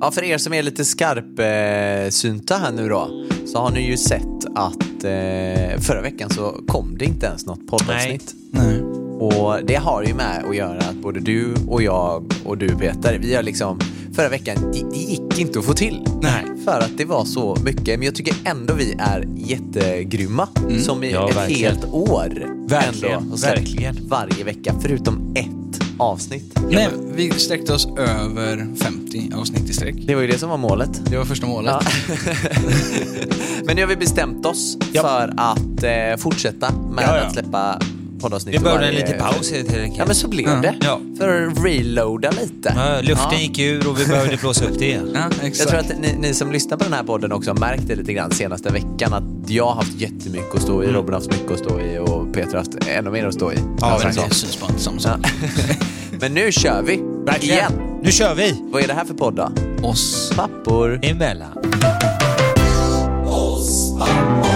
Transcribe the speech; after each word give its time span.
Ja, 0.00 0.10
för 0.10 0.24
er 0.24 0.38
som 0.38 0.52
är 0.54 0.62
lite 0.62 0.84
skarpsynta 0.84 2.56
här 2.56 2.72
nu 2.72 2.88
då, 2.88 3.26
så 3.46 3.58
har 3.58 3.70
ni 3.70 3.80
ju 3.90 3.96
sett 3.96 4.44
att 4.54 5.04
eh, 5.04 5.80
förra 5.80 6.00
veckan 6.02 6.30
så 6.30 6.50
kom 6.66 6.98
det 6.98 7.04
inte 7.04 7.26
ens 7.26 7.46
något 7.46 7.66
poddavsnitt. 7.66 8.34
Nej. 8.50 8.80
Och 9.20 9.56
det 9.66 9.74
har 9.74 10.02
ju 10.02 10.14
med 10.14 10.44
att 10.48 10.56
göra 10.56 10.78
att 10.78 10.94
både 10.94 11.20
du 11.20 11.54
och 11.68 11.82
jag 11.82 12.32
och 12.44 12.58
du 12.58 12.68
Peter, 12.68 13.18
vi 13.22 13.34
har 13.34 13.42
liksom 13.42 13.80
förra 14.14 14.28
veckan, 14.28 14.56
det, 14.72 14.96
gick 14.98 15.38
inte 15.38 15.58
att 15.58 15.64
få 15.64 15.72
till. 15.72 16.06
Nej. 16.22 16.44
För 16.64 16.78
att 16.80 16.98
det 16.98 17.04
var 17.04 17.24
så 17.24 17.56
mycket. 17.64 17.98
Men 17.98 18.02
jag 18.02 18.14
tycker 18.14 18.34
ändå 18.44 18.74
vi 18.74 18.96
är 18.98 19.28
jättegrymma. 19.36 20.48
Som 20.82 21.04
i 21.04 21.12
Ja, 21.12 21.30
ett 21.30 21.36
verkligen. 21.36 21.72
helt 21.72 21.92
år. 21.92 22.46
Verkligen, 22.68 23.18
Ändå, 23.22 23.36
verkligen. 23.36 23.96
Varje 24.08 24.44
vecka, 24.44 24.74
förutom 24.82 25.34
ett 25.36 25.63
avsnitt. 25.98 26.58
Nej, 26.70 26.88
vi 27.14 27.30
sträckte 27.30 27.72
oss 27.74 27.88
över 27.98 28.66
50 28.76 29.30
avsnitt 29.36 29.70
i 29.70 29.72
sträck. 29.72 29.94
Det 30.06 30.14
var 30.14 30.22
ju 30.22 30.28
det 30.28 30.38
som 30.38 30.50
var 30.50 30.56
målet. 30.56 31.00
Det 31.10 31.16
var 31.18 31.24
första 31.24 31.46
målet. 31.46 31.72
Ja. 31.72 32.14
Men 33.64 33.76
nu 33.76 33.82
har 33.82 33.88
vi 33.88 33.96
bestämt 33.96 34.46
oss 34.46 34.76
Ja. 34.92 35.02
för 35.02 35.34
att 35.36 35.82
eh, 35.82 36.16
fortsätta 36.22 36.72
med 36.72 37.04
Ja, 37.04 37.20
att 37.26 37.32
släppa 37.32 37.78
poddavsnitt. 38.24 38.54
Det 38.54 38.60
behövde 38.64 38.86
en 38.86 38.94
liten 38.94 39.18
paus 39.18 39.52
helt 39.52 39.74
enkelt. 39.76 39.98
Ja 39.98 40.04
men 40.06 40.14
så 40.14 40.28
blev 40.28 40.48
Ja. 40.48 40.54
det. 40.56 40.74
Ja. 40.80 41.00
För 41.18 41.46
att 41.46 41.64
reloada 41.64 42.30
lite. 42.30 42.72
Ja, 42.76 43.00
luften 43.00 43.28
Ja. 43.32 43.38
gick 43.38 43.58
ur 43.58 43.88
och 43.88 44.00
vi 44.00 44.06
behövde 44.06 44.36
blåsa 44.36 44.64
upp 44.64 44.78
det 44.78 44.84
igen. 44.86 45.10
Ja, 45.14 45.48
Jag 45.58 45.68
tror 45.68 45.80
att 45.80 45.98
ni, 46.00 46.12
ni 46.18 46.34
som 46.34 46.52
lyssnar 46.52 46.76
på 46.76 46.84
den 46.84 46.92
här 46.92 47.02
podden 47.02 47.32
också 47.32 47.50
har 47.50 47.58
märkt 47.58 47.82
det 47.88 47.94
lite 47.96 48.12
grann 48.12 48.30
senaste 48.30 48.68
veckan 48.68 49.12
att 49.14 49.50
jag 49.50 49.66
har 49.66 49.74
haft 49.74 50.00
jättemycket 50.00 50.54
att 50.54 50.62
stå 50.62 50.82
i, 50.84 50.86
Robin 50.86 51.12
har 51.14 51.20
haft 51.20 51.30
mycket 51.32 51.50
att 51.52 51.58
stå 51.58 51.80
i 51.80 51.98
och 51.98 52.32
Peter 52.34 52.50
har 52.50 52.58
haft 52.58 52.88
ännu 52.88 53.10
mer 53.10 53.26
att 53.26 53.34
stå 53.34 53.52
i. 53.52 53.56
Ja, 53.80 53.86
Alltså, 53.86 54.06
verkligen. 54.06 54.28
det 54.28 54.34
syns 54.34 54.60
bara 54.60 54.70
inte 54.70 54.90
Ja. 54.94 55.00
sak. 55.00 55.20
Men 56.20 56.34
nu 56.34 56.52
kör 56.52 56.82
vi! 56.82 57.00
Verkligen. 57.26 57.56
Igen! 57.58 57.72
Nu 58.02 58.12
kör 58.12 58.34
vi! 58.34 58.60
Vad 58.72 58.82
är 58.82 58.86
det 58.88 58.94
här 58.94 59.04
för 59.04 59.14
podd 59.14 59.34
då? 59.34 59.52
Oss. 59.88 60.32
Pappor. 60.36 61.00
Emellan. 61.02 61.48
För 63.24 64.53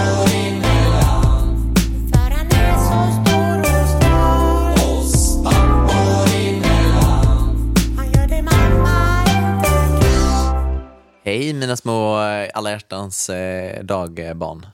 mina 11.59 11.77
små 11.77 12.21
eh, 12.21 12.49
alla 12.53 12.71
hjärtans 12.71 13.29
eh, 13.29 13.83
dagbarn. 13.83 14.65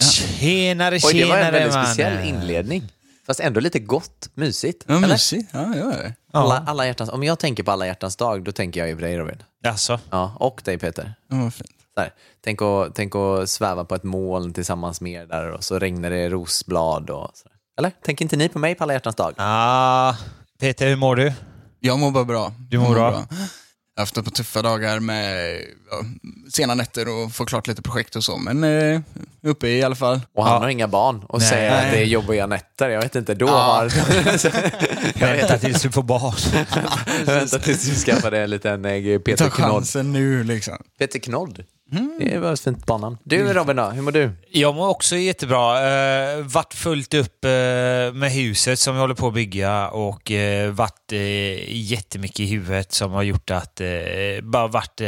Tjenare, 0.00 0.98
Oj, 1.04 1.14
det 1.14 1.24
var 1.24 1.36
en 1.36 1.42
tjenare 1.44 1.50
väldigt 1.52 1.74
mannen. 1.74 1.86
speciell 1.86 2.28
inledning. 2.28 2.92
Fast 3.26 3.40
ändå 3.40 3.60
lite 3.60 3.78
gott, 3.78 4.30
mysigt. 4.34 4.84
Ja, 4.88 4.96
eller? 4.96 5.08
mysigt. 5.08 5.50
Ja, 5.52 5.72
ja, 5.76 5.92
ja. 6.04 6.10
Alla, 6.40 6.64
alla 6.66 6.86
hjärtans, 6.86 7.10
om 7.10 7.22
jag 7.24 7.38
tänker 7.38 7.62
på 7.62 7.70
alla 7.70 7.86
hjärtans 7.86 8.16
dag, 8.16 8.44
då 8.44 8.52
tänker 8.52 8.80
jag 8.80 8.88
ju 8.88 8.94
på 8.94 9.00
dig 9.00 9.18
Robin. 9.18 9.42
Alltså, 9.66 10.00
Ja, 10.10 10.36
och 10.40 10.60
dig 10.64 10.78
Peter. 10.78 11.14
ja 11.30 11.36
vad 11.36 11.54
fint. 11.54 11.70
Här, 11.96 12.12
tänk, 12.44 12.62
att, 12.62 12.94
tänk 12.94 13.14
att 13.14 13.50
sväva 13.50 13.84
på 13.84 13.94
ett 13.94 14.02
moln 14.04 14.52
tillsammans 14.52 15.00
med 15.00 15.22
er 15.22 15.26
där 15.26 15.50
och 15.50 15.64
så 15.64 15.78
regnar 15.78 16.10
det 16.10 16.28
rosblad 16.28 17.10
och 17.10 17.30
så. 17.34 17.48
Eller? 17.78 17.90
Tänker 18.04 18.24
inte 18.24 18.36
ni 18.36 18.48
på 18.48 18.58
mig 18.58 18.74
på 18.74 18.84
alla 18.84 18.92
hjärtans 18.92 19.16
dag? 19.16 19.34
ah, 19.36 20.14
Peter 20.60 20.86
hur 20.88 20.96
mår 20.96 21.16
du? 21.16 21.32
Jag 21.80 21.98
mår 21.98 22.10
bara 22.10 22.24
bra. 22.24 22.52
Du 22.70 22.78
mår 22.78 22.98
Jag 22.98 23.12
bra? 23.12 23.26
Jag 23.96 24.00
har 24.00 24.02
haft 24.02 24.16
ett 24.16 24.24
par 24.24 24.30
tuffa 24.32 24.62
dagar 24.62 25.00
med 25.00 25.56
ja, 25.90 26.04
sena 26.52 26.74
nätter 26.74 27.08
och 27.08 27.32
få 27.32 27.44
klart 27.44 27.66
lite 27.66 27.82
projekt 27.82 28.16
och 28.16 28.24
så, 28.24 28.36
men 28.36 28.64
eh, 28.64 29.00
uppe 29.42 29.68
i 29.68 29.82
alla 29.82 29.94
fall. 29.94 30.20
Och 30.34 30.44
han 30.44 30.52
Ja. 30.54 30.58
har 30.60 30.68
inga 30.68 30.88
barn 30.88 31.22
och 31.28 31.38
Nej. 31.38 31.48
säger 31.48 31.70
att 31.86 31.92
det 31.92 31.98
är 31.98 32.04
jobbiga 32.04 32.46
nätter. 32.46 32.88
Jag 32.88 33.02
vet 33.02 33.14
inte, 33.16 33.34
då 33.34 33.46
Ja. 33.46 33.52
har... 33.52 33.82
jag 33.84 34.22
vet 34.24 35.22
Vänta 35.22 35.54
inte. 35.54 35.58
tills 35.58 35.82
du 35.82 35.90
får 35.92 36.02
barn. 36.02 36.34
Vänta 37.26 37.58
tills 37.58 37.82
du 37.88 37.94
skaffar 37.94 38.30
dig 38.30 38.42
en 38.42 38.50
liten 38.50 38.84
eh, 38.84 39.18
Ta 39.18 39.22
Peter 39.24 39.50
Knodd. 39.50 39.70
chansen 39.70 40.12
nu 40.12 40.44
liksom. 40.44 40.76
Peter 40.98 41.18
Knodd. 41.18 41.64
Det 42.18 42.38
var 42.38 42.52
ett 42.52 42.60
fint 42.60 42.86
barnnamn. 42.86 43.18
Du 43.24 43.52
Robin 43.52 43.76
då, 43.76 43.84
hur 43.84 44.02
mår 44.02 44.12
du? 44.12 44.30
Jag 44.50 44.74
mår 44.74 44.88
också 44.88 45.16
jättebra. 45.16 45.74
Uh, 46.38 46.44
varit 46.44 46.74
fullt 46.74 47.14
upp 47.14 47.44
eh, 47.44 47.50
med 48.14 48.30
huset 48.32 48.78
som 48.78 48.94
jag 48.94 49.00
håller 49.00 49.14
på 49.14 49.28
att 49.28 49.34
bygga 49.34 49.88
och 49.88 50.30
uh, 50.30 50.70
varit 50.70 51.12
uh, 51.12 51.18
jättemycket 51.68 52.40
i 52.40 52.46
huvudet 52.46 52.92
som 52.92 53.12
har 53.12 53.22
gjort 53.22 53.50
att 53.50 53.80
uh, 53.80 54.44
bara 54.50 54.66
varit, 54.66 55.00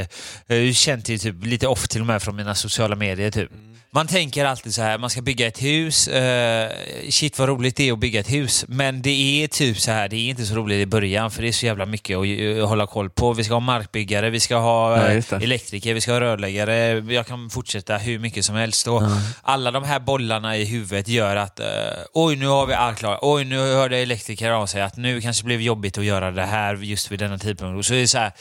uh, 0.52 0.72
känt 0.72 1.06
typ 1.06 1.44
lite 1.44 1.66
off 1.66 1.88
till 1.88 2.00
och 2.00 2.06
med 2.06 2.22
från 2.22 2.36
mina 2.36 2.54
sociala 2.54 2.96
medier 2.96 3.30
typ. 3.30 3.50
Man 3.96 4.06
tänker 4.06 4.44
alltid 4.44 4.74
så 4.74 4.82
här, 4.82 4.98
man 4.98 5.10
ska 5.10 5.22
bygga 5.22 5.46
ett 5.46 5.62
hus. 5.62 6.08
eh, 6.08 6.70
shit 7.10 7.38
vad 7.38 7.48
roligt 7.48 7.76
det 7.76 7.88
är 7.88 7.92
att 7.92 7.98
bygga 7.98 8.20
ett 8.20 8.30
hus. 8.30 8.64
Men 8.68 9.02
det 9.02 9.44
är 9.44 9.48
typ 9.48 9.80
så 9.80 9.90
här, 9.90 10.08
det 10.08 10.16
är 10.16 10.30
inte 10.30 10.46
så 10.46 10.54
roligt 10.54 10.78
i 10.78 10.86
början 10.86 11.30
för 11.30 11.42
det 11.42 11.48
är 11.48 11.52
så 11.52 11.66
jävla 11.66 11.86
mycket 11.86 12.16
att 12.16 12.26
eh, 12.26 12.68
hålla 12.68 12.86
koll 12.86 13.10
på. 13.10 13.32
Vi 13.32 13.44
ska 13.44 13.54
ha 13.54 13.60
markbyggare, 13.60 14.30
vi 14.30 14.40
ska 14.40 14.56
ha 14.56 14.96
Ja, 14.96 15.12
eh, 15.12 15.42
elektriker, 15.42 15.94
vi 15.94 16.00
ska 16.00 16.12
ha 16.12 16.20
rörläggare. 16.20 17.04
Jag 17.14 17.26
kan 17.26 17.50
fortsätta 17.50 17.96
hur 17.96 18.18
mycket 18.18 18.44
som 18.44 18.54
helst. 18.54 18.86
Och 18.86 19.02
Alla 19.42 19.70
de 19.70 19.84
här 19.84 20.00
bollarna 20.00 20.56
i 20.56 20.64
huvudet 20.64 21.08
gör 21.08 21.36
att 21.36 21.60
eh, 21.60 21.66
oj, 22.12 22.36
nu 22.36 22.46
har 22.46 22.66
vi 22.66 22.74
allt 22.74 22.98
klart. 22.98 23.18
Oj, 23.22 23.44
nu 23.44 23.58
hörde 23.58 23.98
elektriker 23.98 24.50
av 24.50 24.66
sig 24.66 24.82
att 24.82 24.96
nu 24.96 25.20
kanske 25.20 25.42
det 25.42 25.46
blev 25.46 25.60
jobbigt 25.60 25.98
att 25.98 26.04
göra 26.04 26.30
det 26.30 26.46
här 26.46 26.74
just 26.74 27.10
vid 27.12 27.18
denna 27.18 27.38
tidpunkt. 27.38 27.78
Och 27.78 27.86
så 27.86 27.94
är 27.94 28.00
det 28.00 28.08
så 28.08 28.18
här, 28.18 28.32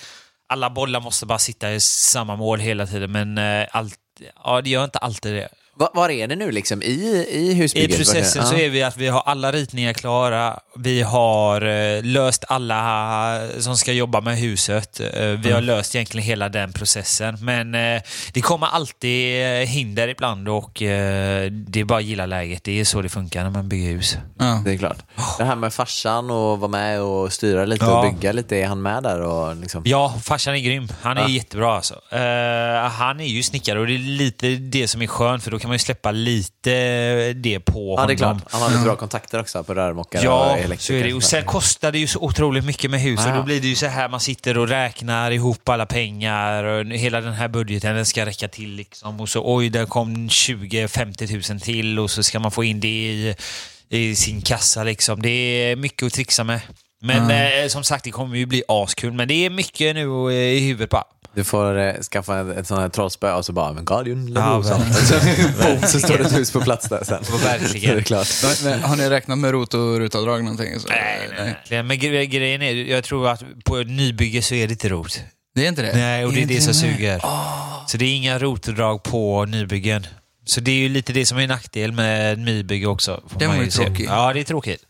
alla 0.49 0.69
bollar 0.69 1.01
måste 1.01 1.25
bara 1.25 1.39
sitta 1.39 1.73
i 1.73 1.79
samma 1.79 2.35
mål 2.35 2.59
hela 2.59 2.87
tiden, 2.87 3.11
men 3.11 3.39
allt, 3.71 3.95
ja, 4.43 4.61
det 4.61 4.69
gör 4.69 4.83
inte 4.83 4.99
alltid 4.99 5.33
det. 5.33 5.49
Va, 5.79 5.89
var 5.93 6.09
är 6.09 6.27
det 6.27 6.35
nu 6.35 6.51
liksom? 6.51 6.81
I, 6.81 6.85
i 6.85 7.51
I 7.51 7.53
husbygget? 7.53 7.97
processen 7.97 8.41
Ja. 8.45 8.49
så 8.49 8.55
är 8.55 8.69
vi 8.69 8.83
att 8.83 8.97
vi 8.97 9.07
har 9.07 9.21
alla 9.25 9.51
ritningar 9.51 9.93
klara. 9.93 10.59
Vi 10.79 11.01
har 11.01 11.61
eh, 11.61 12.03
löst 12.03 12.43
alla 12.47 13.39
som 13.59 13.77
ska 13.77 13.91
jobba 13.93 14.21
med 14.21 14.37
huset. 14.37 14.99
Eh, 14.99 15.07
vi 15.21 15.35
Mm. 15.35 15.53
har 15.53 15.61
löst 15.61 15.95
egentligen 15.95 16.27
hela 16.27 16.49
den 16.49 16.73
processen. 16.73 17.37
Men 17.41 17.75
eh, 17.75 18.01
det 18.33 18.41
kommer 18.41 18.67
alltid 18.67 19.45
hinder 19.67 20.07
ibland 20.07 20.49
och 20.49 20.71
det 20.73 21.79
är 21.79 21.83
bara 21.83 21.99
att 21.99 22.05
gilla 22.05 22.25
läget. 22.25 22.63
Det 22.63 22.79
är 22.79 22.85
så 22.85 23.01
det 23.01 23.09
funkar 23.09 23.43
när 23.43 23.49
man 23.49 23.69
bygger 23.69 23.91
hus. 23.91 24.17
Ja. 24.39 24.61
Det 24.65 24.71
är 24.71 24.77
klart. 24.77 24.97
Det 25.37 25.43
här 25.43 25.55
med 25.55 25.73
farsan 25.73 26.29
och 26.31 26.59
vara 26.59 26.71
med 26.71 27.01
och 27.01 27.33
styra 27.33 27.65
lite 27.65 27.85
Ja. 27.85 27.99
och 28.07 28.13
bygga 28.13 28.31
lite, 28.31 28.55
är 28.57 28.67
han 28.67 28.81
med 28.81 29.03
där? 29.03 29.21
Och 29.21 29.55
liksom... 29.55 29.83
Ja, 29.85 30.13
farsan 30.23 30.53
är 30.55 30.59
grym. 30.59 30.87
Han 31.01 31.17
är 31.17 31.21
Ja. 31.21 31.27
jättebra 31.29 31.75
alltså. 31.75 31.95
Han 32.91 33.19
är 33.19 33.25
ju 33.27 33.43
snickare 33.43 33.79
och 33.79 33.87
det 33.87 33.93
är 33.95 33.97
lite 33.97 34.47
det 34.55 34.87
som 34.87 35.01
är 35.01 35.07
skönt 35.07 35.43
för 35.43 35.51
då 35.51 35.59
kan 35.65 35.69
man 35.69 35.75
ju 35.75 35.79
släppa 35.79 36.11
lite 36.11 37.33
det 37.33 37.59
på 37.59 37.95
Ja, 37.97 38.05
det 38.05 38.13
är 38.13 38.17
honom. 38.25 38.39
klart. 38.39 38.51
Han 38.51 38.61
har 38.61 38.69
lite 38.69 38.83
bra 38.83 38.95
kontakter 38.95 39.39
också 39.39 39.63
på 39.63 39.73
rörmokare 39.73 40.23
Ja, 40.23 40.51
och 40.51 40.57
elektriker. 40.57 40.77
så 40.77 40.93
är 40.93 41.03
det. 41.03 41.13
Och 41.13 41.23
sen 41.23 41.43
kostar 41.45 41.91
det 41.91 41.99
ju 41.99 42.07
så 42.07 42.19
otroligt 42.19 42.65
mycket 42.65 42.91
med 42.91 42.99
hus. 43.01 43.19
Ja. 43.23 43.31
Och 43.31 43.37
då 43.37 43.43
blir 43.43 43.61
det 43.61 43.67
ju 43.67 43.75
så 43.75 43.85
här, 43.85 44.09
man 44.09 44.19
sitter 44.19 44.57
och 44.57 44.67
räknar 44.67 45.31
ihop 45.31 45.69
alla 45.69 45.85
pengar 45.85 46.63
och 46.63 46.85
hela 46.85 47.21
den 47.21 47.33
här 47.33 47.47
budgeten, 47.47 47.95
den 47.95 48.05
ska 48.05 48.25
räcka 48.25 48.47
till 48.47 48.69
liksom. 48.75 49.19
Och 49.21 49.29
så 49.29 49.55
oj, 49.55 49.69
där 49.69 49.85
kom 49.85 50.27
20-50 50.29 51.27
tusen 51.27 51.59
till 51.59 51.99
och 51.99 52.11
så 52.11 52.23
ska 52.23 52.39
man 52.39 52.51
få 52.51 52.63
in 52.63 52.79
det 52.79 52.87
i, 52.87 53.35
i 53.89 54.15
sin 54.15 54.41
kassa 54.41 54.83
liksom. 54.83 55.21
Det 55.21 55.29
är 55.29 55.75
mycket 55.75 56.03
att 56.07 56.13
trixa 56.13 56.43
med. 56.43 56.59
Men 57.01 57.31
eh, 57.63 57.67
som 57.67 57.83
sagt, 57.83 58.03
det 58.03 58.11
kommer 58.11 58.37
ju 58.37 58.45
bli 58.45 58.63
askul. 58.67 59.13
Men 59.13 59.27
det 59.27 59.45
är 59.45 59.49
mycket 59.49 59.95
nu 59.95 60.29
eh, 60.31 60.33
i 60.35 60.59
huvudet 60.59 60.89
bara. 60.89 61.03
Du 61.35 61.43
får 61.43 61.77
eh, 61.79 61.93
skaffa 61.93 62.39
ett, 62.41 62.57
ett 62.57 62.67
sånt 62.67 62.81
här 62.81 62.89
trollspö 62.89 63.33
och 63.33 63.45
så 63.45 63.53
bara, 63.53 63.73
men 63.73 63.85
Guardian 63.85 64.33
Ja, 64.35 64.63
så, 65.81 65.87
så 65.87 65.99
står 65.99 66.17
det 66.17 66.23
ett 66.23 66.37
hus 66.37 66.51
på 66.51 66.61
plats 66.61 66.89
där 66.89 67.03
sen. 67.03 67.23
Verkligen. 67.43 67.81
Så 67.81 67.91
är 67.91 67.95
det 67.95 68.03
klart. 68.03 68.27
Men, 68.63 68.83
har 68.83 68.95
ni 68.95 69.09
räknat 69.09 69.37
med 69.37 69.51
rot 69.51 69.73
och 69.73 69.97
rutavdrag 69.99 70.43
någonting? 70.43 70.79
Så? 70.79 70.87
Nej, 70.87 71.29
nej, 71.37 71.55
nej. 71.69 71.83
Men 71.83 71.97
gre- 71.97 72.23
grejen 72.25 72.61
är, 72.61 72.73
jag 72.73 73.03
tror 73.03 73.27
att 73.29 73.43
på 73.65 73.77
ett 73.77 73.87
nybygge 73.87 74.41
så 74.41 74.55
är 74.55 74.67
det 74.67 74.71
inte 74.71 74.89
rot. 74.89 75.21
Det 75.55 75.63
är 75.65 75.67
inte 75.69 75.81
det? 75.81 75.91
Nej, 75.95 76.25
och 76.25 76.33
det 76.33 76.41
är 76.41 76.45
det 76.45 76.61
som 76.61 76.73
Inte- 76.87 76.97
suger. 76.97 77.21
Så 77.87 77.97
det 77.97 78.05
är 78.05 78.15
inga 78.15 78.39
rotdrag 78.39 79.03
på 79.03 79.45
nybyggen. 79.45 80.07
Så 80.45 80.61
det 80.61 80.71
är 80.71 80.75
ju 80.75 80.89
lite 80.89 81.13
det 81.13 81.25
som 81.25 81.37
är 81.37 81.41
en 81.41 81.49
nackdel 81.49 81.91
med 81.91 82.39
nybygge 82.39 82.87
också. 82.87 83.23
Det 83.39 83.47
var 83.47 83.55
ju 83.55 83.67
tråkigt. 83.71 84.05
Ja, 84.09 84.33
det 84.33 84.39
är 84.39 84.43
tråkigt. 84.43 84.81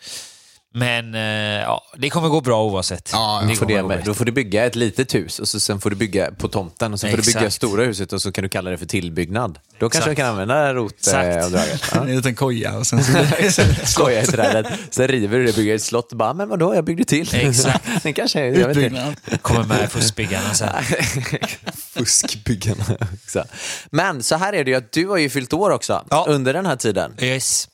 Men 0.77 1.15
eh, 1.15 1.21
ja, 1.61 1.81
det 1.97 2.09
kommer 2.09 2.29
gå 2.29 2.41
bra 2.41 2.63
oavsett. 2.63 3.09
Ja, 3.13 3.39
Då 3.43 3.47
det 3.49 3.55
får, 3.55 3.65
det 3.65 3.81
gå 3.81 3.87
med, 3.87 4.01
då 4.05 4.13
får 4.13 4.25
du 4.25 4.31
bygga 4.31 4.65
ett 4.65 4.75
litet 4.75 5.15
hus 5.15 5.39
och 5.39 5.47
så 5.47 5.59
sen 5.59 5.81
får 5.81 5.89
du 5.89 5.95
bygga 5.95 6.31
på 6.31 6.47
tomten 6.47 6.93
och 6.93 6.99
sen 6.99 7.09
får 7.11 7.17
du 7.17 7.23
bygga 7.23 7.39
Exakt. 7.39 7.53
stora 7.55 7.83
huset 7.83 8.13
och 8.13 8.21
så 8.21 8.31
kan 8.31 8.41
du 8.41 8.49
kalla 8.49 8.69
det 8.71 8.77
för 8.77 8.85
tillbyggnad. 8.85 9.59
Då 9.79 9.89
kanske 9.89 9.97
Exakt. 9.97 10.09
du 10.11 10.15
kan 10.15 10.29
använda 10.29 10.69
Exakt. 10.85 11.27
rotavdraget. 11.35 11.83
Ja. 11.93 12.01
En 12.05 12.15
liten 12.15 12.35
koja 12.35 12.77
och 12.77 12.87
sen 12.87 13.03
så... 13.03 13.11
Skoja 13.85 14.21
i 14.23 14.25
trädet. 14.25 14.67
Sen 14.89 15.07
river 15.07 15.37
du 15.37 15.43
det 15.43 15.49
och 15.49 15.55
bygger 15.55 15.75
ett 15.75 15.83
slott 15.83 16.11
och 16.11 16.17
bara, 16.17 16.33
men 16.33 16.49
vadå, 16.49 16.75
jag 16.75 16.83
byggde 16.85 17.03
till. 17.03 17.29
Exakt. 17.35 17.85
Sen 18.01 18.13
kanske, 18.13 18.45
jag 18.45 18.51
vet 18.51 18.67
inte. 18.67 18.79
Utbyggnad. 18.79 19.15
Kommer 19.41 19.63
med 19.63 19.91
fuskbyggarna 19.91 20.53
sen. 20.53 20.69
Fuskbyggarna. 21.93 22.83
Men 23.89 24.23
så 24.23 24.35
här 24.35 24.53
är 24.53 24.63
det 24.63 24.71
ju 24.71 24.77
att 24.77 24.91
du 24.91 25.07
har 25.07 25.17
ju 25.17 25.29
fyllt 25.29 25.53
år 25.53 25.69
också 25.71 26.05
Ja. 26.09 26.25
under 26.29 26.53
den 26.53 26.65
här 26.65 26.75
tiden. 26.75 27.13
Yes. 27.19 27.67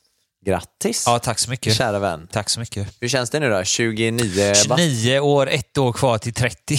Grattis, 0.46 1.04
Ja, 1.06 1.18
tack 1.18 1.38
så 1.38 1.50
mycket. 1.50 1.76
kära 1.76 1.98
vän. 1.98 2.28
Tack 2.32 2.48
så 2.50 2.60
mycket. 2.60 2.88
Hur 3.00 3.08
känns 3.08 3.30
det 3.30 3.40
nu 3.40 3.50
då? 3.50 3.64
29 3.64 4.18
bast? 4.48 4.62
29 4.64 5.18
år, 5.20 5.48
ett 5.50 5.78
år 5.78 5.92
kvar 5.92 6.18
till 6.18 6.34
30. 6.34 6.78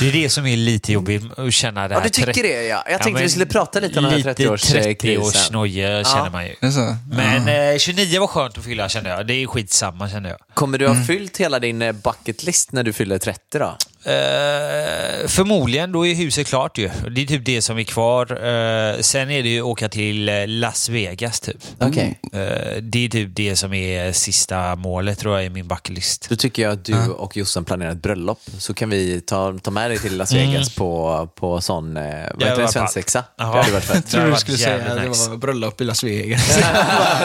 Det 0.00 0.08
är 0.08 0.12
det 0.12 0.28
som 0.30 0.46
är 0.46 0.56
lite 0.56 0.92
jobbigt 0.92 1.38
att 1.38 1.52
känna 1.54 1.88
det 1.88 1.94
Ja, 1.94 1.98
här. 1.98 2.04
du 2.04 2.10
tycker 2.10 2.26
30 2.32 2.42
det 2.42 2.62
ja. 2.66 2.76
Jag 2.76 2.84
tänkte 2.86 3.10
men 3.12 3.22
vi 3.22 3.28
skulle 3.28 3.46
prata 3.46 3.80
lite 3.80 3.98
om 3.98 4.04
den 4.04 4.12
här 4.12 4.18
Lite 4.18 4.32
30-årskrisen. 4.34 4.96
30-årsnoja 4.96 6.04
känner 6.04 6.24
Ja. 6.24 6.30
man 6.30 6.46
ju. 6.46 6.54
Så? 6.72 6.96
Men 7.10 7.72
eh, 7.72 7.78
29 7.78 8.20
var 8.20 8.26
skönt 8.26 8.58
att 8.58 8.64
fylla 8.64 8.88
kände 8.88 9.10
jag. 9.10 9.26
Det 9.26 9.34
är 9.34 9.46
skitsamma 9.46 10.08
kände 10.10 10.28
jag. 10.28 10.38
Kommer 10.54 10.78
du 10.78 10.88
ha 10.88 11.04
fyllt 11.04 11.36
hela 11.36 11.58
din 11.58 11.82
eh, 11.82 11.92
bucket 11.92 12.42
list 12.42 12.72
när 12.72 12.82
du 12.82 12.92
fyller 12.92 13.18
30 13.18 13.58
då? 13.58 13.76
Eh, 14.06 15.26
förmodligen, 15.28 15.92
då 15.92 16.06
är 16.06 16.14
huset 16.14 16.46
klart 16.46 16.78
ju. 16.78 16.90
Det 17.10 17.22
är 17.22 17.26
typ 17.26 17.44
det 17.44 17.62
som 17.62 17.78
är 17.78 17.82
kvar. 17.82 18.32
Eh, 18.32 19.00
sen 19.00 19.30
är 19.30 19.42
det 19.42 19.48
ju 19.48 19.62
åka 19.62 19.88
till 19.88 20.28
eh, 20.28 20.34
Las 20.46 20.88
Vegas 20.88 21.40
typ. 21.40 21.56
Okej. 21.78 22.20
Eh, 22.32 22.82
det 22.82 23.04
är 23.04 23.08
typ 23.08 23.28
det 23.32 23.56
som 23.56 23.72
är 23.72 24.12
sista 24.12 24.76
målet 24.76 25.18
tror 25.18 25.36
jag 25.36 25.44
i 25.44 25.50
min 25.50 25.68
bucketlist. 25.68 26.26
Då 26.28 26.36
tycker 26.36 26.62
jag 26.62 26.72
att 26.72 26.84
du 26.84 27.08
och 27.08 27.36
Jossan 27.36 27.64
planerar 27.64 27.90
ett 27.90 28.02
bröllop. 28.02 28.40
Så 28.58 28.74
kan 28.74 28.90
vi 28.90 29.20
ta, 29.20 29.58
ta 29.62 29.70
med 29.70 29.90
dig 29.90 29.98
till 29.98 30.16
Las 30.16 30.32
Vegas 30.32 30.74
på, 30.74 31.28
på 31.34 31.60
sån, 31.60 31.96
eh, 31.96 32.02
vad 32.34 32.48
heter 32.48 32.62
det, 32.62 32.68
svensexa. 32.68 33.24
Det 33.36 33.44
hade 33.44 33.70
varit 33.72 33.84
fett. 33.84 33.94
Jag 33.96 34.06
tror 34.06 34.20
hade 34.20 34.32
du 34.32 34.38
skulle 34.38 34.58
säga 34.58 34.76
att 34.76 35.02
det 35.02 35.08
var 35.08 35.36
bröllop 35.36 35.80
i 35.80 35.84
Las 35.84 36.04
Vegas. 36.04 36.58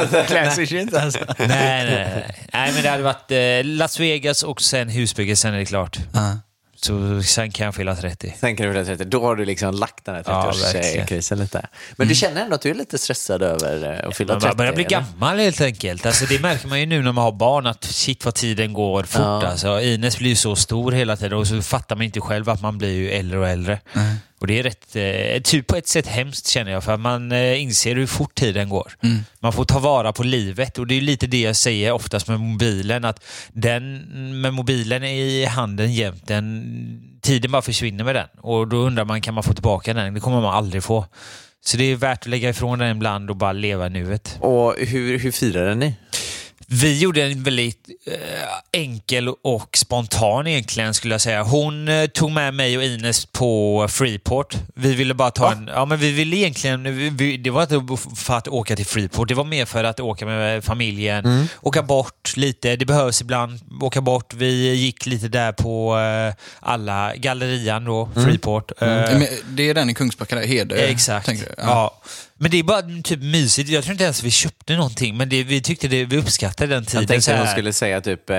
Classic 0.28 0.70
shit 0.70 0.94
alltså. 0.94 1.20
nej, 1.38 1.48
nej, 1.48 1.86
nej. 1.86 2.36
nej, 2.54 2.72
men 2.74 2.84
det 2.84 2.90
hade 2.90 3.04
varit 3.04 3.32
eh, 3.32 3.64
Las 3.64 4.00
Vegas 4.00 4.44
och 4.44 4.62
sen 4.62 4.90
husbygge, 4.90 5.36
sen 5.36 5.54
är 5.54 5.58
det 5.58 5.66
klart. 5.66 6.00
Ja. 6.14 6.38
Så 6.86 7.22
sen 7.24 7.52
kan 7.52 7.66
jag 7.66 7.76
fylla 7.76 7.96
30. 7.96 8.34
Sen 8.40 8.56
kan 8.56 8.66
du 8.68 8.72
fylla 8.74 8.86
30. 8.86 9.04
Då 9.06 9.22
har 9.22 9.36
du 9.36 9.46
liksom 9.46 9.74
lagt 9.76 10.06
den 10.06 10.16
här 10.16 10.24
Ja, 10.28 10.54
verkligen. 10.64 11.06
30-årskrisen 11.08 11.36
lite. 11.36 11.68
Men 11.96 12.08
du 12.08 12.16
känner 12.16 12.42
ändå 12.42 12.56
att 12.56 12.62
du 12.62 12.70
är 12.70 12.74
lite 12.74 12.98
stressad 12.98 13.42
över 13.44 14.00
eh, 14.04 14.08
att 14.08 14.18
fylla 14.18 14.34
Man 14.34 14.42
30? 14.42 14.56
börjar 14.56 14.74
bli 14.74 14.84
gammal 14.84 15.40
helt 15.40 15.62
enkelt. 15.62 16.06
Alltså, 16.06 16.26
det 16.26 16.42
märker 16.42 16.68
man 16.68 16.80
ju 16.80 16.86
nu 16.86 17.02
när 17.02 17.12
man 17.12 17.24
har 17.24 17.32
barn, 17.32 17.68
att 17.68 17.84
shit 17.84 18.26
vad 18.26 18.34
tiden 18.34 18.74
går 18.74 19.04
fort. 19.04 19.22
Ja. 19.22 19.48
Alltså, 19.48 19.82
Ines 19.82 20.18
blir 20.18 20.30
ju 20.30 20.36
så 20.36 20.56
stor 20.56 20.92
hela 20.92 21.18
tiden 21.18 21.38
och 21.38 21.48
så 21.48 21.62
fattar 21.62 21.96
man 21.96 22.06
inte 22.06 22.22
själv 22.22 22.50
att 22.50 22.62
man 22.62 22.78
blir 22.78 22.92
ju 22.92 23.12
äldre 23.12 23.40
och 23.40 23.48
äldre. 23.48 23.80
Och 24.42 24.48
det 24.48 24.60
är 24.60 24.64
rätt, 24.64 24.96
eh, 24.96 25.42
typ 25.42 25.68
på 25.68 25.76
ett 25.76 25.88
sätt 25.88 26.08
hemskt 26.08 26.48
känner 26.48 26.72
jag, 26.72 26.84
för 26.84 26.98
man 26.98 27.32
eh, 27.32 27.62
inser 27.62 27.96
hur 27.96 28.08
fort 28.08 28.36
tiden 28.36 28.70
går. 28.70 28.94
Man 29.40 29.54
får 29.54 29.66
ta 29.66 29.80
vara 29.80 30.14
på 30.14 30.24
livet 30.24 30.78
och 30.78 30.88
det 30.88 30.96
är 30.96 31.02
lite 31.02 31.28
det 31.28 31.42
jag 31.42 31.56
säger 31.56 31.92
oftast 31.92 32.28
med 32.28 32.40
mobilen, 32.40 33.06
att 33.06 33.24
den 33.54 34.42
med 34.42 34.54
mobilen 34.54 35.04
i 35.04 35.46
handen 35.46 35.94
jämt, 35.94 36.28
den, 36.28 36.64
tiden 37.22 37.52
bara 37.52 37.62
försvinner 37.62 38.04
med 38.04 38.16
den. 38.16 38.28
Och 38.42 38.68
då 38.68 38.78
undrar 38.78 39.06
man, 39.06 39.22
kan 39.22 39.34
man 39.34 39.44
få 39.44 39.54
tillbaka 39.54 39.94
den? 39.94 40.14
Det 40.14 40.20
kommer 40.20 40.42
man 40.42 40.56
aldrig 40.56 40.84
få. 40.84 41.06
Så 41.66 41.78
det 41.78 41.84
är 41.84 41.96
värt 41.96 42.20
att 42.20 42.26
lägga 42.26 42.50
ifrån 42.50 42.80
den 42.80 42.96
ibland 42.96 43.30
och 43.30 43.36
bara 43.36 43.52
leva 43.54 43.90
nuet. 43.90 44.38
Och 44.40 44.76
hur, 44.78 45.20
hur 45.20 45.32
firade 45.32 45.76
ni? 45.76 45.96
Vi 46.74 47.00
gjorde 47.00 47.24
en 47.24 47.44
väldigt 47.44 47.90
eh, 48.08 48.82
enkel 48.82 49.30
och 49.30 49.78
spontan 49.78 50.48
egentligen 50.48 50.94
skulle 50.94 51.14
jag 51.14 51.22
säga. 51.22 51.44
Hon 51.44 51.88
eh, 51.88 52.06
tog 52.06 52.32
med 52.32 52.54
mig 52.54 52.78
och 52.78 52.84
Ines 52.84 53.26
på 53.26 53.88
Freeport. 53.90 54.56
Vi 54.76 54.94
ville 54.96 55.14
bara 55.14 55.32
ta 55.32 55.52
en... 55.52 55.70
Ja, 55.74 55.86
men 55.86 55.98
vi 55.98 56.12
ville 56.12 56.36
egentligen... 56.36 56.84
Vi, 57.18 57.38
det 57.38 57.50
var 57.50 57.62
inte 57.62 57.98
för 58.16 58.34
att 58.34 58.48
åka 58.48 58.76
till 58.76 58.86
Freeport. 58.86 59.28
Det 59.28 59.34
var 59.34 59.44
mer 59.44 59.66
för 59.66 59.84
att 59.84 60.00
åka 60.00 60.26
med 60.26 60.64
familjen. 60.64 61.48
Åka 61.62 61.84
bort 61.84 62.34
lite. 62.38 62.76
Det 62.76 62.86
behövs 62.86 63.22
ibland. 63.22 63.60
Åka 63.82 64.02
bort. 64.02 64.34
Vi 64.34 64.74
gick 64.74 65.06
lite 65.06 65.28
där 65.28 65.52
på 65.52 66.00
eh, 66.00 66.46
alla 66.60 67.16
gallerian 67.16 67.86
då, 67.86 68.10
Freeport. 68.14 68.72
Eh, 68.82 68.88
Men 68.88 69.28
Det 69.50 69.70
är 69.70 69.74
den 69.74 69.90
i 69.90 69.94
Kungsbacka, 69.94 70.36
där, 70.36 70.48
Hedö. 70.48 70.76
Exakt. 70.76 71.28
du? 71.28 71.46
Ja. 71.58 72.02
Men 72.42 72.52
det 72.52 72.60
är 72.60 72.64
bara 72.64 72.82
typ 73.04 73.22
mysigt. 73.22 73.70
Jag 73.70 73.84
tror 73.84 73.92
inte 73.92 74.04
ens 74.04 74.24
vi 74.24 74.32
köpte 74.32 74.76
någonting, 74.76 75.18
men 75.18 75.30
det, 75.30 75.44
vi 75.44 75.62
tyckte 75.62 75.88
det, 75.88 76.06
vi 76.06 76.18
uppskattade 76.18 76.74
den 76.74 76.86
tiden. 76.86 77.02
Jag 77.02 77.08
tänkte 77.10 77.34
att 77.34 77.40
hon 77.40 77.48
skulle 77.48 77.74
säga 77.74 78.02
typ, 78.02 78.30
eh, 78.30 78.36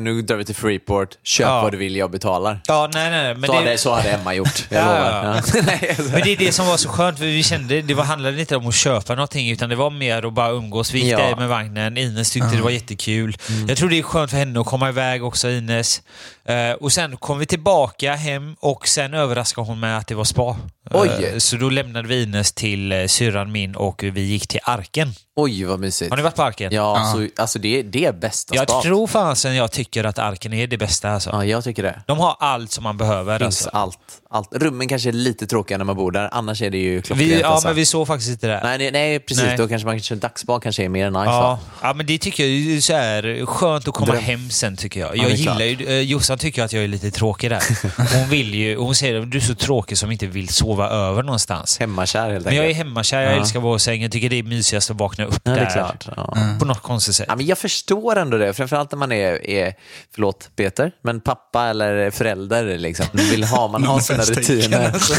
nu 0.00 0.22
drar 0.22 0.36
vi 0.36 0.44
till 0.44 0.54
Freeport, 0.54 1.08
köp 1.22 1.46
Ja. 1.46 1.62
vad 1.62 1.72
du 1.72 1.78
vill, 1.78 1.96
jag 1.96 2.10
betalar. 2.10 2.60
Ja, 2.66 2.90
nej, 2.94 3.10
nej. 3.10 3.34
Men 3.34 3.46
så, 3.46 3.52
det, 3.52 3.58
hade, 3.58 3.78
så 3.78 3.94
hade 3.94 4.10
Emma 4.10 4.34
gjort, 4.34 4.66
jag 4.68 4.82
Ja, 4.82 4.86
lovar. 4.86 5.24
ja. 5.36 5.42
Ja. 5.54 5.60
Nej, 5.66 5.88
alltså. 5.88 6.12
men 6.12 6.20
det 6.22 6.32
är 6.32 6.36
det 6.36 6.52
som 6.52 6.66
var 6.66 6.76
så 6.76 6.88
skönt, 6.88 7.18
för 7.18 7.24
vi 7.24 7.42
kände, 7.42 7.82
det 7.82 7.94
var, 7.94 8.04
handlade 8.04 8.40
inte 8.40 8.56
om 8.56 8.68
att 8.68 8.74
köpa 8.74 9.14
någonting, 9.14 9.50
utan 9.50 9.68
det 9.68 9.76
var 9.76 9.90
mer 9.90 10.26
att 10.26 10.34
bara 10.34 10.50
umgås. 10.50 10.92
Vi 10.94 10.98
gick 10.98 11.12
Ja. 11.12 11.18
där 11.18 11.36
med 11.36 11.48
vagnen, 11.48 11.96
Ines 11.98 12.30
tyckte 12.30 12.56
det 12.56 12.62
var 12.62 12.70
jättekul. 12.70 13.36
Jag 13.68 13.76
tror 13.78 13.88
det 13.88 13.98
är 13.98 14.02
skönt 14.02 14.30
för 14.30 14.38
henne 14.38 14.60
att 14.60 14.66
komma 14.66 14.88
iväg 14.88 15.24
också, 15.24 15.50
Ines. 15.50 16.02
Eh, 16.48 16.70
och 16.72 16.92
sen 16.92 17.16
kom 17.16 17.38
vi 17.38 17.46
tillbaka 17.46 18.14
hem 18.14 18.54
och 18.60 18.88
sen 18.88 19.14
överraskade 19.14 19.66
hon 19.66 19.80
med 19.80 19.98
att 19.98 20.06
det 20.06 20.14
var 20.14 20.24
spa. 20.24 20.56
Oj. 20.94 21.08
Eh, 21.08 21.38
så 21.38 21.56
då 21.56 21.70
lämnade 21.70 22.08
vi 22.08 22.22
Ines 22.22 22.52
till 22.52 22.92
eh, 22.92 23.06
syrran 23.06 23.52
min 23.52 23.74
och 23.74 24.02
vi 24.02 24.20
gick 24.20 24.48
till 24.48 24.60
Arken. 24.62 25.08
Oj, 25.36 25.64
vad 25.64 25.80
mysigt. 25.80 26.10
Har 26.10 26.16
ni 26.16 26.22
varit 26.22 26.34
på 26.36 26.42
Arken? 26.42 26.72
Ja, 26.74 27.12
Så, 27.14 27.28
alltså 27.42 27.58
det, 27.58 27.82
det 27.82 28.04
är 28.04 28.12
bästa 28.12 28.54
Jag 28.54 28.68
spat. 28.70 28.82
tror 28.82 29.06
fasen 29.06 29.54
jag 29.56 29.70
tycker 29.72 30.04
att 30.04 30.18
Arken 30.18 30.52
är 30.52 30.66
det 30.66 30.78
bästa 30.78 31.10
alltså. 31.10 31.30
Ja, 31.30 31.44
jag 31.44 31.64
tycker 31.64 31.82
det. 31.82 32.02
De 32.06 32.18
har 32.18 32.36
allt 32.40 32.70
som 32.72 32.84
man 32.84 32.96
behöver 32.96 33.38
Finns 33.38 33.46
alltså. 33.66 33.70
allt, 33.72 33.98
allt. 34.30 34.48
Rummen 34.52 34.88
kanske 34.88 35.08
är 35.10 35.12
lite 35.12 35.46
tråkiga 35.46 35.78
när 35.78 35.84
man 35.84 35.96
bor 35.96 36.10
där, 36.12 36.28
annars 36.32 36.62
är 36.62 36.70
det 36.70 36.78
ju 36.78 37.02
klockrent. 37.02 37.30
Vi, 37.30 37.40
ja, 37.40 37.46
alltså. 37.48 37.68
men 37.68 37.76
vi 37.76 37.86
såg 37.86 38.06
faktiskt 38.06 38.30
inte 38.30 38.46
det. 38.46 38.60
nej, 38.64 38.78
nej, 38.78 38.90
nej, 38.92 39.18
precis. 39.20 39.44
Nej. 39.44 39.56
Då 39.56 39.68
kanske 39.68 39.86
man 39.86 39.94
kanske 39.94 40.14
dagsspa 40.14 40.60
kanske 40.60 40.84
är 40.84 40.88
mer 40.88 41.10
nice. 41.10 41.24
Ja, 41.24 41.58
ja, 41.82 41.94
men 41.94 42.06
det 42.06 42.18
tycker 42.18 42.44
jag 42.46 42.76
är 42.76 42.80
så 42.80 42.92
här, 42.92 43.46
skönt 43.46 43.88
att 43.88 43.94
komma 43.94 44.12
Dröm. 44.12 44.22
hem 44.24 44.50
sen 44.50 44.76
tycker 44.76 45.00
jag. 45.00 45.16
Ja, 45.16 45.22
Jag 45.22 45.30
är 45.32 45.36
gillar 45.36 45.60
ju, 45.60 45.86
eh, 45.88 46.00
Jossan 46.00 46.38
tycker 46.38 46.62
att 46.64 46.72
jag 46.72 46.84
är 46.84 46.88
lite 46.88 47.10
tråkig 47.10 47.50
där. 47.50 47.62
Hon 48.18 48.28
vill 48.28 48.54
ju, 48.54 48.76
hon 48.76 48.94
säger 48.94 49.20
att 49.20 49.30
du 49.30 49.38
är 49.38 49.42
så 49.42 49.54
tråkig 49.54 49.98
som 49.98 50.10
inte 50.12 50.26
vill 50.26 50.48
sova 50.48 50.88
över 50.88 51.22
någonstans. 51.22 51.78
Hemmakär 51.78 52.30
helt 52.30 52.44
Men 52.44 52.54
jag 52.56 52.64
är 52.64 52.68
enkelt. 52.68 52.86
hemmakär, 52.86 53.20
jag 53.20 53.32
Ja. 53.32 53.36
älskar 53.36 53.76
i 53.76 53.78
sängen. 53.78 54.02
Jag 54.02 54.12
tycker 54.12 54.28
det 54.28 54.38
är 54.38 54.42
mysigast 54.42 54.90
att 54.90 54.96
vakna 54.96 55.21
upp 55.24 55.40
Ja, 55.44 55.50
det 55.50 55.56
där. 55.56 55.66
är 55.66 55.70
klart. 55.70 56.08
Ja. 56.16 56.36
På 56.58 56.64
något 56.64 56.82
konstigt 56.82 57.14
sätt. 57.14 57.26
Ja, 57.28 57.36
men 57.36 57.46
jag 57.46 57.58
förstår 57.58 58.16
ändå 58.16 58.38
det, 58.38 58.52
framförallt 58.52 58.92
när 58.92 58.98
man 58.98 59.12
är, 59.12 59.50
är 59.50 59.74
förlåt 60.14 60.50
Peter, 60.56 60.92
men 61.02 61.20
pappa 61.20 61.64
eller 61.66 62.10
förälder 62.10 62.78
liksom, 62.78 63.06
vill 63.12 63.44
ha, 63.44 63.68
man 63.68 63.84
har 63.92 64.00
sina 64.00 64.22
rutiner. 64.22 64.90
Alltså, 64.92 65.14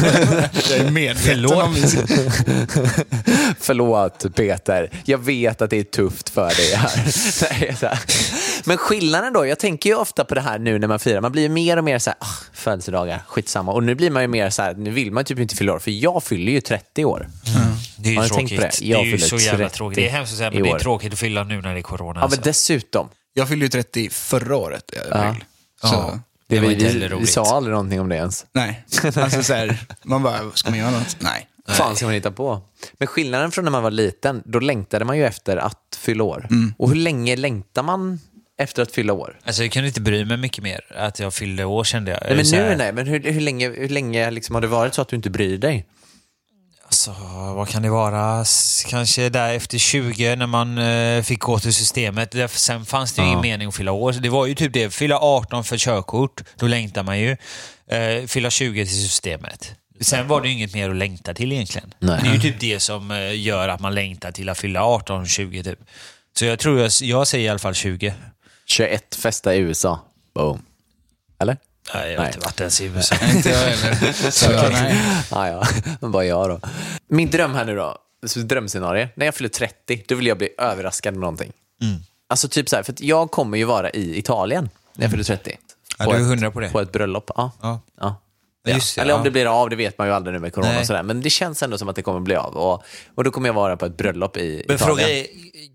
jag 0.75 0.79
är 0.88 0.91
medveten 0.91 1.45
om 1.45 1.73
min 1.73 1.83
Förlåt 3.59 4.25
Peter, 4.35 4.89
jag 5.05 5.17
vet 5.17 5.61
att 5.61 5.69
det 5.69 5.79
är 5.79 5.83
tufft 5.83 6.29
för 6.29 6.50
dig 6.50 6.75
här. 6.75 8.00
Men 8.67 8.77
skillnaden 8.77 9.33
då, 9.33 9.45
jag 9.45 9.59
tänker 9.59 9.89
ju 9.89 9.95
ofta 9.95 10.25
på 10.25 10.35
det 10.35 10.41
här 10.41 10.59
nu 10.59 10.79
när 10.79 10.88
man 10.88 11.00
firar, 11.00 11.21
man 11.21 11.31
blir 11.31 11.44
ju 11.44 11.50
mer 11.50 11.77
och 11.77 11.83
mer 11.83 12.00
så 12.00 12.09
här, 12.09 12.17
ah, 12.21 12.25
födelsedagar, 12.53 13.23
skitsamma. 13.27 13.71
Och 13.71 13.83
nu 13.83 13.95
blir 13.95 14.11
man 14.11 14.21
ju 14.21 14.27
mer 14.27 14.50
så 14.50 14.61
här, 14.61 14.73
nu 14.73 14.89
vill 14.89 15.11
man 15.11 15.23
typ 15.25 15.39
inte 15.39 15.55
fylla 15.55 15.73
år, 15.73 15.79
för 15.79 15.91
jag 15.91 16.23
fyller 16.23 16.51
ju 16.51 16.61
30 16.61 17.05
år. 17.05 17.27
Det 18.03 18.09
är 18.15 18.23
ju 18.23 18.29
tråkigt. 18.29 18.61
det? 18.61 18.71
Det, 18.79 18.85
Jag 18.88 19.01
är 19.01 19.05
ju 19.05 19.17
så 19.17 19.38
jävla 19.38 19.65
30 19.69 19.75
tråkigt. 19.77 19.95
Det 19.95 20.07
är 20.07 20.11
hemskt 20.11 20.31
att 20.31 20.38
säga, 20.38 20.51
men 20.51 20.63
det 20.63 20.69
är 20.69 20.79
tråkigt 20.79 21.13
att 21.13 21.19
fylla 21.19 21.44
nu 21.44 21.61
när 21.61 21.73
det 21.73 21.79
är 21.79 21.81
corona. 21.81 22.19
Ja, 22.19 22.23
alltså. 22.23 22.39
men 22.39 22.44
dessutom, 22.44 23.09
Jag 23.33 23.50
fyllde 23.50 23.65
ju 23.65 23.69
30 23.69 24.09
förra 24.09 24.55
året 24.55 24.91
i 24.94 24.97
april. 25.11 25.44
Så, 25.81 25.88
Ja. 25.88 26.19
det 26.47 26.55
Det 26.55 26.61
var 26.61 26.67
vi, 26.67 26.73
inte 26.73 26.85
heller 26.85 27.00
vi, 27.00 27.07
vi 27.07 27.13
roligt. 27.15 27.29
sa 27.29 27.44
aldrig 27.55 27.71
någonting 27.71 28.01
om 28.01 28.09
det 28.09 28.15
ens. 28.15 28.45
Nej, 28.53 28.83
alltså 29.15 29.44
så 29.44 29.53
här, 29.53 29.77
man 30.03 30.23
bara, 30.23 30.39
ska 30.53 30.69
man 30.69 30.79
göra 30.79 30.91
något? 30.91 31.17
Nej. 31.19 31.47
fan 31.67 31.95
ska 31.95 32.05
man 32.05 32.13
hitta 32.13 32.31
på? 32.31 32.61
Men 32.97 33.07
skillnaden 33.07 33.51
från 33.51 33.65
när 33.65 33.71
man 33.71 33.83
var 33.83 33.91
liten, 33.91 34.41
då 34.45 34.59
längtade 34.59 35.05
man 35.05 35.17
ju 35.17 35.25
efter 35.25 35.57
att 35.57 35.97
fylla 36.00 36.23
år. 36.23 36.47
Mm. 36.50 36.73
Och 36.77 36.89
hur 36.89 36.95
länge 36.95 37.35
längtar 37.35 37.83
man 37.83 38.19
efter 38.57 38.81
att 38.83 38.91
fylla 38.91 39.13
år? 39.13 39.39
Alltså, 39.44 39.63
jag 39.63 39.71
kunde 39.71 39.88
inte 39.88 40.01
bry 40.01 40.25
mig 40.25 40.38
mycket 40.38 40.63
mer 40.63 40.81
att 40.95 41.19
jag 41.19 41.33
fyllde 41.33 41.65
år 41.65 41.83
kände 41.83 42.11
jag. 42.11 42.19
Nej, 42.27 42.35
men 42.35 42.45
nu 42.69 42.75
nej, 42.77 42.94
men 42.94 43.07
hur, 43.07 43.19
hur 43.31 43.41
länge, 43.41 43.69
hur 43.69 43.89
länge 43.89 44.31
liksom 44.31 44.55
har 44.55 44.62
det 44.62 44.67
varit 44.67 44.93
så 44.93 45.01
att 45.01 45.07
du 45.07 45.15
inte 45.15 45.29
bryr 45.29 45.57
dig? 45.57 45.86
Alltså, 46.93 47.12
vad 47.55 47.69
kan 47.69 47.81
det 47.81 47.89
vara? 47.89 48.45
Kanske 48.88 49.29
där 49.29 49.53
efter 49.53 49.77
20 49.77 50.35
när 50.35 50.47
man 50.47 50.77
eh, 50.77 51.23
fick 51.23 51.39
gå 51.39 51.59
till 51.59 51.73
systemet. 51.73 52.35
Sen 52.51 52.85
fanns 52.85 53.13
det 53.13 53.21
ju 53.21 53.27
ingen 53.27 53.41
mening 53.41 53.67
att 53.67 53.75
fylla 53.75 53.91
år. 53.91 54.13
Så 54.13 54.19
Det 54.19 54.29
var 54.29 54.45
ju 54.45 54.55
typ 54.55 54.73
det, 54.73 54.89
fylla 54.93 55.19
18 55.19 55.63
för 55.63 55.77
körkort, 55.77 56.41
då 56.55 56.67
längtar 56.67 57.03
man 57.03 57.19
ju. 57.19 57.38
Eh, 57.88 58.25
fylla 58.27 58.50
20 58.50 58.85
till 58.85 58.95
systemet. 58.95 59.75
Sen 60.01 60.27
var 60.27 60.41
det 60.41 60.47
ju 60.47 60.53
inget 60.53 60.73
mer 60.73 60.89
att 60.89 60.95
längta 60.95 61.33
till 61.33 61.51
egentligen. 61.51 61.93
Nej. 62.00 62.19
Det 62.23 62.29
är 62.29 62.33
ju 62.33 62.39
typ 62.39 62.59
det 62.59 62.79
som 62.79 63.12
eh, 63.12 63.39
gör 63.41 63.69
att 63.69 63.79
man 63.79 63.95
längtar 63.95 64.31
till 64.31 64.50
att 64.50 64.57
fylla 64.57 64.83
18, 64.83 65.27
20 65.27 65.63
typ. 65.63 65.79
Så 66.38 66.45
jag 66.45 66.59
tror 66.59 66.79
jag, 66.79 66.91
jag 67.01 67.27
säger 67.27 67.45
i 67.45 67.50
alla 67.50 67.59
fall 67.59 67.73
20. 67.73 68.13
21 68.65 69.15
festa 69.15 69.55
i 69.55 69.57
USA. 69.57 70.00
Boom. 70.35 70.65
Eller? 71.39 71.57
Nej, 71.94 72.12
jag 72.13 72.20
har 72.20 72.28
inte 72.28 72.40
varit 72.40 72.60
ens 72.60 72.82
i 72.82 72.86
USA. 72.96 73.16
Inte 73.36 73.50
jag 73.50 73.58
heller. 73.58 74.12
Så, 74.32 74.52
nej. 74.70 75.02
Ah, 75.32 75.48
ja, 75.48 75.63
bara 76.08 76.25
jag 76.25 76.50
då. 76.50 76.60
Min 77.08 77.30
dröm 77.30 77.54
här 77.56 77.66
nu 77.66 77.75
då, 77.75 77.98
så 78.25 78.40
drömscenario. 78.40 79.08
När 79.16 79.25
jag 79.25 79.36
fyller 79.36 79.50
30, 79.50 80.04
då 80.08 80.16
vill 80.16 80.28
jag 80.28 80.38
bli 80.38 80.50
överraskad 80.58 81.13
med 81.13 81.22
någonting. 81.22 81.52
Mm. 81.82 81.96
Alltså 82.30 82.48
typ 82.48 82.70
så 82.70 82.75
här, 82.75 82.84
för 82.84 82.92
att 82.94 83.02
jag 83.02 83.32
kommer 83.32 83.58
ju 83.58 83.63
vara 83.63 83.90
i 83.90 84.18
Italien 84.18 84.70
när 84.96 85.04
jag 85.06 85.12
fyller 85.12 85.24
30. 85.24 85.50
Mm. 85.50 85.60
Ja, 86.00 86.06
På 86.06 86.12
du 86.12 86.18
är 86.18 86.22
ett- 86.22 86.28
hundra 86.28 86.52
på 86.52 86.60
det. 86.60 86.70
På 86.70 86.80
ett 86.82 86.92
bröllop, 86.92 87.32
ja. 87.36 87.52
Ja. 87.62 87.80
ja. 88.00 88.16
Ja, 88.66 88.74
just 88.74 88.96
det, 88.96 89.02
Eller 89.02 89.13
om 89.13 89.20
ja. 89.20 89.24
det 89.24 89.32
blir 89.32 89.62
av, 89.62 89.70
det 89.70 89.75
vet 89.75 89.98
man 89.98 90.08
ju 90.08 90.13
aldrig 90.13 90.34
nu 90.34 90.40
med 90.40 90.54
corona 90.54 90.72
Nej. 90.72 90.80
och 90.82 90.88
sådär. 90.88 91.04
Men 91.04 91.22
det 91.22 91.30
känns 91.30 91.63
ändå 91.63 91.78
som 91.78 91.90
att 91.90 91.96
det 91.96 92.02
kommer 92.02 92.20
bli 92.20 92.36
av. 92.36 92.58
Och, 92.58 92.84
och 93.16 93.24
då 93.24 93.32
kommer 93.32 93.50
jag 93.50 93.54
vara 93.54 93.78
på 93.78 93.86
ett 93.86 93.98
bröllop 93.98 94.38
i 94.38 94.63
Men 94.68 94.75
Italien. 94.75 94.78
fråga 94.80 95.10
är, 95.10 95.25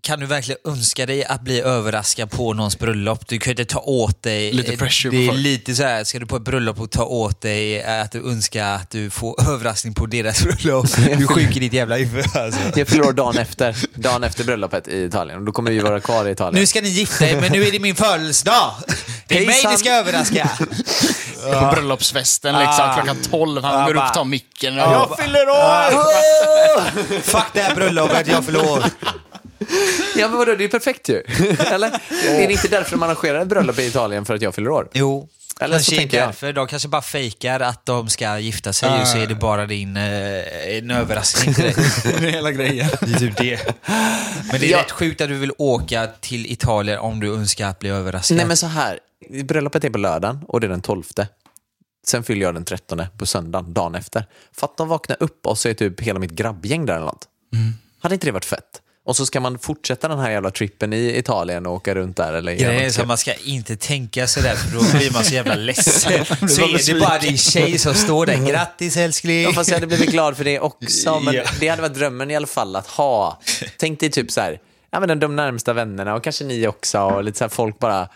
kan 0.01 0.19
du 0.19 0.25
verkligen 0.25 0.59
önska 0.65 1.05
dig 1.05 1.25
att 1.25 1.41
bli 1.41 1.61
överraskad 1.61 2.31
på 2.31 2.53
någons 2.53 2.79
bröllop? 2.79 3.27
Du 3.27 3.39
kan 3.39 3.51
ju 3.53 3.61
inte 3.61 3.73
ta 3.73 3.79
åt 3.79 4.23
dig... 4.23 4.51
Lite 4.53 4.77
pressure 4.77 5.11
Det 5.17 5.27
är 5.27 5.33
lite 5.33 5.75
så 5.75 5.83
här, 5.83 6.03
ska 6.03 6.19
du 6.19 6.25
på 6.25 6.35
ett 6.35 6.41
bröllop 6.41 6.79
och 6.79 6.91
ta 6.91 7.03
åt 7.03 7.41
dig 7.41 7.83
att 7.83 8.11
du 8.11 8.31
önskar 8.31 8.65
att 8.65 8.89
du 8.89 9.09
får 9.09 9.49
överraskning 9.51 9.93
på 9.93 10.05
deras 10.05 10.43
bröllop? 10.43 10.85
Du 10.95 11.11
är 11.11 11.27
sjuk 11.27 11.57
i 11.57 11.59
ditt 11.59 11.73
jävla 11.73 11.95
huvud 11.95 12.25
alltså. 12.37 12.59
Jag 12.75 12.87
fyller 12.87 13.05
år 13.07 13.13
dagen 13.13 13.37
efter, 13.37 13.75
dagen 13.93 14.23
efter 14.23 14.43
bröllopet 14.43 14.87
i 14.87 15.03
Italien. 15.03 15.39
Och 15.39 15.45
då 15.45 15.51
kommer 15.51 15.71
vi 15.71 15.79
vara 15.79 15.99
kvar 15.99 16.25
i 16.27 16.31
Italien. 16.31 16.59
Nu 16.61 16.67
ska 16.67 16.81
ni 16.81 16.89
gifta 16.89 17.29
er, 17.29 17.41
men 17.41 17.51
nu 17.51 17.63
är 17.67 17.71
det 17.71 17.79
min 17.79 17.95
födelsedag! 17.95 18.71
Det 19.27 19.37
är 19.37 19.45
mig 19.45 19.65
ni 19.71 19.77
ska 19.77 19.91
överraska! 19.91 20.49
På 21.53 21.69
bröllopsfesten 21.75 22.55
liksom, 22.59 22.85
Ah. 22.89 22.93
klockan 22.95 23.17
12, 23.31 23.63
han 23.63 23.85
går 23.85 23.95
upp 23.95 24.03
och 24.07 24.13
tar 24.13 24.23
micken. 24.25 24.73
Och, 24.79 24.79
Jag 24.93 25.17
fyller 25.19 25.49
år! 25.49 27.21
Fuck 27.21 27.45
det 27.53 27.61
här 27.61 27.75
bröllopet, 27.75 28.27
jag 28.27 28.45
fyller 28.45 28.71
år. 28.71 28.83
Ja 30.15 30.27
men 30.27 30.37
vadå, 30.37 30.51
det 30.55 30.61
är 30.61 30.65
ju 30.65 30.69
perfekt 30.69 31.09
ju. 31.09 31.15
Eller? 31.71 31.87
Är 32.27 32.47
det 32.47 32.51
inte 32.53 32.67
därför 32.67 32.97
man 32.97 33.09
arrangerar 33.09 33.41
ett 33.41 33.47
bröllop 33.47 33.79
i 33.79 33.85
Italien 33.85 34.25
för 34.25 34.35
att 34.35 34.41
jag 34.41 34.55
fyller 34.55 34.69
år? 34.69 34.89
Jo. 34.93 35.29
Eller 35.61 35.67
så 35.79 35.83
Kanske 35.83 35.95
tänker 35.95 36.17
jag, 36.17 36.27
därför. 36.27 36.53
De 36.53 36.67
kanske 36.67 36.87
bara 36.87 37.01
fejkar 37.01 37.59
att 37.59 37.85
de 37.85 38.09
ska 38.09 38.39
gifta 38.39 38.73
sig 38.73 38.89
Ja. 38.89 39.01
och 39.01 39.07
så 39.07 39.17
är 39.17 39.27
det 39.27 39.35
bara 39.35 39.65
din 39.65 39.97
eh, 39.97 40.77
en 40.77 40.91
överraskning 40.91 41.53
till 41.53 41.63
dig. 41.63 41.73
det 42.03 42.27
är 42.27 42.31
hela 42.31 42.51
grejen. 42.51 42.89
Det 43.01 43.13
är 43.13 43.19
typ 43.19 43.37
det. 43.37 43.59
Men 44.51 44.59
det 44.59 44.65
är 44.67 44.71
Ja. 44.71 44.77
rätt 44.79 44.91
sjukt 44.91 45.21
att 45.21 45.27
du 45.29 45.35
vill 45.35 45.51
åka 45.57 46.07
till 46.07 46.51
Italien 46.51 46.99
om 46.99 47.19
du 47.19 47.33
önskar 47.33 47.67
att 47.67 47.79
bli 47.79 47.89
överraskad. 47.89 48.37
nej 48.37 48.45
men 48.45 48.57
så 48.57 48.67
här, 48.67 48.99
bröllopet 49.43 49.83
är 49.83 49.89
på 49.89 49.97
lördagen 49.97 50.39
och 50.47 50.59
det 50.61 50.67
är 50.67 50.69
den 50.69 50.81
12. 50.81 51.03
Sen 52.07 52.23
fyller 52.23 52.41
jag 52.41 52.53
den 52.53 52.65
13 52.65 53.01
på 53.17 53.25
söndagen, 53.25 53.73
dagen 53.73 53.95
efter. 53.95 54.25
Fatta 54.55 54.83
att 54.83 54.89
vakna 54.89 55.15
upp 55.19 55.45
och 55.47 55.57
så 55.57 55.69
är 55.69 55.73
typ 55.73 56.01
hela 56.01 56.19
mitt 56.19 56.31
grabbgäng 56.31 56.85
där 56.85 56.93
eller 56.95 57.05
något. 57.05 57.27
Hade 58.01 58.15
inte 58.15 58.27
det 58.27 58.31
varit 58.31 58.45
fett? 58.45 58.81
Och 59.09 59.15
så 59.15 59.25
ska 59.25 59.39
man 59.39 59.59
fortsätta 59.59 60.07
den 60.07 60.19
här 60.19 60.31
jävla 60.31 60.51
trippen 60.51 60.93
i 60.93 61.17
Italien 61.17 61.65
och 61.65 61.73
åka 61.73 61.95
runt 61.95 62.17
där. 62.17 62.33
Eller 62.33 62.53
Grejen 62.53 62.85
är 62.85 62.89
så 62.89 63.05
man 63.05 63.17
ska 63.17 63.33
inte 63.33 63.75
tänka 63.75 64.27
sådär 64.27 64.55
för 64.55 64.71
då 64.77 64.97
blir 64.97 65.11
man 65.13 65.23
så 65.23 65.33
jävla 65.33 65.55
ledsen. 65.55 66.25
Så 66.49 66.61
är 66.61 66.93
det 66.93 66.99
bara 66.99 67.19
din 67.19 67.37
tjej 67.37 67.77
som 67.77 67.93
står 67.93 68.25
där. 68.25 68.35
Grattis 68.47 68.97
älskling! 68.97 69.41
Ja, 69.41 69.53
fast 69.53 69.69
jag 69.69 69.75
hade 69.77 69.87
blivit 69.87 70.09
glad 70.11 70.37
för 70.37 70.43
det 70.43 70.59
också. 70.59 71.19
Men 71.19 71.33
Ja. 71.33 71.43
det 71.59 71.67
hade 71.67 71.81
varit 71.81 71.93
drömmen 71.95 72.31
i 72.31 72.35
alla 72.35 72.47
fall 72.47 72.75
att 72.75 72.87
ha. 72.87 73.41
Tänk 73.77 73.99
dig 73.99 74.09
typ 74.11 74.31
så 74.31 74.41
här, 74.41 74.59
ja, 74.91 74.99
men 74.99 75.19
de 75.19 75.35
närmsta 75.35 75.73
vännerna 75.73 76.15
och 76.15 76.23
kanske 76.23 76.43
ni 76.43 76.67
också. 76.67 76.99
Och 76.99 77.23
lite 77.23 77.37
så 77.37 77.43
här, 77.43 77.49
folk 77.49 77.79
bara 77.79 78.07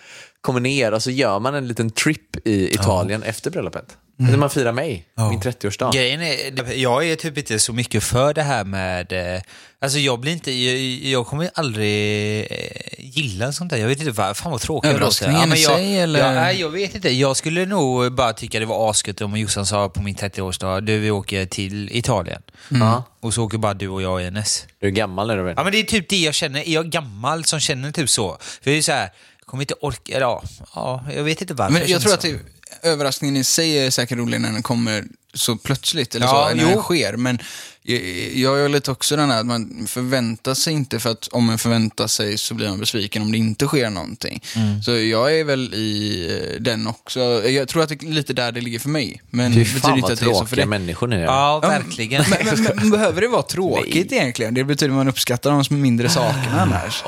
kommer 0.42 0.60
ner 0.60 0.92
och 0.92 1.04
så 1.04 1.12
gör 1.12 1.40
man 1.40 1.56
en 1.56 1.68
liten 1.68 1.90
trip 1.90 2.48
i 2.48 2.74
Italien 2.74 3.24
efter 3.24 3.52
bröllopet. 3.52 3.98
När 4.18 4.38
man 4.38 4.50
firar 4.50 4.72
mig, 4.72 5.06
min 5.30 5.42
30-årsdag. 5.42 5.92
Grejen 5.94 6.22
är, 6.22 6.74
jag 6.74 7.10
är 7.10 7.16
typ 7.16 7.38
inte 7.38 7.60
så 7.60 7.74
mycket 7.74 8.04
för 8.04 8.34
det 8.34 8.42
här 8.44 8.64
med... 8.66 9.36
eh, 9.36 9.42
Alltså 9.82 10.00
jag 10.00 10.20
blir 10.20 10.32
inte... 10.32 10.52
Jag, 10.52 10.78
jag 11.12 11.28
kommer 11.28 11.50
aldrig 11.54 12.40
eh, 12.52 12.58
gilla 12.98 13.52
sånt 13.52 13.70
där. 13.70 13.78
Jag 13.78 13.88
vet 13.88 14.00
inte 14.00 14.12
varför. 14.12 14.34
Fan 14.44 14.52
vad 14.52 14.62
tråkigt 14.62 14.92
jag 14.92 15.00
låter. 15.02 15.26
Överraskningen 15.26 15.50
men 15.50 15.62
jag, 15.62 15.72
sig, 15.76 16.00
eller? 16.00 16.20
Ja, 16.20 16.32
nej, 16.34 16.60
jag 16.60 16.70
vet 16.70 16.96
inte. 16.96 17.10
Jag 17.10 17.38
skulle 17.38 17.66
nog 17.66 18.14
bara 18.14 18.34
tycka 18.34 18.60
det 18.60 18.66
var 18.66 18.90
asgött 18.92 19.22
om 19.22 19.38
Jossan 19.38 19.66
sa 19.66 19.90
på 19.90 20.02
min 20.02 20.16
30-årsdag, 20.16 20.82
du 20.82 21.00
vi 21.00 21.12
åker 21.12 21.46
till 21.46 21.90
Italien. 21.98 22.42
Ja. 22.70 23.04
Och 23.20 23.34
så 23.34 23.44
åker 23.44 23.58
bara 23.58 23.74
du 23.74 23.88
och 23.88 24.02
jag 24.02 24.12
och 24.14 24.22
Enes. 24.22 24.66
Du 24.80 24.88
är 24.88 24.92
gammal 24.92 25.28
nu. 25.28 25.44
Vet. 25.44 25.54
Ja 25.58 25.64
men 25.64 25.72
det 25.72 25.80
är 25.80 25.84
typ 25.84 26.10
det 26.10 26.18
jag 26.18 26.34
känner. 26.34 26.60
Är 26.68 26.74
jag 26.74 26.90
gammal 26.90 27.44
som 27.46 27.60
känner 27.60 27.92
typ 27.92 28.10
så? 28.10 28.38
För 28.62 28.72
det 28.72 28.78
är 28.78 28.82
så 28.82 28.92
här, 28.92 29.10
jag 29.40 29.46
kommer 29.48 29.64
inte 29.64 29.74
orka... 29.82 30.12
eller 30.16 30.26
Ja, 30.26 30.44
ja, 30.76 31.04
jag 31.16 31.24
vet 31.24 31.42
inte 31.42 31.54
varför 31.54 31.74
Men 31.74 31.88
jag 31.88 32.02
tror 32.02 32.14
att 32.14 32.22
så. 32.22 32.28
det, 32.28 32.40
överraskningen 32.82 33.38
i 33.38 33.44
sig 33.44 33.80
är 33.86 33.90
säkert 33.90 34.18
rolig 34.18 34.42
när 34.42 34.52
den 34.52 34.64
kommer 34.64 35.04
så 35.34 35.56
plötsligt, 35.56 36.16
eller 36.16 36.26
Ja, 36.26 36.48
så, 36.50 36.56
när 36.56 36.64
jo. 36.64 36.70
den 36.70 36.82
sker. 36.82 37.18
Men 37.18 37.40
jag, 37.86 38.60
är 38.66 38.70
lite 38.70 38.92
också 38.92 39.16
den 39.16 39.30
här 39.32 39.40
att 39.40 39.46
man 39.46 39.86
förväntar 39.88 40.54
sig 40.54 40.74
inte, 40.74 41.00
för 41.00 41.10
att 41.10 41.28
om 41.32 41.46
man 41.46 41.58
förväntar 41.58 42.08
sig 42.08 42.38
så 42.38 42.54
blir 42.54 42.70
man 42.70 42.80
besviken 42.80 43.22
om 43.22 43.32
det 43.32 43.38
inte 43.38 43.66
sker 43.68 43.90
någonting. 43.90 44.44
Mm. 44.56 44.82
Så 44.84 44.92
jag 44.92 45.40
är 45.40 45.44
väl 45.44 45.74
i 45.74 46.28
eh, 46.56 46.62
den 46.62 46.88
också. 46.88 47.20
Jag 47.50 47.68
tror 47.68 47.84
att 47.84 47.90
det 47.90 48.04
är 48.04 48.08
lite 48.08 48.34
där 48.34 48.52
det 48.52 48.62
ligger 48.62 48.80
för 48.80 48.90
mig. 48.90 49.22
Men 49.30 49.54
Fy 49.54 49.60
det 49.60 49.66
betyder 49.66 49.80
fan 49.82 49.98
inte 49.98 50.02
vad 50.02 50.12
att 50.14 50.20
det 50.20 50.26
är 50.26 50.34
så 50.34 50.46
för 50.46 50.56
dig. 50.56 50.66
människor 50.66 51.08
ni 51.08 51.16
är. 51.16 51.24
Ja, 51.24 51.60
Ja, 51.64 51.70
verkligen. 51.70 52.24
Men, 52.30 52.64
men, 52.64 52.76
men 52.76 52.90
behöver 52.90 53.22
det 53.22 53.28
vara 53.28 53.42
tråkigt 53.42 54.12
egentligen? 54.12 54.54
Det 54.54 54.64
betyder 54.64 54.92
att 54.92 54.98
man 54.98 55.08
uppskattar 55.08 55.52
de 55.52 55.66
som 55.66 55.82
mindre 55.82 56.10
sakerna 56.10 56.62
annars. 56.62 57.04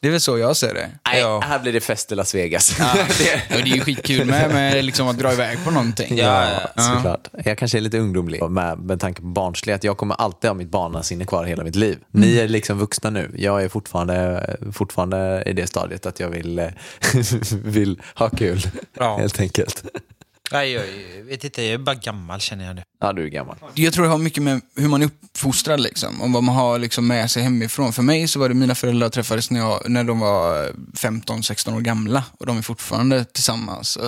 Det 0.00 0.08
är 0.08 0.12
väl 0.12 0.20
så 0.20 0.38
jag 0.38 0.56
ser 0.56 0.74
det. 0.74 0.90
Nej, 1.06 1.20
Ja. 1.20 1.40
här 1.48 1.58
blir 1.58 1.72
det 1.72 1.80
fest 1.80 2.12
i 2.12 2.14
Las 2.14 2.34
Vegas. 2.34 2.76
Ja, 2.78 2.94
det 3.48 3.54
är 3.60 3.66
ju 3.66 3.80
skitkul 3.80 4.24
med, 4.26 4.50
med 4.50 4.84
liksom 4.84 5.08
att 5.08 5.18
dra 5.18 5.32
iväg 5.32 5.58
på 5.64 5.70
någonting. 5.70 6.16
Ja, 6.16 6.48
Ja, 6.76 6.82
såklart. 6.94 7.28
Jag 7.44 7.58
kanske 7.58 7.78
är 7.78 7.80
lite 7.80 7.98
ungdomlig 7.98 8.42
med, 8.50 8.78
med 8.78 9.00
tanke 9.00 9.20
på 9.20 9.26
barnslighet. 9.26 9.84
Jag 9.84 9.96
kommer 10.14 10.24
alltid 10.24 10.50
ha 10.50 10.54
mitt 10.54 10.70
barnasinne 10.70 11.24
kvar 11.24 11.44
hela 11.44 11.64
mitt 11.64 11.76
liv. 11.76 11.98
Ni 12.10 12.38
är 12.38 12.48
liksom 12.48 12.78
vuxna 12.78 13.10
nu. 13.10 13.30
Jag 13.38 13.62
är 13.64 13.68
fortfarande, 13.68 14.56
fortfarande 14.72 15.42
i 15.46 15.52
det 15.52 15.66
stadiet 15.66 16.06
att 16.06 16.20
jag 16.20 16.28
vill, 16.28 16.70
vill 17.64 18.00
ha 18.14 18.28
kul, 18.30 18.60
Ja. 18.98 19.16
helt 19.16 19.40
enkelt. 19.40 19.84
Nej, 20.54 20.72
jag 20.72 21.24
vet 21.24 21.44
inte. 21.44 21.62
Jag 21.62 21.72
är 21.72 21.78
bara 21.78 21.94
gammal 21.94 22.40
känner 22.40 22.66
jag 22.66 22.76
nu. 22.76 22.82
Ja, 23.00 23.12
du 23.12 23.24
är 23.24 23.28
gammal. 23.28 23.56
Jag 23.74 23.92
tror 23.92 24.04
det 24.04 24.10
har 24.10 24.18
mycket 24.18 24.42
med 24.42 24.60
hur 24.76 24.88
man 24.88 25.02
är 25.02 25.06
uppfostrad 25.06 25.80
liksom, 25.80 26.22
och 26.22 26.30
vad 26.30 26.42
man 26.42 26.54
har 26.54 26.78
liksom 26.78 27.06
med 27.06 27.30
sig 27.30 27.42
hemifrån. 27.42 27.92
För 27.92 28.02
mig 28.02 28.28
så 28.28 28.38
var 28.38 28.48
det 28.48 28.54
mina 28.54 28.74
föräldrar 28.74 29.08
träffades 29.08 29.50
när, 29.50 29.60
jag, 29.60 29.90
när 29.90 30.04
de 30.04 30.20
var 30.20 30.70
15-16 30.92 31.76
år 31.76 31.80
gamla 31.80 32.24
och 32.38 32.46
de 32.46 32.58
är 32.58 32.62
fortfarande 32.62 33.24
tillsammans. 33.24 33.98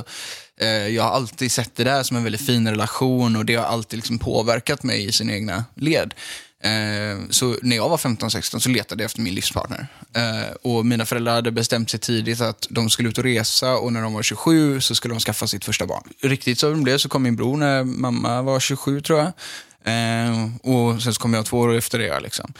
Eh, 0.61 0.69
jag 0.69 1.03
har 1.03 1.11
alltid 1.11 1.53
sett 1.53 1.77
det 1.77 1.85
där 1.85 2.03
som 2.03 2.17
en 2.17 2.25
väldigt 2.25 2.47
fin 2.47 2.69
relation 2.69 3.37
och 3.37 3.45
det 3.45 3.55
har 3.55 3.65
alltid 3.65 3.97
liksom 3.97 4.19
påverkat 4.19 4.83
mig 4.83 5.05
i 5.05 5.13
sin 5.13 5.31
egna 5.31 5.65
led. 5.75 6.15
Eh, 6.61 7.29
så 7.31 7.57
när 7.63 7.77
jag 7.77 7.89
var 7.89 7.97
15-16 7.97 8.59
så 8.59 8.69
letade 8.69 9.03
jag 9.03 9.07
efter 9.07 9.21
min 9.21 9.35
livspartner. 9.35 9.87
Eh, 10.13 10.55
och 10.63 10.87
mina 10.87 11.07
föräldrar 11.07 11.35
hade 11.35 11.51
bestämt 11.51 11.91
sig 11.91 12.01
tidigt 12.01 12.41
att 12.41 12.67
de 12.71 12.91
skulle 12.91 13.09
ut 13.09 13.19
och 13.19 13.25
resa 13.25 13.77
och 13.77 13.93
när 13.93 14.03
de 14.03 14.15
var 14.15 14.23
27 14.23 14.81
så 14.81 14.95
skulle 14.95 15.15
de 15.15 15.21
skaffa 15.21 15.47
sitt 15.47 15.65
första 15.65 15.87
barn. 15.87 16.03
Riktigt 16.23 16.59
så 16.59 16.71
det 16.71 16.77
blev 16.77 16.99
så 16.99 17.09
kom 17.09 17.23
min 17.23 17.37
bror 17.37 17.57
när 17.57 17.85
mamma 17.85 18.43
var 18.43 18.61
27 18.61 19.01
tror 19.01 19.19
jag. 19.19 19.33
Eh, 19.85 20.49
och 20.63 21.03
sen 21.03 21.15
så 21.15 21.21
kom 21.21 21.35
jag 21.35 21.47
två 21.47 21.59
år 21.59 21.75
efter 21.75 21.99
det. 21.99 22.21
Liksom. 22.21 22.53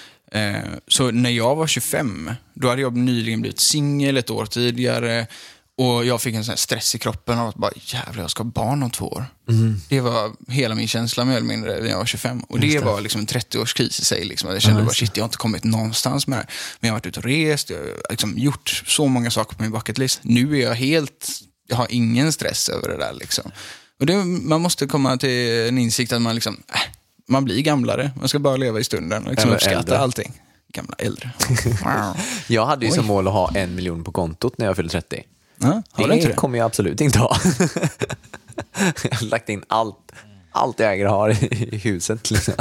Så 0.89 1.11
när 1.11 1.31
jag 1.31 1.57
var 1.57 1.67
25, 1.67 2.31
då 2.55 2.69
hade 2.69 2.83
jag 2.83 2.97
nyligen 2.97 3.41
blivit 3.41 3.61
singel 3.61 4.17
ett 4.17 4.31
år 4.31 4.47
tidigare. 4.47 5.27
Och 5.79 6.07
jag 6.07 6.23
fick 6.23 6.35
en 6.35 6.45
sån 6.45 6.57
stress 6.57 6.95
i 6.95 6.99
kroppen 6.99 7.39
av 7.39 7.49
att 7.49 7.55
bara, 7.55 7.71
jävlar 7.77 8.23
jag 8.23 8.31
ska 8.31 8.43
ha 8.43 8.51
barn 8.51 8.83
om 8.83 8.91
två 8.91 9.09
år. 9.09 9.27
Det 9.89 10.01
var 10.01 10.33
hela 10.49 10.75
min 10.75 10.89
känsla 10.89 11.25
mer 11.25 11.37
eller 11.37 11.47
mindre 11.47 11.81
när 11.81 11.89
jag 11.91 11.99
var 11.99 12.07
25. 12.07 12.41
Och 12.41 12.61
det, 12.61 12.85
var 12.85 13.01
liksom 13.01 13.21
en 13.21 13.27
30-årskris 13.27 14.01
i 14.01 14.05
sig. 14.05 14.25
Liksom. 14.25 14.51
Jag 14.51 14.63
kände 14.63 14.83
bara, 14.83 14.95
shit 14.95 15.17
jag 15.17 15.25
har 15.25 15.27
inte 15.27 15.37
kommit 15.37 15.65
någonstans 15.65 16.27
med 16.27 16.39
det 16.39 16.41
här. 16.41 16.51
Men 16.81 16.89
jag 16.89 16.93
har 16.93 16.99
varit 16.99 17.07
ute 17.07 17.21
och 17.21 17.27
rest, 17.27 17.71
jag 17.71 17.79
har 17.79 18.11
liksom 18.11 18.39
gjort 18.39 18.83
så 18.87 19.07
många 19.07 19.31
saker 19.31 19.57
på 19.57 19.63
min 19.63 19.73
bucket 19.73 19.99
list. 19.99 20.21
Nu 20.23 20.59
är 20.59 20.63
jag 20.63 20.75
helt, 20.75 21.29
jag 21.69 21.77
har 21.77 21.87
ingen 21.91 22.33
stress 22.33 22.69
över 22.69 22.89
det 22.89 22.97
där. 22.97 23.13
Liksom. 23.13 23.51
Och 24.01 24.07
det, 24.07 24.25
man 24.25 24.61
måste 24.61 24.87
komma 24.87 25.17
till 25.17 25.69
en 25.69 25.79
insikt 25.79 26.13
att 26.13 26.23
man 26.23 26.35
liksom, 26.35 26.63
äh, 26.75 26.81
man 27.29 27.45
blir 27.45 27.63
gamlare. 27.63 28.11
Man 28.17 28.29
ska 28.29 28.39
bara 28.39 28.57
leva 28.57 28.81
i 28.81 28.85
stunden 28.85 29.25
och 29.25 29.31
liksom 29.31 29.51
uppskatta 29.51 29.79
äldre. 29.79 29.99
allting. 29.99 30.33
Gamla 30.73 30.95
äldre. 30.99 31.31
Jag 32.47 32.67
hade 32.67 32.87
ju 32.87 32.91
Oj. 32.93 32.97
som 32.97 33.07
mål 33.07 33.29
att 33.29 33.33
ha 33.33 33.53
en 33.55 33.75
miljon 33.75 34.05
på 34.05 34.13
kontot 34.13 34.59
när 34.59 34.67
jag 34.67 34.77
fyllde 34.77 34.91
30. 34.91 35.23
Ja, 35.59 35.83
har 35.93 36.09
det 36.09 36.15
inte 36.15 36.29
det? 36.29 36.35
kommer 36.35 36.59
jag 36.59 36.67
absolut 36.67 37.01
inte 37.01 37.19
ha. 37.19 37.37
jag 39.03 39.17
har 39.17 39.27
lagt 39.27 39.49
in 39.49 39.63
allt, 39.69 40.13
allt 40.53 40.81
jag 40.81 40.93
äger 40.93 41.07
har 41.07 41.31
i 41.55 41.77
huset. 41.85 42.31
Liksom. 42.31 42.55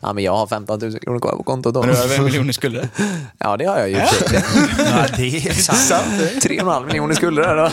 Ja, 0.00 0.12
men 0.12 0.24
jag 0.24 0.36
har 0.36 0.46
15 0.46 0.80
000 0.80 0.98
kronor 0.98 1.20
kvar 1.20 1.36
på 1.36 1.42
kontot. 1.42 1.74
Då. 1.74 1.80
Men 1.80 1.88
du 1.90 1.96
har 1.96 2.04
över 2.04 2.18
en 2.18 2.24
miljon 2.24 2.50
i 2.50 2.52
skulder? 2.52 2.88
Ja, 3.38 3.56
det 3.56 3.64
har 3.64 3.78
jag 3.78 3.88
ju. 3.88 3.94
sig. 3.94 4.42
Ja, 4.78 5.06
det 5.16 5.36
är 5.48 5.52
sant. 5.52 6.42
Tre 6.42 6.56
och 6.56 6.62
en 6.62 6.72
halv 6.72 6.86
miljon 6.86 7.12
i 7.12 7.14
skulder 7.14 7.42
där 7.42 7.56
då. 7.56 7.70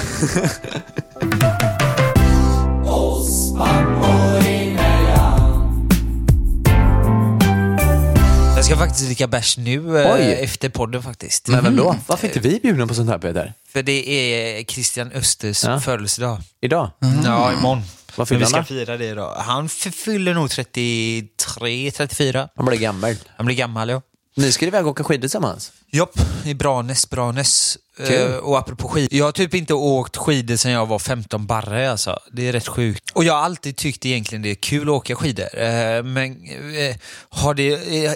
Ska 8.75 8.86
faktiskt 8.86 9.06
dricka 9.06 9.27
bärs 9.27 9.58
nu 9.58 10.00
eh, 10.01 10.13
Oj. 10.13 10.22
efter 10.44 10.70
podden 10.70 11.03
faktiskt. 11.03 11.48
Men 11.48 11.63
vem 11.63 11.75
då? 11.75 11.96
Varför 12.08 12.27
är 12.27 12.30
inte 12.36 12.50
vi 12.50 12.60
bjudna 12.60 12.88
på 12.88 12.94
sånt 12.94 13.10
här 13.10 13.18
Peter? 13.20 13.53
För 13.70 13.84
det 13.84 14.10
är 14.10 14.63
Christian 14.63 15.12
Östers 15.12 15.63
Ja. 15.63 15.80
födelsedag. 15.80 16.38
Idag? 16.62 16.92
Ja, 17.25 17.53
imorgon. 17.53 17.82
Vad 18.15 18.27
fyller 18.27 18.39
Men 18.42 18.50
vi 18.50 18.56
han 18.58 18.65
ska 18.65 18.74
då? 18.74 18.80
fira 18.80 18.98
det 18.98 19.06
idag. 19.06 19.36
Han 19.36 19.65
f- 19.65 19.94
fyller 19.96 20.34
nog 20.34 20.50
33, 20.50 21.92
34. 21.92 22.50
Han 22.56 22.65
blir 22.65 22.77
gammal. 22.77 23.15
Han 23.38 23.46
blir 23.46 23.56
gammal 23.56 23.89
ja. 23.89 24.01
Ni 24.36 24.51
ska 24.51 24.65
iväg 24.65 24.86
och 24.86 24.92
åka 24.92 25.03
skidor 25.03 25.22
tillsammans? 25.22 25.72
Jopp, 25.92 26.20
i 26.46 26.53
Branäs, 26.53 27.10
Branäs. 27.10 27.77
Kul. 27.98 28.32
Eh, 28.32 28.38
och 28.38 28.58
apropå 28.58 28.88
skidor, 28.88 29.18
jag 29.18 29.26
har 29.26 29.32
typ 29.32 29.54
inte 29.54 29.74
åkt 29.74 30.18
skidor 30.18 30.56
sedan 30.56 30.72
jag 30.72 30.86
var 30.86 31.00
15 31.00 31.46
barre 31.46 31.92
alltså. 31.92 32.20
Det 32.32 32.48
är 32.48 32.54
rätt 32.54 32.68
sjukt. 32.68 33.10
Och 33.14 33.24
jag 33.24 33.34
har 33.34 33.42
alltid 33.42 33.76
tyckt 33.76 34.06
egentligen 34.06 34.42
det 34.42 34.52
är 34.52 34.56
kul 34.56 34.82
att 34.82 34.96
åka 34.96 35.16
skidor. 35.16 35.60
Eh, 35.60 36.04
men 36.04 36.32
eh, 36.76 36.96
har 37.30 37.54
det, 37.54 37.74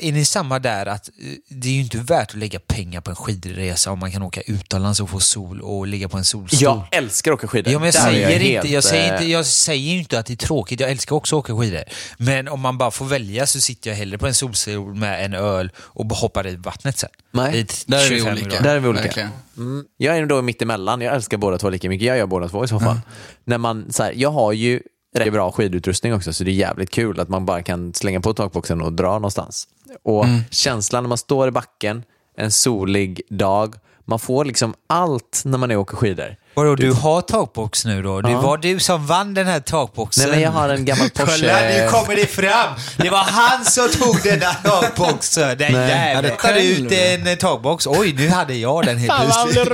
är, 0.07 0.11
ni 0.11 0.25
samma 0.25 0.59
där 0.59 0.85
att 0.85 1.09
det 1.49 1.67
är 1.67 1.71
ju 1.73 1.81
inte 1.81 1.97
värt 1.97 2.29
att 2.29 2.37
lägga 2.37 2.59
pengar 2.59 3.01
på 3.01 3.09
en 3.09 3.15
skidresa 3.15 3.91
om 3.91 3.99
man 3.99 4.11
kan 4.11 4.21
åka 4.23 4.41
utomlands 4.41 4.99
och 4.99 5.09
få 5.09 5.19
sol 5.19 5.61
och 5.61 5.87
ligga 5.87 6.09
på 6.09 6.17
en 6.17 6.25
solstol? 6.25 6.59
Jag 6.61 6.83
älskar 6.91 7.31
att 7.31 7.37
åka 7.37 7.47
skidor. 7.47 7.73
Ja, 7.73 7.79
men 7.79 7.85
jag, 7.85 7.93
Där 7.93 8.01
säger 8.01 8.39
helt, 8.39 8.43
inte, 8.43 8.73
jag, 8.73 8.83
säger 8.83 9.13
inte, 9.13 9.25
jag 9.25 9.45
säger 9.45 9.91
ju 9.91 9.99
inte 9.99 10.19
att 10.19 10.25
det 10.25 10.33
är 10.33 10.47
tråkigt, 10.47 10.79
jag 10.79 10.91
älskar 10.91 11.15
också 11.15 11.35
att 11.35 11.39
åka 11.39 11.57
skidor. 11.57 11.83
Men 12.17 12.47
om 12.47 12.59
man 12.59 12.77
bara 12.77 12.91
får 12.91 13.05
välja 13.05 13.47
så 13.47 13.61
sitter 13.61 13.89
jag 13.89 13.97
hellre 13.97 14.17
på 14.17 14.27
en 14.27 14.33
solstol 14.33 14.95
med 14.95 15.25
en 15.25 15.33
öl 15.33 15.71
och 15.77 16.05
hoppar 16.05 16.47
i 16.47 16.55
vattnet 16.55 16.97
sen. 16.97 17.09
Nej, 17.31 17.65
Där 17.85 18.05
är 18.05 18.09
vi 18.09 18.19
25 18.19 18.33
olika. 18.33 18.61
Där 18.61 18.75
är 18.75 18.79
vi 18.79 18.87
olika. 18.87 19.29
Mm. 19.67 19.85
Jag 19.97 20.17
är 20.17 20.25
då 20.25 20.41
mitt 20.41 20.61
emellan. 20.61 21.01
Jag 21.01 21.15
älskar 21.15 21.37
båda 21.37 21.57
två 21.57 21.69
lika 21.69 21.89
mycket. 21.89 22.07
Jag 22.07 22.17
gör 22.17 22.25
båda 22.25 22.49
två 22.49 22.63
i 22.63 22.67
så 22.67 22.79
fall. 22.79 22.99
När 23.43 23.57
man, 23.57 23.91
så 23.91 24.03
här, 24.03 24.13
jag 24.15 24.29
har 24.29 24.53
ju 24.53 24.81
rätt 25.15 25.33
bra 25.33 25.51
skidutrustning 25.51 26.13
också, 26.13 26.33
så 26.33 26.43
det 26.43 26.51
är 26.51 26.53
jävligt 26.53 26.89
kul 26.89 27.19
att 27.19 27.29
man 27.29 27.45
bara 27.45 27.61
kan 27.61 27.93
slänga 27.93 28.21
på 28.21 28.33
takboxen 28.33 28.81
och 28.81 28.93
dra 28.93 29.13
någonstans. 29.13 29.67
Och 30.03 30.25
känslan 30.51 31.03
när 31.03 31.07
man 31.07 31.17
står 31.17 31.47
i 31.47 31.51
backen, 31.51 32.03
en 32.37 32.51
solig 32.51 33.21
dag, 33.29 33.75
man 34.05 34.19
får 34.19 34.45
liksom 34.45 34.73
allt 34.87 35.41
när 35.45 35.57
man 35.57 35.71
är 35.71 35.77
åker 35.77 35.95
skidor. 35.97 36.35
Vadå, 36.57 36.75
du 36.75 36.91
har 36.91 37.21
takbox 37.21 37.85
nu 37.85 38.01
då? 38.01 38.21
Det 38.21 38.35
var 38.35 38.57
du 38.57 38.79
som 38.79 39.07
vann 39.07 39.33
den 39.33 39.47
här 39.47 39.59
takboxen. 39.59 40.23
Nej, 40.23 40.31
men 40.31 40.41
jag 40.41 40.51
har 40.51 40.69
en 40.69 40.85
gammal 40.85 41.09
Porsche. 41.15 41.31
Kolla, 41.39 41.59
nu 41.59 41.89
kommer 41.89 42.15
det 42.15 42.25
fram! 42.25 42.73
Det 42.97 43.09
var 43.09 43.17
han 43.17 43.65
som 43.65 43.89
tog 43.89 44.19
den 44.23 44.39
där 44.39 44.53
takboxen. 44.63 45.57
Den 45.57 45.73
Nej. 45.73 45.89
jäveln 45.89 46.37
tar 46.41 46.53
ut 46.53 46.91
en 46.91 47.27
eh, 47.27 47.35
takbox. 47.35 47.87
Oj, 47.87 48.13
nu 48.13 48.29
hade 48.29 48.53
jag 48.55 48.85
den 48.85 48.97
helt 48.97 49.13
plötsligt. 49.15 49.73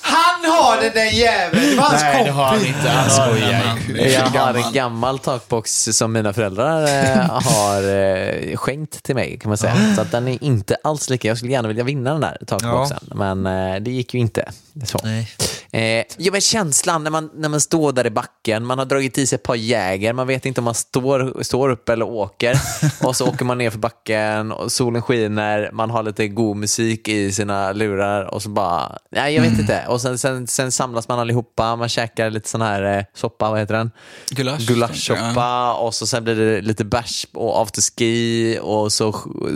han 0.00 0.44
har 0.44 0.82
den 0.82 0.92
den 0.94 1.16
jäveln! 1.16 1.70
Det 1.70 1.76
var 1.76 1.82
hans 1.84 2.02
Nej, 2.02 2.24
det 2.24 2.30
har 2.30 2.44
han 2.44 2.66
inte. 2.66 2.88
Han 2.88 3.10
skojar. 3.10 3.78
Jag 4.34 4.40
har 4.40 4.54
en 4.54 4.72
gammal 4.72 5.18
takbox 5.18 5.88
som 5.92 6.12
mina 6.12 6.32
föräldrar 6.32 6.82
eh, 6.82 7.30
har 7.30 7.82
eh, 7.82 8.56
skänkt 8.56 9.02
till 9.02 9.14
mig 9.14 9.38
kan 9.38 9.48
man 9.48 9.58
säga. 9.58 9.94
Så 9.94 10.00
att 10.00 10.10
den 10.10 10.28
är 10.28 10.44
inte 10.44 10.76
alls 10.84 11.10
lika. 11.10 11.28
Jag 11.28 11.36
skulle 11.36 11.52
gärna 11.52 11.68
vilja 11.68 11.84
vinna 11.84 12.12
den 12.12 12.20
där 12.20 12.38
takboxen, 12.46 12.98
men 13.14 13.44
det 13.84 13.90
gick 13.90 14.14
ju 14.14 14.20
inte. 14.20 14.52
Så. 14.84 14.98
Nej. 15.04 15.30
Eh, 15.74 16.04
ja, 16.16 16.32
men 16.32 16.40
känslan 16.40 17.04
när 17.04 17.10
man, 17.10 17.30
när 17.34 17.48
man 17.48 17.60
står 17.60 17.92
där 17.92 18.06
i 18.06 18.10
backen, 18.10 18.64
man 18.66 18.78
har 18.78 18.86
dragit 18.86 19.18
i 19.18 19.26
sig 19.26 19.36
ett 19.36 19.42
par 19.42 19.54
jäger, 19.54 20.12
man 20.12 20.26
vet 20.26 20.46
inte 20.46 20.60
om 20.60 20.64
man 20.64 20.74
står, 20.74 21.42
står 21.42 21.68
upp 21.68 21.88
eller 21.88 22.04
åker. 22.04 22.60
och 23.02 23.16
så 23.16 23.28
åker 23.28 23.44
man 23.44 23.58
ner 23.58 23.70
för 23.70 23.78
backen, 23.78 24.52
och 24.52 24.72
solen 24.72 25.02
skiner, 25.02 25.70
man 25.72 25.90
har 25.90 26.02
lite 26.02 26.28
god 26.28 26.56
musik 26.56 27.08
i 27.08 27.32
sina 27.32 27.72
lurar 27.72 28.34
och 28.34 28.42
så 28.42 28.48
bara, 28.48 28.98
nej 29.10 29.34
jag 29.34 29.42
vet 29.42 29.58
inte. 29.58 29.84
Och 29.88 30.00
sen, 30.00 30.18
sen, 30.18 30.46
sen 30.46 30.72
samlas 30.72 31.08
man 31.08 31.18
allihopa, 31.18 31.76
man 31.76 31.88
käkar 31.88 32.30
lite 32.30 32.48
sån 32.48 32.62
här 32.62 32.98
eh, 32.98 33.04
soppa, 33.14 33.50
vad 33.50 33.60
heter 33.60 33.74
den? 33.74 33.90
Gulasch. 34.30 34.66
Gulaschsoppa 34.66 35.74
och 35.74 35.94
så 35.94 36.06
sen 36.06 36.24
blir 36.24 36.34
det 36.34 36.60
lite 36.60 36.84
bärs 36.84 37.26
och 37.32 37.62
afterski 37.62 38.58
och 38.62 38.92
så 38.92 39.12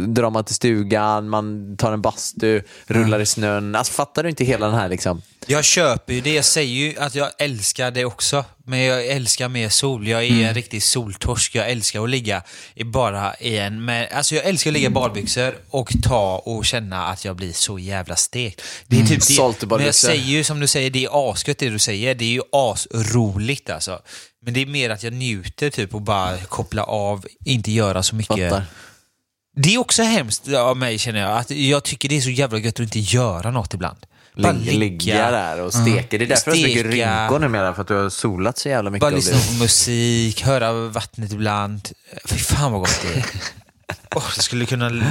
drar 0.06 0.30
man 0.30 0.44
till 0.44 0.54
stugan, 0.54 1.28
man 1.28 1.76
tar 1.76 1.92
en 1.92 2.02
bastu, 2.02 2.62
rullar 2.86 3.20
i 3.20 3.26
snön. 3.26 3.74
Alltså 3.74 3.92
fattar 3.92 4.22
du 4.22 4.28
inte 4.28 4.44
hela 4.44 4.66
den 4.66 4.74
här 4.74 4.88
liksom? 4.88 5.22
Jag 5.50 5.64
köper 5.64 6.07
ju 6.14 6.20
det. 6.20 6.34
Jag 6.34 6.44
säger 6.44 6.74
ju 6.74 6.98
att 6.98 7.14
jag 7.14 7.30
älskar 7.38 7.90
det 7.90 8.04
också. 8.04 8.44
Men 8.64 8.80
jag 8.80 9.06
älskar 9.06 9.48
mer 9.48 9.68
sol. 9.68 10.08
Jag 10.08 10.24
är 10.24 10.48
en 10.48 10.54
riktig 10.54 10.82
soltorsk. 10.82 11.54
Jag 11.54 11.70
älskar 11.70 12.04
att 12.04 12.10
ligga 12.10 12.42
i 12.74 12.84
bara 12.84 13.34
i 13.34 13.58
en... 13.58 13.84
Med, 13.84 14.12
alltså 14.12 14.34
jag 14.34 14.44
älskar 14.44 14.70
att 14.70 14.74
ligga 14.74 14.86
i 14.86 14.90
badbyxor 14.90 15.58
och 15.70 15.90
ta 16.02 16.38
och 16.38 16.66
känna 16.66 17.06
att 17.06 17.24
jag 17.24 17.36
blir 17.36 17.52
så 17.52 17.78
jävla 17.78 18.16
stekt. 18.16 18.62
Det 18.86 19.00
är 19.00 19.06
typ 19.06 19.26
det. 19.26 19.34
Salt 19.34 19.62
i 19.62 19.66
Men 19.66 19.84
jag 19.84 19.94
säger 19.94 20.24
ju 20.24 20.44
som 20.44 20.60
du 20.60 20.66
säger, 20.66 20.90
det 20.90 21.04
är 21.04 21.30
asgött 21.30 21.58
det 21.58 21.68
du 21.68 21.78
säger. 21.78 22.14
Det 22.14 22.24
är 22.24 22.32
ju 22.32 22.42
asroligt 22.52 23.70
alltså. 23.70 24.00
Men 24.44 24.54
det 24.54 24.62
är 24.62 24.66
mer 24.66 24.90
att 24.90 25.02
jag 25.02 25.12
njuter 25.12 25.70
typ 25.70 25.94
och 25.94 26.02
bara 26.02 26.38
koppla 26.38 26.82
av, 26.82 27.26
inte 27.44 27.72
göra 27.72 28.02
så 28.02 28.14
mycket. 28.14 28.50
Fattar. 28.50 28.66
Det 29.56 29.74
är 29.74 29.78
också 29.78 30.02
hemskt 30.02 30.48
av 30.48 30.76
mig 30.76 30.98
känner 30.98 31.20
jag. 31.20 31.38
Att 31.38 31.50
jag 31.50 31.84
tycker 31.84 32.08
det 32.08 32.16
är 32.16 32.20
så 32.20 32.30
jävla 32.30 32.58
gött 32.58 32.74
att 32.74 32.80
inte 32.80 32.98
göra 32.98 33.50
något 33.50 33.74
ibland. 33.74 33.98
Bara 34.38 34.52
Ligga, 34.52 34.72
ligga 34.78 35.30
där 35.30 35.60
och 35.60 35.74
steka. 35.74 36.18
Det 36.18 36.24
är 36.24 36.28
därför 36.28 36.50
har 36.50 36.56
så 36.56 36.62
mycket 36.62 36.86
Steka. 36.86 37.22
rynkor 37.22 37.38
numera, 37.38 37.74
för 37.74 37.82
att 37.82 37.88
du 37.88 37.94
har 37.94 38.10
solat 38.10 38.58
så 38.58 38.68
jävla 38.68 38.90
mycket. 38.90 39.00
Bara 39.00 39.10
lyssna 39.14 39.38
på 39.38 39.62
musik, 39.62 40.42
höra 40.42 40.72
vattnet 40.72 41.32
ibland. 41.32 41.88
Fy 42.24 42.38
fan 42.38 42.72
vad 42.72 42.80
gott 42.80 43.00
det 43.02 43.18
är. 43.18 43.24
Åh, 44.16 44.22
jag 44.36 44.44
skulle 44.44 44.66
kunna... 44.66 45.04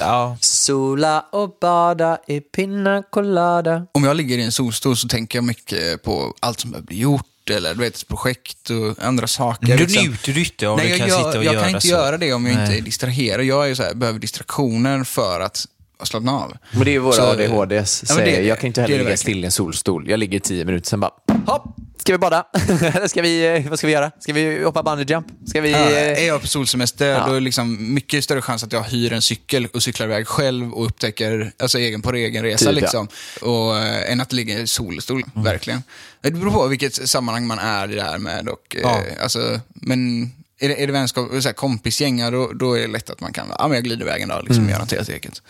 Ja. 0.00 0.36
Sola 0.40 1.24
och 1.32 1.56
bada 1.60 2.18
i 2.26 2.40
pina 2.40 3.02
colada. 3.10 3.86
Om 3.92 4.04
jag 4.04 4.16
ligger 4.16 4.38
i 4.38 4.42
en 4.42 4.52
solstol 4.52 4.96
så 4.96 5.08
tänker 5.08 5.38
jag 5.38 5.44
mycket 5.44 6.02
på 6.02 6.34
allt 6.40 6.60
som 6.60 6.70
behöver 6.70 6.86
bli 6.86 6.98
gjort 6.98 7.26
eller 7.50 7.74
du 7.74 7.80
vet, 7.80 7.96
ett 7.96 8.08
projekt 8.08 8.70
och 8.70 9.04
andra 9.04 9.26
saker. 9.26 9.66
Du 9.66 9.76
liksom. 9.76 10.02
njuter 10.02 10.32
du 10.32 10.40
inte 10.40 10.66
om 10.68 10.76
Nej, 10.76 10.86
du 10.86 10.90
jag, 10.90 10.98
kan 10.98 11.08
gör, 11.08 11.16
sitta 11.16 11.38
och 11.38 11.44
jag 11.44 11.54
göra 11.54 11.60
kan 11.64 11.68
inte 11.74 11.80
så. 11.80 11.88
göra 11.88 12.18
det 12.18 12.32
om 12.32 12.46
jag 12.46 12.52
inte 12.52 12.64
Nej. 12.64 12.78
är 12.78 12.82
distraherad. 12.82 13.44
Jag 13.44 13.70
är 13.70 13.74
så 13.74 13.82
här, 13.82 13.94
behöver 13.94 14.18
distraktioner 14.18 15.04
för 15.04 15.40
att 15.40 15.66
slappna 16.06 16.32
av. 16.32 16.52
Men 16.72 16.84
det 16.84 16.90
är 16.90 16.92
ju 16.92 16.98
våra 16.98 17.12
Så- 17.12 17.22
ADHDs 17.22 18.04
Ja, 18.08 18.14
men 18.14 18.24
det- 18.24 18.30
säger. 18.32 18.48
Jag 18.48 18.58
kan 18.60 18.66
inte 18.66 18.80
heller 18.82 18.98
ligga 18.98 19.16
still 19.16 19.42
i 19.42 19.44
en 19.44 19.52
solstol. 19.52 20.10
Jag 20.10 20.18
ligger 20.20 20.36
i 20.36 20.40
tio 20.40 20.64
minuter, 20.64 20.88
sen 20.88 21.00
bara 21.00 21.10
hopp, 21.46 21.64
ska 21.98 22.12
vi 22.12 22.18
bada? 22.18 22.44
Ska 23.08 23.22
vi, 23.22 23.56
eh, 23.56 23.68
vad 23.70 23.78
ska 23.78 23.86
vi 23.86 23.92
göra? 23.92 24.10
Ska 24.20 24.32
vi 24.32 24.64
hoppa 24.64 24.82
bungee 24.82 25.04
jump? 25.08 25.26
Ska 25.46 25.60
vi... 25.60 25.70
Ja, 25.70 25.78
eh, 25.78 26.22
är 26.22 26.26
jag 26.26 26.40
på 26.40 26.46
solsemester, 26.46 27.06
Ja. 27.08 27.24
då 27.26 27.30
är 27.30 27.34
det 27.34 27.40
liksom 27.40 27.94
mycket 27.94 28.24
större 28.24 28.42
chans 28.42 28.64
att 28.64 28.72
jag 28.72 28.82
hyr 28.82 29.12
en 29.12 29.22
cykel 29.22 29.68
och 29.74 29.82
cyklar 29.82 30.06
iväg 30.06 30.26
själv 30.26 30.72
och 30.74 30.84
upptäcker, 30.86 31.52
alltså 31.58 31.78
egen 31.78 32.02
på 32.02 32.12
egen 32.12 32.42
resa 32.42 32.58
Typ, 32.58 32.66
ja. 32.66 32.80
liksom. 32.80 33.08
Och, 33.40 33.78
eh, 33.78 34.12
än 34.12 34.20
att 34.20 34.32
ligga 34.32 34.58
i 34.58 34.66
solstol, 34.66 35.22
Mm. 35.34 35.44
verkligen. 35.44 35.82
Det 36.22 36.30
beror 36.30 36.50
på 36.50 36.66
vilket 36.66 37.08
sammanhang 37.08 37.46
man 37.46 37.58
är 37.58 37.92
i 37.92 37.94
det 37.94 38.02
här 38.02 38.18
med. 38.18 38.48
Och, 38.48 38.76
eh, 38.76 38.80
Ja. 38.82 39.02
alltså, 39.22 39.60
men 39.74 40.30
är 40.60 40.68
det, 40.68 40.82
är 40.82 40.86
det 40.86 40.92
vänskap, 40.92 41.28
så 41.30 41.48
här, 41.48 41.52
kompisgäng, 41.52 42.18
ja, 42.20 42.30
då, 42.30 42.52
då 42.52 42.74
är 42.74 42.80
det 42.80 42.86
lätt 42.88 43.10
att 43.10 43.20
man 43.20 43.32
kan, 43.32 43.46
ja 43.58 43.68
men 43.68 43.74
jag 43.74 43.84
glider 43.84 44.02
iväg 44.02 44.22
en 44.22 44.28
dag 44.28 44.42
liksom, 44.44 44.58
Mm. 44.64 44.70
gör 44.72 44.78
något 44.78 44.92
helt 44.92 45.08
eget. 45.08 45.42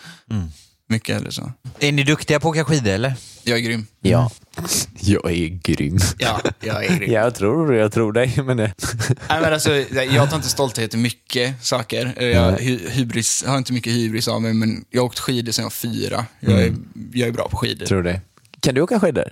Mycket 0.89 1.17
eller 1.21 1.31
så. 1.31 1.51
Är 1.79 1.91
ni 1.91 2.03
duktiga 2.03 2.39
på 2.39 2.47
att 2.49 2.51
åka 2.57 2.65
skidor 2.65 2.91
eller? 2.91 3.13
Jag 3.43 3.57
är 3.57 3.61
grym. 3.61 3.85
Ja. 4.01 4.31
Jag 5.01 5.31
är 5.31 5.47
grym. 5.47 5.97
Ja, 6.17 6.41
jag 6.59 6.85
är 6.85 6.97
grym. 6.97 7.11
Jag 7.13 7.35
tror, 7.35 7.75
jag 7.75 7.91
tror 7.91 8.13
dig. 8.13 8.33
Men 8.43 8.57
det... 8.57 8.73
Nej, 9.29 9.41
men 9.41 9.53
alltså, 9.53 9.75
jag 10.11 10.29
tar 10.29 10.35
inte 10.37 10.49
stolthet 10.49 10.93
i 10.93 10.97
mycket 10.97 11.65
saker. 11.65 12.21
Jag 12.23 12.57
hy- 12.59 12.89
hybris, 12.89 13.43
har 13.47 13.57
inte 13.57 13.73
mycket 13.73 13.93
hybris 13.93 14.27
av 14.27 14.41
mig, 14.41 14.53
men 14.53 14.85
jag 14.89 15.01
har 15.01 15.05
åkt 15.05 15.19
skidor 15.19 15.51
sedan 15.51 15.63
jag 15.63 15.65
var 15.65 15.69
fyra. 15.93 16.25
Jag 16.39 16.61
är, 16.63 16.73
jag 17.13 17.27
är 17.27 17.31
bra 17.33 17.49
på 17.49 17.57
skidor. 17.57 17.85
tror 17.85 18.03
dig. 18.03 18.21
Kan 18.59 18.75
du 18.75 18.81
åka 18.81 18.99
skidor? 18.99 19.31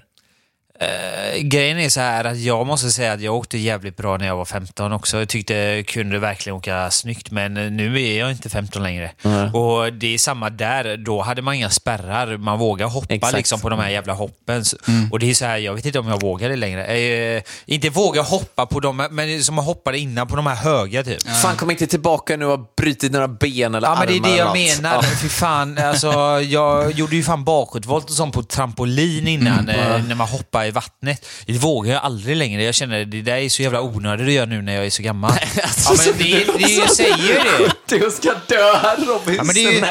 Eh, 0.82 1.40
grejen 1.42 1.80
är 1.80 1.90
så 1.90 2.00
här 2.00 2.26
att 2.26 2.38
jag 2.40 2.68
måste 2.68 2.92
säga 2.92 3.14
att 3.14 3.22
jag 3.22 3.36
åkte 3.36 3.58
jävligt 3.58 3.98
bra 3.98 4.18
när 4.18 4.28
jag 4.28 4.36
var 4.36 4.46
15 4.46 4.94
också. 4.94 5.18
Jag 5.20 5.30
tyckte 5.30 5.54
jag 5.54 5.86
kunde 5.88 6.20
verkligen 6.20 6.56
åka 6.58 6.92
snyggt, 6.92 7.32
men 7.32 7.54
nu 7.54 8.02
är 8.02 8.20
jag 8.20 8.32
inte 8.32 8.50
15 8.50 8.84
längre. 8.84 9.12
Och 9.54 9.94
det 9.94 10.14
är 10.14 10.18
samma 10.18 10.50
där. 10.50 10.98
Då 10.98 11.22
hade 11.22 11.42
man 11.42 11.54
inga 11.54 11.70
spärrar. 11.70 12.38
Man 12.38 12.60
vågar 12.60 12.88
hoppa 12.88 13.14
Exakt. 13.14 13.38
liksom 13.38 13.60
på 13.60 13.70
de 13.70 13.80
här 13.80 13.90
jävla 13.90 14.14
hoppen. 14.14 14.66
Så- 14.66 14.78
Och 15.12 15.20
det 15.20 15.30
är 15.30 15.34
så 15.34 15.46
här, 15.46 15.58
jag 15.58 15.74
vet 15.74 15.86
inte 15.86 16.00
om 16.00 16.08
jag 16.08 16.22
vågar 16.22 16.50
det 16.50 16.56
längre. 16.56 16.86
Eh, 16.86 17.42
inte 17.66 17.90
våga 17.90 18.22
hoppa 18.22 18.66
på 18.66 18.80
dem, 18.80 19.08
men 19.12 19.44
som 19.44 19.56
jag 19.58 19.64
hoppade 19.64 20.00
innan 20.00 20.28
på 20.28 20.36
de 20.36 20.48
här 20.48 20.56
höga 20.56 21.04
typ. 21.04 21.24
Fan, 21.42 21.56
kom 21.56 21.72
inte 21.72 21.88
tillbaka 21.88 22.38
nu 22.38 22.46
och 22.46 22.52
har 22.58 22.66
brutit 22.82 23.12
några 23.12 23.28
ben 23.28 23.76
eller 23.76 23.88
Ja, 23.88 23.96
men 24.00 24.08
det 24.08 24.14
är 24.14 24.18
armar 24.18 24.30
det 24.30 24.38
jag 24.38 24.46
något. 24.48 24.82
menar. 24.84 24.96
Ja. 24.96 25.10
Fy 25.22 25.30
fan, 25.30 25.78
alltså, 25.78 26.12
jag 26.42 26.92
gjorde 26.92 27.16
ju 27.16 27.24
fan 27.24 27.44
bakåtvolt 27.44 28.10
och 28.10 28.16
sånt 28.16 28.34
på 28.34 28.44
trampolin 28.44 29.28
innan, 29.28 29.70
eh, 29.70 30.04
när 30.08 30.16
man 30.16 30.28
hoppar 30.28 30.69
i 30.70 30.72
vattnet. 30.72 31.26
Det 31.46 31.54
vågar 31.54 31.94
jag 31.94 32.04
aldrig 32.04 32.38
längre. 32.38 32.64
Jag 32.64 32.76
känner 32.76 33.06
det 33.06 33.22
där 33.22 33.36
är 33.36 33.50
så 33.50 33.62
jävla 33.62 33.82
onödigt 33.82 34.28
att 34.28 34.34
göra 34.34 34.46
nu 34.46 34.62
när 34.62 34.76
jag 34.76 34.86
är 34.86 34.90
så 34.90 35.04
gammal. 35.04 35.32
ja, 35.56 35.96
men 35.98 36.18
det, 36.18 36.46
det, 36.58 36.72
jag 36.72 36.92
säger 36.92 37.18
ju 37.18 37.34
det. 37.34 38.00
Du 38.00 38.12
ska 38.12 38.34
dö 38.48 38.96
Robin, 38.98 39.36
Ja, 39.36 39.44
men 39.44 39.56
det, 39.56 39.62
ju, 39.62 39.82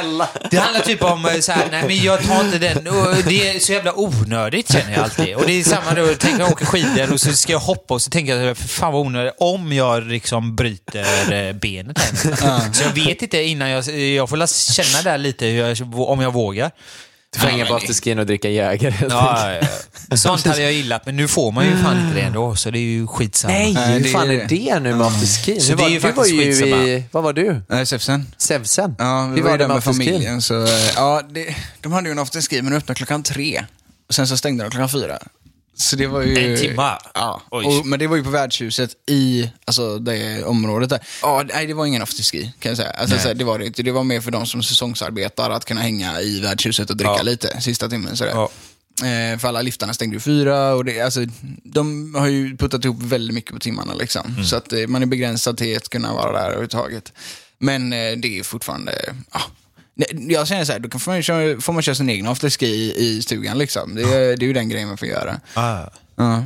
det 0.50 0.56
handlar 0.56 0.80
typ 0.80 1.02
om 1.02 1.24
eh, 1.24 1.40
så 1.40 1.52
här, 1.52 1.68
nej 1.70 1.84
men 1.86 2.02
jag 2.02 2.22
tar 2.22 2.40
inte 2.40 2.58
den. 2.58 2.86
Och 2.86 3.14
det 3.24 3.48
är 3.48 3.58
så 3.58 3.72
jävla 3.72 3.98
onödigt 3.98 4.72
känner 4.72 4.92
jag 4.92 5.02
alltid. 5.02 5.36
Och 5.36 5.46
det 5.46 5.52
är 5.52 5.64
samma 5.64 5.94
då, 5.94 6.14
tänk 6.18 6.40
jag 6.40 6.52
åker 6.52 6.66
skidor 6.66 7.12
och 7.12 7.20
så 7.20 7.32
ska 7.32 7.52
jag 7.52 7.60
hoppa 7.60 7.94
och 7.94 8.02
så 8.02 8.10
tänker 8.10 8.36
jag, 8.36 8.56
för 8.56 8.68
fan 8.68 8.92
vad 8.92 9.06
onödigt. 9.06 9.34
Om 9.38 9.72
jag 9.72 10.06
liksom 10.06 10.56
bryter 10.56 11.32
eh, 11.32 11.52
benet 11.52 11.98
här. 11.98 12.72
Så 12.72 12.82
jag 12.84 12.90
vet 12.90 13.22
inte 13.22 13.42
innan 13.42 13.70
jag, 13.70 13.88
jag 13.88 14.28
får 14.28 14.72
känna 14.72 15.02
där 15.02 15.18
lite 15.18 15.46
jag, 15.46 15.94
om 15.94 16.20
jag 16.20 16.32
vågar. 16.32 16.70
Du 17.32 17.38
får 17.40 17.48
hänga 17.48 17.66
på 17.66 17.74
afterskin 17.74 18.18
och 18.18 18.26
dricka 18.26 18.48
Jäger. 18.50 19.06
Ja, 19.10 19.52
ja, 19.54 19.68
ja. 20.10 20.16
Sånt 20.16 20.46
hade 20.46 20.62
jag 20.62 20.72
gillat, 20.72 21.06
men 21.06 21.16
nu 21.16 21.28
får 21.28 21.52
man 21.52 21.66
ju 21.66 21.76
fan 21.76 22.00
inte 22.06 22.14
det 22.14 22.26
ändå, 22.26 22.56
så 22.56 22.70
det 22.70 22.78
är 22.78 22.80
ju 22.80 23.06
skitsamma. 23.06 23.54
Nej, 23.54 23.74
hur 23.74 24.00
det 24.00 24.08
fan 24.08 24.30
är 24.30 24.46
det. 24.48 24.80
nu 24.80 24.94
med 24.94 25.06
afterskin? 25.06 25.60
Så 25.60 25.70
Du 25.70 25.76
det 25.76 25.82
är 25.82 25.84
var- 25.84 25.88
ju 25.90 25.94
du 25.98 26.00
var 26.06 26.12
faktiskt 26.12 26.34
ju 26.34 26.42
i, 26.42 26.46
skitsamma. 26.52 27.02
vad 27.12 27.22
var 27.24 27.32
du? 27.32 27.60
Nej, 27.68 27.86
Säfsen. 27.86 28.26
Sävsen? 28.38 28.94
Ja, 28.98 29.26
vi 29.26 29.36
Hur 29.36 29.42
var, 29.42 29.50
var 29.50 29.58
där 29.58 29.66
med 29.68 29.74
med 29.76 29.84
familjen. 29.84 30.42
Så, 30.42 30.64
eh, 30.64 30.70
ja, 30.96 31.22
det, 31.30 31.56
de 31.80 31.92
hade 31.92 32.08
ju 32.08 32.12
en 32.12 32.18
afterski, 32.18 32.62
men 32.62 32.72
öppnade 32.72 32.96
klockan 32.98 33.22
tre. 33.22 33.64
Och 34.08 34.14
sen 34.14 34.26
så 34.28 34.36
stängde 34.36 34.64
de 34.64 34.70
klockan 34.70 34.88
fyra. 34.88 35.18
Så 35.80 35.96
det 35.96 36.06
var 36.06 36.22
ju... 36.22 36.52
En 36.52 36.58
timma? 36.58 36.98
Ja, 37.14 37.42
och, 37.48 37.86
men 37.86 37.98
det 37.98 38.06
var 38.06 38.16
ju 38.16 38.24
på 38.24 38.30
värdshuset 38.30 38.90
i 39.06 39.50
alltså, 39.64 39.98
det 39.98 40.44
området 40.44 40.90
där. 40.90 41.00
Ja, 41.22 41.44
nej, 41.54 41.66
det 41.66 41.74
var 41.74 41.86
ingen 41.86 42.02
afterski 42.02 42.52
kan 42.58 42.70
jag 42.70 42.76
säga. 42.76 42.90
Alltså, 42.90 43.18
så 43.18 43.28
här, 43.28 43.34
det 43.34 43.44
var 43.44 43.58
det 43.58 43.66
inte. 43.66 43.82
Det 43.82 43.92
var 43.92 44.04
mer 44.04 44.20
för 44.20 44.30
de 44.30 44.46
som 44.46 44.62
säsongsarbetar 44.62 45.50
att 45.50 45.64
kunna 45.64 45.80
hänga 45.80 46.20
i 46.20 46.40
värdshuset 46.40 46.90
och 46.90 46.96
dricka 46.96 47.14
Ja. 47.16 47.22
lite 47.22 47.60
sista 47.60 47.88
timmen. 47.88 48.16
Sådär. 48.16 48.32
Ja. 48.34 48.50
Eh, 49.06 49.38
för 49.38 49.48
alla 49.48 49.62
liftarna 49.62 49.94
stängde 49.94 50.16
ju 50.16 50.20
fyra 50.20 50.74
och 50.74 50.84
det, 50.84 51.00
alltså, 51.00 51.20
de 51.64 52.14
har 52.14 52.26
ju 52.26 52.56
puttat 52.56 52.84
ihop 52.84 53.02
väldigt 53.02 53.34
mycket 53.34 53.52
på 53.52 53.58
timmarna. 53.58 53.94
Liksom. 53.94 54.44
Så 54.44 54.56
att 54.56 54.72
eh, 54.72 54.86
man 54.86 55.02
är 55.02 55.06
begränsad 55.06 55.56
till 55.56 55.76
att 55.76 55.88
kunna 55.88 56.14
vara 56.14 56.32
där 56.32 56.46
överhuvudtaget. 56.46 57.12
Men 57.58 57.92
eh, 57.92 58.12
det 58.16 58.38
är 58.38 58.42
fortfarande... 58.42 58.92
Ja. 59.32 59.40
Jag 60.28 60.48
säger 60.48 60.64
så 60.64 60.72
här, 60.72 60.78
då 60.78 60.88
kan- 60.88 61.00
får 61.00 61.12
man, 61.12 61.22
köra, 61.22 61.60
får 61.60 61.72
man 61.72 61.82
köra 61.82 61.94
sin 61.94 62.08
egen 62.08 62.26
afterski 62.26 62.66
i, 62.66 62.94
i 63.06 63.22
stugan. 63.22 63.58
Liksom. 63.58 63.94
Det, 63.94 64.02
är- 64.02 64.36
det 64.36 64.44
är 64.44 64.46
ju 64.46 64.52
den 64.52 64.68
grejen 64.68 64.88
man 64.88 64.96
får 64.98 65.08
göra. 65.08 65.40
Ah. 65.54 65.80
Ja. 66.16 66.44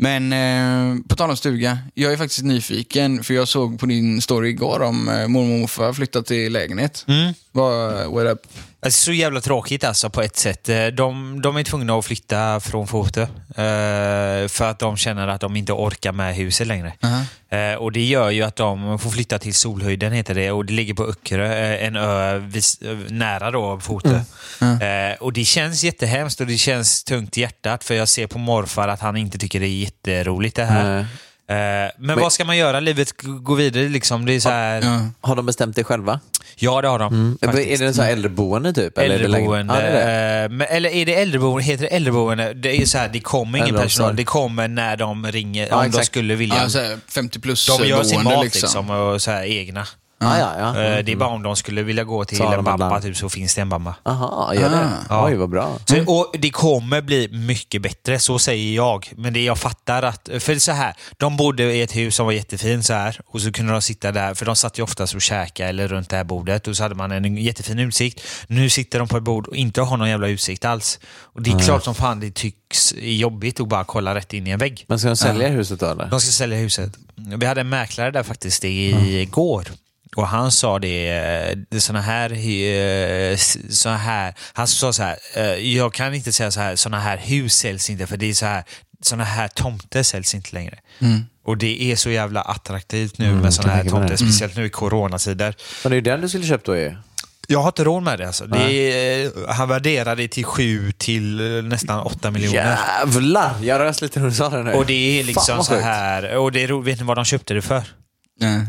Men 0.00 0.32
eh, 0.32 1.02
på 1.08 1.16
tal 1.16 1.30
om 1.30 1.36
stuga, 1.36 1.78
jag 1.94 2.12
är 2.12 2.16
faktiskt 2.16 2.42
nyfiken 2.44 3.24
för 3.24 3.34
jag 3.34 3.48
såg 3.48 3.80
på 3.80 3.86
din 3.86 4.22
story 4.22 4.48
igår 4.48 4.82
om 4.82 5.08
eh, 5.08 5.28
mormor 5.28 5.52
och 5.54 5.60
morfar 5.60 5.92
flyttat 5.92 6.26
till 6.26 6.52
lägenhet. 6.52 7.04
Mm. 7.08 7.34
Vad, 7.52 8.06
what 8.12 8.26
up? 8.26 8.46
Alltså, 8.80 9.00
så 9.04 9.12
jävla 9.12 9.40
tråkigt 9.40 9.84
alltså 9.84 10.10
på 10.10 10.22
ett 10.22 10.36
sätt. 10.36 10.68
Eh, 10.68 10.86
De, 10.86 11.42
de 11.42 11.56
är 11.56 11.64
tvungna 11.64 11.94
att 11.98 12.04
flytta 12.04 12.60
från 12.60 12.86
Fotö 12.88 13.22
eh, 13.22 14.48
för 14.48 14.64
att 14.70 14.78
de 14.78 14.96
känner 14.96 15.28
att 15.28 15.40
de 15.40 15.56
inte 15.56 15.72
orkar 15.72 16.12
med 16.12 16.34
huset 16.34 16.66
längre. 16.66 16.92
Eh, 17.50 17.74
och 17.74 17.92
Det 17.92 18.04
gör 18.04 18.30
ju 18.30 18.42
att 18.42 18.56
de 18.56 18.98
får 18.98 19.10
flytta 19.10 19.38
till 19.38 19.54
Solhöjden, 19.54 20.12
heter 20.12 20.34
det, 20.34 20.50
och 20.50 20.64
det 20.64 20.72
ligger 20.72 20.94
på 20.94 21.04
Öckerö, 21.06 21.46
eh, 21.74 21.86
en 21.86 21.96
ö 21.96 22.38
vis, 22.38 22.78
eh, 22.82 22.96
nära 23.08 23.50
då 23.50 23.80
Fotö. 23.80 24.20
Eh, 24.60 25.16
och 25.20 25.32
Det 25.32 25.44
känns 25.44 25.84
jättehemskt 25.84 26.40
och 26.40 26.46
det 26.46 26.56
känns 26.58 27.04
tungt 27.04 27.38
i 27.38 27.40
hjärtat 27.40 27.84
för 27.84 27.94
jag 27.94 28.08
ser 28.08 28.26
på 28.26 28.38
morfar 28.38 28.88
att 28.88 29.00
han 29.00 29.16
inte 29.16 29.38
tycker 29.38 29.60
det 29.60 29.66
är 29.66 29.78
jätteroligt 29.78 30.56
det 30.56 30.64
här. 30.64 30.84
Nej. 30.94 31.00
Eh, 31.00 31.06
men, 31.98 32.18
vad 32.20 32.32
ska 32.32 32.44
man 32.44 32.56
göra? 32.56 32.80
Livet 32.80 33.12
går 33.22 33.56
vidare 33.56 33.88
liksom. 33.88 34.26
Det 34.26 34.32
är 34.34 34.40
så 34.40 34.48
här... 34.48 34.82
Ja, 34.82 34.88
Ja. 34.88 35.00
Har 35.20 35.36
de 35.36 35.46
bestämt 35.46 35.76
det 35.76 35.84
själva? 35.84 36.20
det 36.60 36.66
har 36.66 36.98
de. 36.98 37.38
faktiskt. 37.44 37.82
Är 37.82 37.86
det 37.86 37.94
så 37.94 38.02
här 38.02 38.12
äldreboende 38.12 38.72
typ? 38.72 38.98
Eller 38.98 39.14
är 39.14 39.18
det 39.18 39.28
lägen- 39.28 39.34
Äldreboende. 39.52 39.74
Ja, 39.74 39.80
det 39.80 39.86
är 39.88 40.38
det. 40.38 40.44
eh, 40.44 40.50
men- 40.50 40.66
eller 40.70 40.90
är 40.90 41.06
det 41.06 41.14
äldreboende? 41.14 41.62
Heter 41.64 41.82
det 41.84 41.88
äldreboende? 41.96 42.52
Det 42.54 42.82
är 42.82 42.86
så 42.86 42.98
här, 42.98 43.08
det 43.08 43.20
kommer 43.20 43.58
ingen 43.58 43.74
personal. 43.74 44.16
Det 44.16 44.24
kommer 44.24 44.68
när 44.68 44.96
de 44.96 45.26
ringer, 45.26 45.66
Ja, 45.70 45.76
om 45.76 45.82
de 45.82 45.88
exakt. 45.88 46.06
skulle 46.06 46.34
vilja. 46.34 46.56
Ja, 46.62 46.68
så 46.68 46.78
här 46.78 46.98
50 47.08 47.40
plus 47.40 47.66
de 47.66 47.86
gör 47.88 48.02
sin 48.02 48.24
mat 48.24 48.44
liksom. 48.44 48.60
liksom, 48.62 48.90
och 48.90 49.22
så 49.22 49.30
här 49.30 49.44
egna. 49.44 49.86
Ja, 50.20 50.38
ja, 50.38 50.52
ja. 50.58 50.82
Eh, 50.82 51.04
Det 51.04 51.12
är 51.12 51.16
bara 51.16 51.28
om 51.28 51.42
de 51.42 51.56
skulle 51.56 51.82
vilja 51.82 52.04
gå 52.04 52.24
till 52.24 52.38
en 52.42 52.64
bamba 52.64 53.00
typ, 53.00 53.16
så 53.16 53.28
finns 53.28 53.54
det 53.54 53.60
en 53.60 53.68
bamba. 53.68 53.94
Aha, 54.04 54.54
gör 54.54 54.70
det? 54.70 54.88
Ah. 55.08 55.26
Oj, 55.26 55.34
vad 55.34 55.48
bra. 55.50 55.78
Så, 55.84 56.12
och 56.20 56.34
Det 56.38 56.50
kommer 56.50 57.00
bli 57.02 57.28
mycket 57.32 57.82
bättre, 57.82 58.18
så 58.18 58.38
säger 58.38 58.76
jag. 58.76 59.12
Men 59.16 59.32
det 59.32 59.44
jag 59.44 59.58
fattar 59.58 60.02
att, 60.02 60.28
för 60.38 60.58
så 60.58 60.72
här, 60.72 60.94
de 61.16 61.36
bodde 61.36 61.62
i 61.74 61.82
ett 61.82 61.96
hus 61.96 62.14
som 62.14 62.26
var 62.26 62.32
jättefint 62.32 62.84
så 62.86 62.92
här 62.92 63.20
och 63.26 63.40
så 63.40 63.52
kunde 63.52 63.72
de 63.72 63.82
sitta 63.82 64.12
där, 64.12 64.34
för 64.34 64.46
de 64.46 64.56
satt 64.56 64.78
ju 64.78 64.82
oftast 64.82 65.14
och 65.14 65.22
käka 65.22 65.68
eller 65.68 65.88
runt 65.88 66.10
det 66.10 66.16
här 66.16 66.24
bordet 66.24 66.68
och 66.68 66.76
så 66.76 66.82
hade 66.82 66.94
man 66.94 67.12
en 67.12 67.36
jättefin 67.36 67.78
utsikt. 67.78 68.20
Nu 68.46 68.70
sitter 68.70 68.98
de 68.98 69.08
på 69.08 69.16
ett 69.16 69.22
bord 69.22 69.46
och 69.48 69.56
inte 69.56 69.80
har 69.82 69.96
någon 69.96 70.08
jävla 70.08 70.28
utsikt 70.28 70.64
alls. 70.64 70.98
Och 71.22 71.42
det 71.42 71.50
är 71.50 71.58
klart 71.58 71.84
som 71.84 71.94
fan 71.94 72.20
det 72.20 72.34
tycks 72.34 72.94
jobbigt 72.98 73.60
att 73.60 73.68
bara 73.68 73.84
kolla 73.84 74.14
rätt 74.14 74.32
in 74.32 74.46
i 74.46 74.50
en 74.50 74.58
vägg. 74.58 74.84
Men 74.88 74.98
ska 74.98 75.08
de 75.08 75.16
sälja 75.16 75.48
huset 75.48 75.80
då 75.80 75.86
eller? 75.86 76.06
De 76.06 76.20
ska 76.20 76.30
sälja 76.32 76.58
huset. 76.58 76.92
Vi 77.36 77.46
hade 77.46 77.60
en 77.60 77.68
mäklare 77.68 78.10
där 78.10 78.22
faktiskt 78.22 78.64
igår. 78.64 79.64
Och 80.16 80.28
han 80.28 80.52
sa 80.52 80.78
det, 80.78 81.10
eh, 81.72 81.78
såna 81.78 82.00
här, 82.00 82.32
eh, 82.32 83.36
såna 83.70 83.96
här, 83.96 84.34
han 84.52 84.66
sa 84.66 84.92
så 84.92 85.02
här, 85.02 85.16
eh, 85.34 85.76
jag 85.76 85.92
kan 85.92 86.14
inte 86.14 86.32
säga 86.32 86.50
så 86.50 86.60
här, 86.60 86.76
såna 86.76 87.00
här 87.00 87.16
hus 87.16 87.54
säljs 87.54 87.90
inte 87.90 88.06
för 88.06 88.16
det 88.16 88.30
är 88.30 88.34
så 88.34 88.46
här, 88.46 88.64
såna 89.02 89.24
här 89.24 89.48
tomter 89.48 90.02
säljs 90.02 90.34
inte 90.34 90.54
längre. 90.54 90.78
Och 91.44 91.58
det 91.58 91.82
är 91.82 91.96
så 91.96 92.10
jävla 92.10 92.40
attraktivt 92.40 93.18
nu 93.18 93.34
med 93.34 93.54
såna 93.54 93.72
här 93.72 93.84
tomter, 93.84 94.08
det. 94.08 94.18
speciellt 94.18 94.56
nu 94.56 94.66
i 94.66 94.70
coronatider. 94.70 95.54
Men 95.82 95.90
det 95.92 95.96
är 95.96 96.00
den 96.00 96.20
du 96.20 96.28
skulle 96.28 96.46
köpt 96.46 96.66
då 96.66 96.76
ju. 96.76 96.96
Jag 97.50 97.58
har 97.58 97.68
inte 97.68 97.84
råd 97.84 98.02
med 98.02 98.18
det 98.18 98.26
alltså. 98.26 98.46
Det 98.46 98.72
är, 98.72 99.52
han 99.52 99.68
värderar 99.68 100.16
det 100.16 100.28
till 100.28 100.44
sju 100.44 100.92
till 100.92 101.36
nästan 101.64 102.00
åtta 102.00 102.30
miljoner. 102.30 102.78
Jävlar! 103.04 103.54
Jag 103.62 103.80
rös 103.80 104.02
lite 104.02 104.20
när 104.20 104.26
du 104.26 104.34
sa 104.34 104.48
det 104.48 104.62
nu. 104.62 104.72
Och 104.72 104.86
det 104.86 105.20
är 105.20 105.24
liksom 105.24 105.64
så 105.64 105.74
här, 105.74 106.36
och 106.36 106.52
det 106.52 106.62
är, 106.62 106.82
vet 106.82 106.98
ni 106.98 107.04
vad 107.04 107.16
de 107.16 107.24
köpte 107.24 107.54
det 107.54 107.62
för? 107.62 107.82
Ja. 108.40 108.60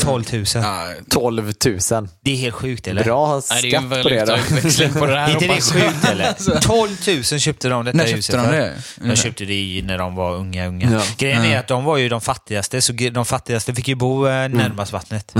12 0.00 0.24
000. 0.32 0.44
Ja, 0.54 0.88
12 1.08 1.44
000. 1.90 2.08
Det 2.24 2.32
är 2.32 2.36
helt 2.36 2.54
sjukt 2.54 2.86
eller? 2.88 3.04
Bra 3.04 3.42
Nej, 3.50 3.62
det 3.62 3.68
är 3.68 3.70
skatt 3.70 4.02
på 4.02 4.08
det 4.08 4.24
då. 4.24 4.98
på 5.00 5.06
det 5.06 5.18
här. 5.20 5.28
Är 5.28 5.32
inte 5.32 5.46
det 5.46 5.60
sjukt 5.60 6.04
eller? 6.10 6.60
12 6.60 6.90
000 7.32 7.40
köpte 7.40 7.68
de 7.68 7.84
detta 7.84 7.96
När 7.96 8.04
köpte 8.04 8.16
huset 8.16 8.34
de 8.34 8.44
för. 8.44 8.52
det? 8.52 8.74
De 8.96 9.16
köpte 9.16 9.44
det 9.44 9.54
i- 9.54 9.82
när 9.82 9.98
de 9.98 10.14
var 10.14 10.34
unga, 10.36 10.66
unga. 10.66 10.92
Ja. 10.92 11.02
Grejen 11.18 11.42
är 11.44 11.52
Ja. 11.52 11.58
att 11.60 11.68
de 11.68 11.84
var 11.84 11.96
ju 11.96 12.08
de 12.08 12.20
fattigaste, 12.20 12.80
så 12.80 12.92
de 13.12 13.24
fattigaste 13.24 13.74
fick 13.74 13.88
ju 13.88 13.94
bo 13.94 14.26
eh, 14.26 14.48
närmast 14.48 14.92
vattnet. 14.92 15.34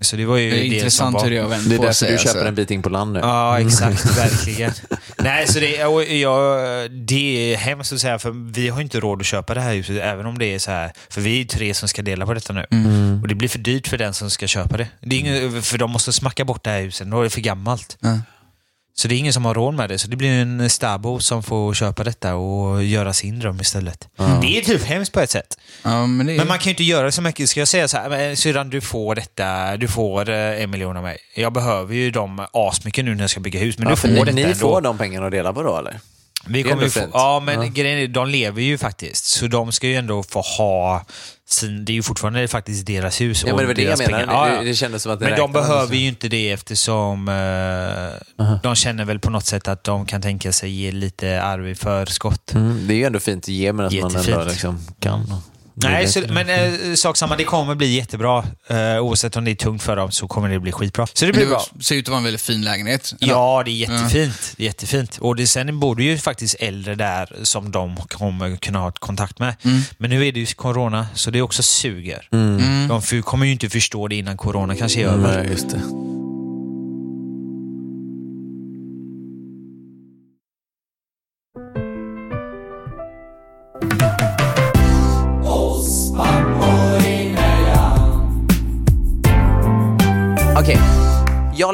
Så 0.00 0.16
det 0.16 0.24
var 0.24 0.36
ju 0.36 0.50
Det 0.50 0.56
är 0.56 0.60
det, 0.62 0.68
som 0.68 0.74
intressant 0.76 1.14
var. 1.14 1.24
hur 1.24 1.30
det 1.30 1.38
har 1.38 1.48
vänt 1.48 1.68
Det 1.68 1.74
är 1.74 1.78
därför 1.78 1.92
sig. 1.92 2.12
du 2.12 2.18
köper 2.18 2.30
alltså. 2.30 2.48
en 2.48 2.54
bit 2.54 2.70
in 2.70 2.82
på 2.82 2.88
land 2.88 3.12
nu. 3.12 3.18
Ja, 3.18 3.60
exakt. 3.66 4.18
Verkligen. 4.18 4.72
Nej, 5.18 5.48
så 5.48 5.60
det, 5.60 5.70
jag, 6.20 6.90
det 6.90 7.52
är 7.52 7.56
hemskt 7.56 7.92
att 7.92 8.00
säga, 8.00 8.18
för 8.18 8.52
vi 8.52 8.68
har 8.68 8.80
inte 8.80 9.00
råd 9.00 9.20
att 9.20 9.26
köpa 9.26 9.54
det 9.54 9.60
här 9.60 9.74
huset, 9.74 9.96
även 10.02 10.26
om 10.26 10.38
det 10.38 10.46
är 10.54 10.58
så 10.58 10.70
här. 10.70 10.92
För 11.10 11.20
vi 11.20 11.34
är 11.34 11.38
ju 11.38 11.44
tre 11.44 11.74
som 11.74 11.88
ska 11.88 12.02
dela 12.02 12.26
på 12.26 12.34
detta 12.34 12.52
nu. 12.52 12.66
Och 13.22 13.28
det 13.28 13.34
blir 13.34 13.48
för 13.48 13.58
dyrt 13.58 13.88
för 13.88 13.98
den 13.98 14.14
som 14.14 14.30
ska 14.30 14.46
köpa 14.46 14.76
det. 14.76 14.88
det 15.00 15.16
är 15.16 15.20
ingen, 15.20 15.62
för 15.62 15.78
de 15.78 15.90
måste 15.90 16.12
smacka 16.12 16.44
bort 16.44 16.64
det 16.64 16.70
här 16.70 16.80
huset, 16.82 17.10
då 17.10 17.20
är 17.20 17.24
det 17.24 17.30
för 17.30 17.40
gammalt. 17.40 17.96
Ja. 18.00 18.18
Så 18.96 19.08
det 19.08 19.14
är 19.14 19.18
ingen 19.18 19.32
som 19.32 19.44
har 19.44 19.54
råd 19.54 19.74
med 19.74 19.88
det. 19.90 19.98
Så 19.98 20.08
det 20.08 20.16
blir 20.16 20.30
en 20.30 20.70
stabo 20.70 21.20
som 21.20 21.42
får 21.42 21.74
köpa 21.74 22.04
detta 22.04 22.34
och 22.34 22.84
göra 22.84 23.12
sin 23.12 23.38
dröm 23.38 23.60
istället. 23.60 24.08
Det 24.42 24.58
är 24.58 24.62
typ 24.64 24.84
hemskt 24.84 25.12
på 25.12 25.20
ett 25.20 25.30
sätt. 25.30 25.58
Ja, 25.82 26.06
men 26.06 26.26
det 26.26 26.32
är... 26.32 26.36
Men 26.38 26.48
man 26.48 26.58
kan 26.58 26.64
ju 26.64 26.70
inte 26.70 26.84
göra 26.84 27.12
så 27.12 27.22
mycket. 27.22 27.48
Ska 27.50 27.60
jag 27.60 27.68
säga 27.68 27.88
så 27.88 27.96
här, 27.98 28.34
syrran 28.34 28.70
du 28.70 28.80
får 28.80 29.14
detta, 29.14 29.76
du 29.76 29.88
får 29.88 30.30
eh, 30.30 30.36
en 30.62 30.70
miljon 30.70 30.96
av 30.96 31.02
mig. 31.02 31.18
Jag 31.34 31.52
behöver 31.52 31.94
ju 31.94 32.10
dem 32.10 32.46
asmycket 32.52 33.04
nu 33.04 33.14
när 33.14 33.22
jag 33.22 33.30
ska 33.30 33.40
bygga 33.40 33.60
hus, 33.60 33.78
men 33.78 33.88
Ja, 33.88 33.90
du 33.94 33.96
får 33.96 34.08
ni, 34.08 34.14
detta 34.14 34.32
ni 34.32 34.42
ändå. 34.42 34.54
får 34.54 34.80
de 34.80 34.98
pengarna 34.98 35.26
att 35.26 35.32
dela 35.32 35.52
på 35.52 35.62
då 35.62 35.76
eller? 35.78 36.00
Vi 36.46 36.62
kommer 36.62 36.88
få, 36.88 37.00
ja, 37.12 37.40
men 37.40 37.62
Ja. 37.62 37.68
grejen 37.68 37.98
är, 37.98 38.06
de 38.08 38.28
lever 38.28 38.62
ju 38.62 38.78
faktiskt. 38.78 39.24
Så 39.24 39.46
de 39.46 39.72
ska 39.72 39.86
ju 39.86 39.94
ändå 39.96 40.22
få 40.22 40.40
ha 40.40 41.04
sin, 41.54 41.84
det 41.84 41.92
är 41.92 41.94
ju 41.94 42.02
fortfarande 42.02 42.48
faktiskt 42.48 42.86
deras 42.86 43.20
hus 43.20 43.44
Ja, 43.46 43.54
men 43.54 43.56
det 43.56 43.66
var 43.66 43.74
det 43.74 43.82
jag 43.82 43.98
pengar. 43.98 44.26
Ja, 44.28 44.46
Det, 44.46 44.54
ja. 44.54 44.62
det 44.62 44.74
kändes 44.74 45.02
som 45.02 45.12
att 45.12 45.20
det 45.20 45.28
Men 45.28 45.38
de 45.38 45.52
behöver 45.52 45.96
ju 45.96 46.08
inte 46.08 46.28
det 46.28 46.50
eftersom 46.50 47.28
eh, 47.28 48.54
de 48.62 48.74
känner 48.74 49.04
väl 49.04 49.18
på 49.18 49.30
något 49.30 49.46
sätt 49.46 49.68
att 49.68 49.84
de 49.84 50.06
kan 50.06 50.22
tänka 50.22 50.52
sig 50.52 50.70
ge 50.70 50.92
lite 50.92 51.42
arv 51.42 51.68
i 51.68 51.74
förskott. 51.74 52.54
Mm, 52.54 52.86
det 52.86 52.94
är 52.94 52.96
ju 52.96 53.04
ändå 53.04 53.20
fint 53.20 53.44
att 53.44 53.48
ge 53.48 53.72
medan 53.72 53.92
man 54.00 54.06
ändå 54.10 54.18
Jättefint. 54.18 54.48
liksom 54.48 54.78
kan. 55.00 55.26
Nej, 55.76 56.08
så, 56.08 56.22
men 56.30 56.48
eh, 56.48 56.94
sak 56.94 57.16
samma, 57.16 57.36
det 57.36 57.44
kommer 57.44 57.74
bli 57.74 57.96
jättebra. 57.96 58.44
Eh, 58.68 58.98
oavsett 58.98 59.36
om 59.36 59.44
det 59.44 59.50
är 59.50 59.54
tungt 59.54 59.82
för 59.82 59.96
dem 59.96 60.10
så 60.10 60.28
kommer 60.28 60.48
det 60.48 60.60
bli 60.60 60.72
skitbra. 60.72 61.06
Så 61.14 61.26
det 61.26 61.32
blir 61.32 61.46
bra. 61.46 61.64
Det 61.72 61.84
ser 61.84 61.94
ut 61.94 62.04
att 62.04 62.08
vara 62.08 62.18
en 62.18 62.24
väldigt 62.24 62.42
fin 62.42 62.62
lägenhet. 62.62 63.14
eller? 63.20 63.32
Ja, 63.32 63.62
det 63.64 63.70
är 63.70 63.72
jättefint. 63.72 64.54
Det 64.56 64.62
är 64.62 64.66
jättefint. 64.66 65.18
Och 65.18 65.36
det, 65.36 65.46
sen 65.46 65.80
bor 65.80 65.96
det 65.96 66.02
ju 66.04 66.18
faktiskt 66.18 66.56
äldre 66.58 66.94
där 66.94 67.36
som 67.42 67.70
de 67.72 67.96
kommer 67.96 68.56
kunna 68.56 68.78
ha 68.78 68.88
ett 68.88 68.98
kontakt 68.98 69.38
med. 69.38 69.54
Men 69.98 70.10
nu 70.10 70.26
är 70.26 70.32
det 70.32 70.40
ju 70.40 70.46
corona, 70.46 71.06
så 71.14 71.30
det 71.30 71.42
också 71.42 71.62
suger. 71.62 72.28
De 72.88 73.02
för, 73.02 73.20
kommer 73.22 73.46
ju 73.46 73.52
inte 73.52 73.70
förstå 73.70 74.08
det 74.08 74.16
innan 74.16 74.36
corona 74.36 74.74
kanske 74.76 75.00
är 75.00 75.06
över. 75.06 75.42
Nej, 75.42 75.50
just 75.50 75.70
det. 75.70 76.13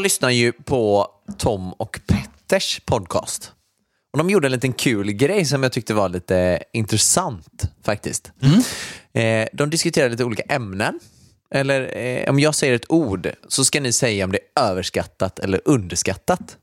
Jag 0.01 0.03
lyssnar 0.03 0.31
ju 0.31 0.53
på 0.53 1.09
Tom 1.39 1.73
och 1.73 2.01
Petters 2.07 2.81
podcast. 2.85 3.53
Och 4.13 4.19
de 4.19 4.31
gjorde 4.31 4.47
en 4.49 4.53
liten 4.53 4.73
kul 4.73 5.13
grej 5.13 5.45
som 5.45 5.63
jag 5.63 5.73
tyckte 5.73 5.95
var 5.95 6.09
lite 6.09 6.65
intressant 6.73 7.63
faktiskt. 7.85 8.33
Eh, 9.13 9.49
de 9.53 9.71
diskuterade 9.71 10.11
lite 10.11 10.25
olika 10.25 10.43
ämnen. 10.43 11.01
Eller 11.51 11.97
eh, 11.99 12.31
om 12.31 12.41
jag 12.41 12.55
säger 12.55 12.75
ett 12.75 12.91
ord 12.91 13.31
så 13.49 13.65
ska 13.65 13.81
ni 13.81 13.93
säga 13.93 14.25
om 14.25 14.33
det 14.33 14.39
är 14.39 14.63
överskattat 14.63 15.39
eller 15.39 15.61
underskattat. 15.65 16.57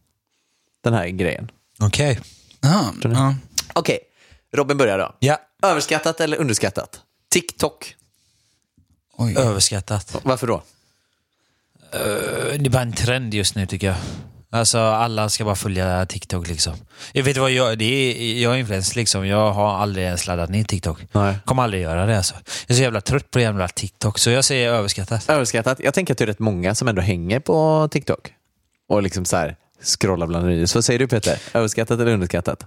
Den 0.83 0.93
här 0.93 1.07
grejen. 1.07 1.51
Okej. 1.79 2.19
Jaha, 2.61 2.93
ja. 3.03 3.35
Okej, 3.73 3.99
Robin 4.53 4.77
börjar 4.77 4.97
då. 4.97 5.15
Ja. 5.19 5.37
Överskattat 5.63 6.21
eller 6.21 6.37
underskattat? 6.37 7.01
TikTok. 7.29 7.95
Oj. 9.13 9.35
Överskattat. 9.37 10.15
Varför 10.23 10.47
då? 10.47 10.63
Eh, 11.93 11.99
Det 12.59 12.65
är 12.65 12.69
bara 12.69 12.81
en 12.81 12.93
trend 12.93 13.33
just 13.33 13.55
nu 13.55 13.65
tycker 13.65 13.87
jag. 13.87 13.95
Alltså 14.51 14.79
alla 14.79 15.29
ska 15.29 15.45
bara 15.45 15.55
följa 15.55 16.05
TikTok 16.05 16.47
liksom. 16.47 16.73
Jag 17.13 17.23
vet 17.23 17.37
vad 17.37 17.51
jag, 17.51 17.77
det 17.77 17.85
är, 17.85 18.41
jag 18.41 18.53
är 18.53 18.57
influencer 18.57 18.95
liksom. 18.95 19.27
Jag 19.27 19.51
har 19.51 19.77
aldrig 19.77 20.05
ens 20.05 20.27
laddat 20.27 20.49
ner 20.49 20.63
TikTok. 20.63 20.99
Nej. 21.11 21.35
Kommer 21.45 21.63
aldrig 21.63 21.81
göra 21.83 22.05
det 22.05 22.17
alltså. 22.17 22.33
Jag 22.35 22.71
är 22.71 22.73
så 22.75 22.81
jävla 22.81 23.01
trött 23.01 23.31
på 23.31 23.39
jävla 23.39 23.67
TikTok, 23.67 24.19
så 24.19 24.29
jag 24.29 24.45
säger 24.45 24.69
överskattat. 24.73 25.29
Överskattat? 25.29 25.79
Jag 25.79 25.93
tänker 25.93 26.13
att 26.13 26.17
det 26.17 26.23
är 26.23 26.27
rätt 26.27 26.39
många 26.39 26.75
som 26.75 26.87
ändå 26.87 27.01
hänger 27.01 27.39
på 27.39 27.87
TikTok. 27.91 28.29
Och 28.89 29.03
liksom 29.03 29.25
så 29.25 29.37
här 29.37 29.55
scrollar 29.83 30.27
bland 30.27 30.45
reels. 30.47 30.75
Vad 30.75 30.85
säger 30.85 30.99
du 30.99 31.07
Peter? 31.07 31.39
Överskattat 31.53 31.99
eller 31.99 32.11
underskattat? 32.13 32.63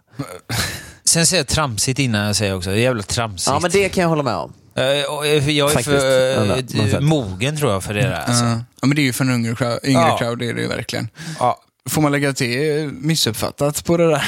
Sen 1.04 1.26
säger 1.26 1.40
jag 1.40 1.46
tramsigt 1.48 1.98
innan 1.98 2.26
jag 2.26 2.36
säger 2.36 2.56
också. 2.56 2.70
Det 2.70 2.76
är 2.76 2.80
jävla 2.80 3.02
tramsigt. 3.02 3.50
Ja, 3.50 3.58
men 3.60 3.70
det 3.70 3.88
kan 3.88 4.02
jag 4.02 4.08
hålla 4.08 4.22
med 4.22 4.34
om. 4.34 4.52
Eh, 4.74 4.84
eh, 4.84 5.50
jag 5.50 5.70
är 5.70 5.74
Faktiskt. 5.74 5.84
för 5.84 6.84
eh, 6.86 6.90
sätt. 6.90 7.02
mogen 7.02 7.56
tror 7.56 7.72
jag 7.72 7.84
för 7.84 7.94
det 7.94 8.00
där. 8.02 8.12
Alltså. 8.26 8.44
Ja. 8.44 8.60
men 8.86 8.94
det 8.96 9.00
är 9.02 9.04
ju 9.04 9.12
för 9.12 9.24
en 9.24 9.30
yngre 9.34 9.54
crowd, 9.54 9.78
yngre 9.84 10.00
Ja. 10.02 10.18
crowd 10.18 10.38
det 10.38 10.48
är 10.48 10.54
det 10.54 10.60
ju 10.62 10.68
verkligen. 10.68 11.08
Ja. 11.38 11.62
Får 11.88 12.02
man 12.02 12.12
lägga 12.12 12.32
till 12.32 12.78
eh, 12.80 12.86
missuppfattat 12.86 13.84
på 13.84 13.96
det 13.96 14.06
där? 14.10 14.24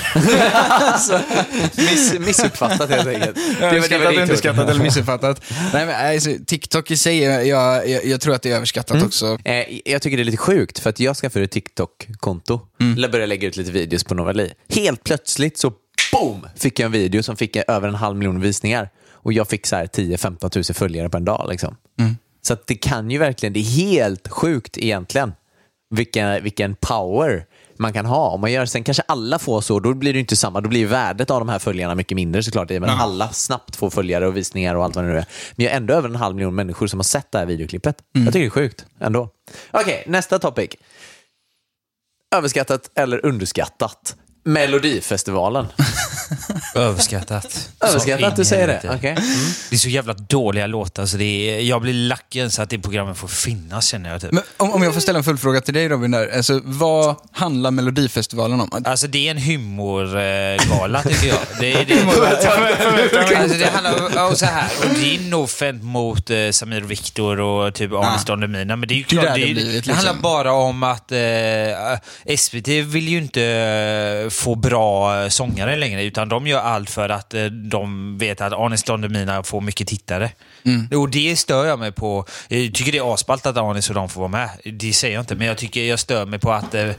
Miss, 1.77 2.15
missuppfattat 2.19 2.91
helt 2.91 3.09
enkelt. 3.09 3.35
Det 3.35 3.61
var- 3.61 3.71
det 3.71 3.77
Överskattat, 3.77 4.13
ord. 4.13 4.19
underskattat 4.19 4.69
eller 4.71 4.83
missuppfattat. 4.83 5.43
Nej, 5.73 5.87
men, 5.87 6.15
alltså, 6.15 6.31
TikTok 6.47 6.91
i 6.91 6.97
sig, 6.97 7.19
jag, 7.23 7.47
jag, 7.49 8.05
jag 8.07 8.21
tror 8.21 8.35
att 8.35 8.43
det 8.43 8.51
är 8.51 8.57
överskattat 8.57 9.03
också. 9.03 9.39
Eh, 9.45 9.65
jag 9.85 10.03
tycker 10.03 10.17
det 10.17 10.23
är 10.23 10.25
lite 10.25 10.37
sjukt 10.37 10.79
för 10.79 10.91
att 10.91 11.01
jag 11.01 11.17
skaffade 11.17 11.45
ett 11.45 11.51
TikTok-konto. 11.51 12.61
Eller 12.97 13.09
började 13.09 13.27
lägga 13.27 13.49
ut 13.49 13.57
lite 13.57 13.71
videos 13.73 14.05
på 14.05 14.15
Novali. 14.15 14.51
Helt 14.75 15.05
plötsligt 15.05 15.59
så 15.59 15.73
boom 16.13 16.47
fick 16.57 16.79
jag 16.79 16.87
en 16.87 16.93
video 16.93 17.23
som 17.23 17.37
fick 17.37 17.57
över 17.57 17.89
en 17.89 17.95
halv 17.95 18.17
miljon 18.17 18.41
visningar. 18.41 18.89
Och 19.23 19.33
jag 19.33 19.49
fick 19.49 19.67
så 19.67 19.77
här 19.77 19.87
10-15 19.87 20.49
tusen 20.49 20.75
följare 20.75 21.09
på 21.09 21.17
en 21.17 21.25
dag. 21.25 21.47
Liksom. 21.51 21.77
Så 22.43 22.53
att 22.53 22.67
det 22.67 22.75
kan 22.75 23.11
ju 23.11 23.19
verkligen, 23.19 23.53
det 23.53 23.61
är 23.61 23.65
helt 23.65 24.29
sjukt 24.29 24.79
egentligen. 24.79 25.33
Vilken, 25.91 26.43
vilken 26.43 26.75
power 26.75 27.47
man 27.77 27.93
kan 27.93 28.07
ha. 28.07 28.29
Om 28.29 28.41
man 28.41 28.53
gör, 28.53 28.67
sen 28.67 28.85
kanske 28.85 29.03
alla 29.09 29.39
får 29.39 29.61
så, 29.61 29.81
då 29.81 29.95
blir 29.95 30.13
det 30.13 30.19
inte 30.19 30.37
samma. 30.37 30.61
Då 30.61 30.69
blir 30.69 30.87
värdet 30.87 31.31
av 31.31 31.41
de 31.41 31.49
här 31.49 31.59
följarna 31.59 31.95
mycket 31.95 32.17
mindre 32.17 32.43
såklart. 32.43 32.71
Med 32.71 32.85
att 32.85 33.01
alla 33.01 33.29
snabbt 33.29 33.77
får 33.77 33.91
följare 33.91 34.27
och 34.27 34.37
visningar 34.37 34.75
och 34.75 34.85
allt 34.85 34.97
vad 34.97 35.05
det 35.05 35.11
nu 35.11 35.19
är. 35.19 35.27
Men 35.57 35.65
jag 35.65 35.73
har 35.73 35.77
ändå 35.77 35.95
över 35.95 36.09
en 36.09 36.17
halv 36.17 36.37
miljon 36.37 36.55
människor 36.55 36.87
som 36.87 36.99
har 36.99 37.05
sett 37.05 37.33
det 37.33 37.39
här 37.39 37.47
videoklippet. 37.47 37.97
Jag 38.13 38.27
tycker 38.27 38.39
det 38.39 38.47
är 38.47 38.51
sjukt 38.51 38.87
ändå. 39.01 39.29
Okej, 39.71 40.05
nästa 40.07 40.39
topic. 40.39 40.71
Överskattat 42.35 42.91
eller 42.95 43.27
underskattat? 43.27 44.17
Melodifestivalen. 44.45 45.67
Överskattat. 46.75 47.72
Överskattat 47.83 48.21
Så 48.21 48.27
att 48.27 48.37
du 48.37 48.45
säger 48.45 48.67
det? 48.67 48.73
helvete. 48.73 48.97
Okej. 48.99 49.17
Det 49.71 49.77
är 49.77 49.79
så 49.79 49.89
jävla 49.89 50.13
dåliga 50.15 50.67
låtar 50.67 51.07
så 51.07 51.17
det 51.17 51.25
är, 51.25 51.61
jag 51.61 51.83
blir 51.83 51.93
lack 51.95 52.37
ens 52.37 52.59
att 52.59 52.71
det 52.71 52.79
programmet 52.79 53.17
får 53.19 53.29
finnas 53.29 53.87
känner 53.87 54.11
jag. 54.13 54.21
Typ. 54.21 54.33
Men 54.33 54.43
om, 54.57 54.73
om 54.73 54.83
jag 54.83 54.95
får 54.95 55.01
ställa 55.01 55.19
en 55.19 55.25
följdfråga 55.25 55.61
till 55.61 55.75
dig 55.75 55.89
Robin, 55.89 56.11
där. 56.11 56.37
Alltså, 56.37 56.61
vad 56.65 57.17
handlar 57.33 57.71
Melodifestivalen 57.71 58.61
om? 58.61 58.83
Alltså 58.85 59.07
det 59.07 59.27
är 59.27 59.31
en 59.31 59.39
humorgala 59.39 61.03
tycker 61.09 61.27
jag. 61.29 61.39
Det, 61.61 61.73
är- 61.73 61.85
det, 61.85 63.37
alltså, 63.37 63.59
det 63.59 63.67
handlar 63.75 64.29
om 64.31 64.37
så 64.37 64.47
här, 64.47 64.69
och 64.81 64.87
det 64.95 65.15
är 65.17 65.21
no 65.21 65.35
offend 65.43 65.83
mot 65.83 66.31
eh, 66.31 66.51
Samir 66.51 66.85
och 66.85 66.91
Viktor 66.91 67.41
och 67.41 67.75
typ 67.75 67.93
Anis 67.93 68.25
Don 68.25 68.41
Demina, 68.41 68.77
men 68.77 68.89
det 68.89 68.95
är 68.95 68.97
ju 68.97 69.05
Det 69.09 69.17
är 69.17 69.21
klart, 69.23 69.35
det, 69.35 69.41
det 69.41 69.51
är- 69.51 69.55
det 69.83 69.93
handlar 69.93 70.13
liksom. 70.13 70.23
bara 70.23 70.53
om 70.53 70.83
att 70.83 71.13
eh, 71.13 72.37
SVT 72.37 72.69
vill 72.69 73.09
ju 73.09 73.19
inte 73.19 73.43
eh, 74.25 74.31
få 74.31 74.55
bra 74.55 75.31
sångare 75.31 75.77
längre, 75.77 76.03
utan 76.05 76.29
de 76.29 76.47
gör 76.47 76.61
allt 76.61 76.91
för 76.91 77.09
att 77.09 77.35
eh, 77.35 77.45
de 77.73 78.19
vet 78.19 78.41
att 78.41 78.53
Anis 78.53 78.83
Don 78.83 79.01
Demina 79.01 79.43
får 79.43 79.61
mycket 79.61 79.89
tittare. 79.89 80.31
Och 80.97 81.11
det 81.11 81.37
stör 81.37 81.67
jag 81.67 81.79
mig 81.79 81.93
på. 81.93 82.27
Jag 82.49 82.75
tycker 82.75 82.93
det 82.93 82.99
är 82.99 83.15
asballt 83.15 83.47
att 83.47 83.57
Anis 83.57 83.89
och 83.89 83.95
de 83.95 84.09
får 84.09 84.21
vara 84.21 84.31
med. 84.31 84.51
Det 84.65 84.93
säger 84.93 85.15
jag 85.15 85.23
inte, 85.23 85.35
men 85.35 85.47
jag 85.47 85.59
tycker 85.59 85.85
jag 85.85 85.99
stör 85.99 86.27
mig 86.27 86.39
på 86.39 86.53
att 86.53 86.75
eh, 86.75 86.91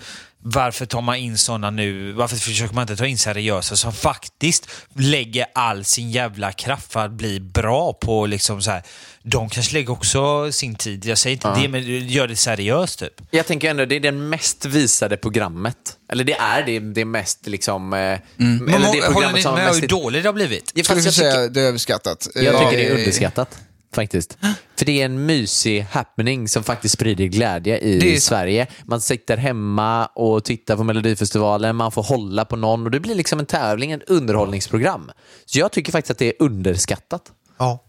varför 0.45 0.85
tar 0.85 1.01
man 1.01 1.15
in 1.15 1.37
sådana 1.37 1.69
nu? 1.69 2.11
Varför 2.11 2.35
försöker 2.35 2.75
man 2.75 2.81
inte 2.81 2.95
ta 2.95 3.05
in 3.05 3.17
seriösa 3.17 3.75
som 3.75 3.93
faktiskt 3.93 4.69
lägger 4.95 5.45
all 5.55 5.83
sin 5.85 6.11
jävla 6.11 6.51
kraft 6.51 6.93
för 6.93 6.99
att 7.05 7.11
bli 7.11 7.39
bra 7.39 7.93
på 7.93 8.25
liksom 8.25 8.61
så 8.61 8.71
här. 8.71 8.83
De 9.23 9.49
kanske 9.49 9.73
lägger 9.73 9.91
också 9.91 10.51
sin 10.51 10.75
tid. 10.75 11.05
Jag 11.05 11.17
säger 11.17 11.35
inte 11.35 11.61
det, 11.61 11.67
men 11.67 12.07
gör 12.07 12.27
det 12.27 12.35
seriöst 12.35 12.99
typ. 12.99 13.13
Jag 13.31 13.45
tänker 13.45 13.69
ändå, 13.69 13.85
det 13.85 13.95
är 13.95 13.99
det 13.99 14.11
mest 14.11 14.65
visade 14.65 15.17
programmet. 15.17 15.77
Eller 16.11 16.23
det 16.23 16.33
är 16.33 16.63
det, 16.65 16.79
det 16.79 17.05
mest 17.05 17.47
liksom... 17.47 17.93
eh, 17.93 17.99
Eller 17.99 18.19
Men 18.37 18.65
det 18.67 18.73
håller 18.87 19.01
programmet 19.01 19.35
ni 19.35 19.41
som 19.41 19.51
har 19.51 19.57
med 19.57 19.67
hur 19.67 19.81
mest... 19.81 19.89
dåligt 19.89 20.23
det 20.23 20.29
har 20.29 20.33
blivit? 20.33 20.71
Ja, 20.75 20.83
Skulle 20.83 21.01
jag 21.01 21.13
tycker, 21.13 21.31
säga 21.31 21.47
det 21.47 21.61
är 21.61 21.65
överskattat? 21.65 22.27
jag 22.35 22.59
tycker 22.59 22.77
det 22.77 22.87
är 22.87 22.97
underskattat. 22.97 23.57
Faktiskt. 23.95 24.37
För 24.77 24.85
det 24.85 25.01
är 25.01 25.05
en 25.05 25.25
mysig 25.25 25.81
happening 25.81 26.47
som 26.47 26.63
faktiskt 26.63 26.93
sprider 26.93 27.25
glädje 27.25 27.77
i. 27.77 28.19
Sverige. 28.19 28.67
Man 28.83 29.01
sitter 29.01 29.37
hemma 29.37 30.05
och 30.05 30.43
tittar 30.43 30.75
på 30.75 30.83
Melodifestivalen, 30.83 31.75
man 31.75 31.91
får 31.91 32.03
hålla 32.03 32.45
på 32.45 32.55
någon 32.55 32.85
och 32.85 32.91
det 32.91 32.99
blir 32.99 33.15
liksom 33.15 33.39
en 33.39 33.45
tävling, 33.45 33.91
ett 33.91 34.09
underhållningsprogram. 34.09 35.11
Så 35.45 35.59
jag 35.59 35.71
tycker 35.71 35.91
faktiskt 35.91 36.11
att 36.11 36.17
det 36.17 36.27
är 36.27 36.33
underskattat. 36.39 37.31
Ja. 37.57 37.83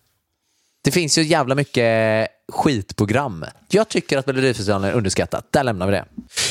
Det 0.84 0.90
finns 0.90 1.18
ju 1.18 1.22
jävla 1.22 1.54
mycket 1.54 2.28
skitprogram. 2.52 3.44
Jag 3.68 3.88
tycker 3.88 4.18
att 4.18 4.26
Melodifestivalen 4.26 4.90
är 4.90 4.94
underskattat. 4.94 5.44
Där 5.50 5.64
lämnar 5.64 5.87
vi 5.87 5.92
det. 5.92 6.04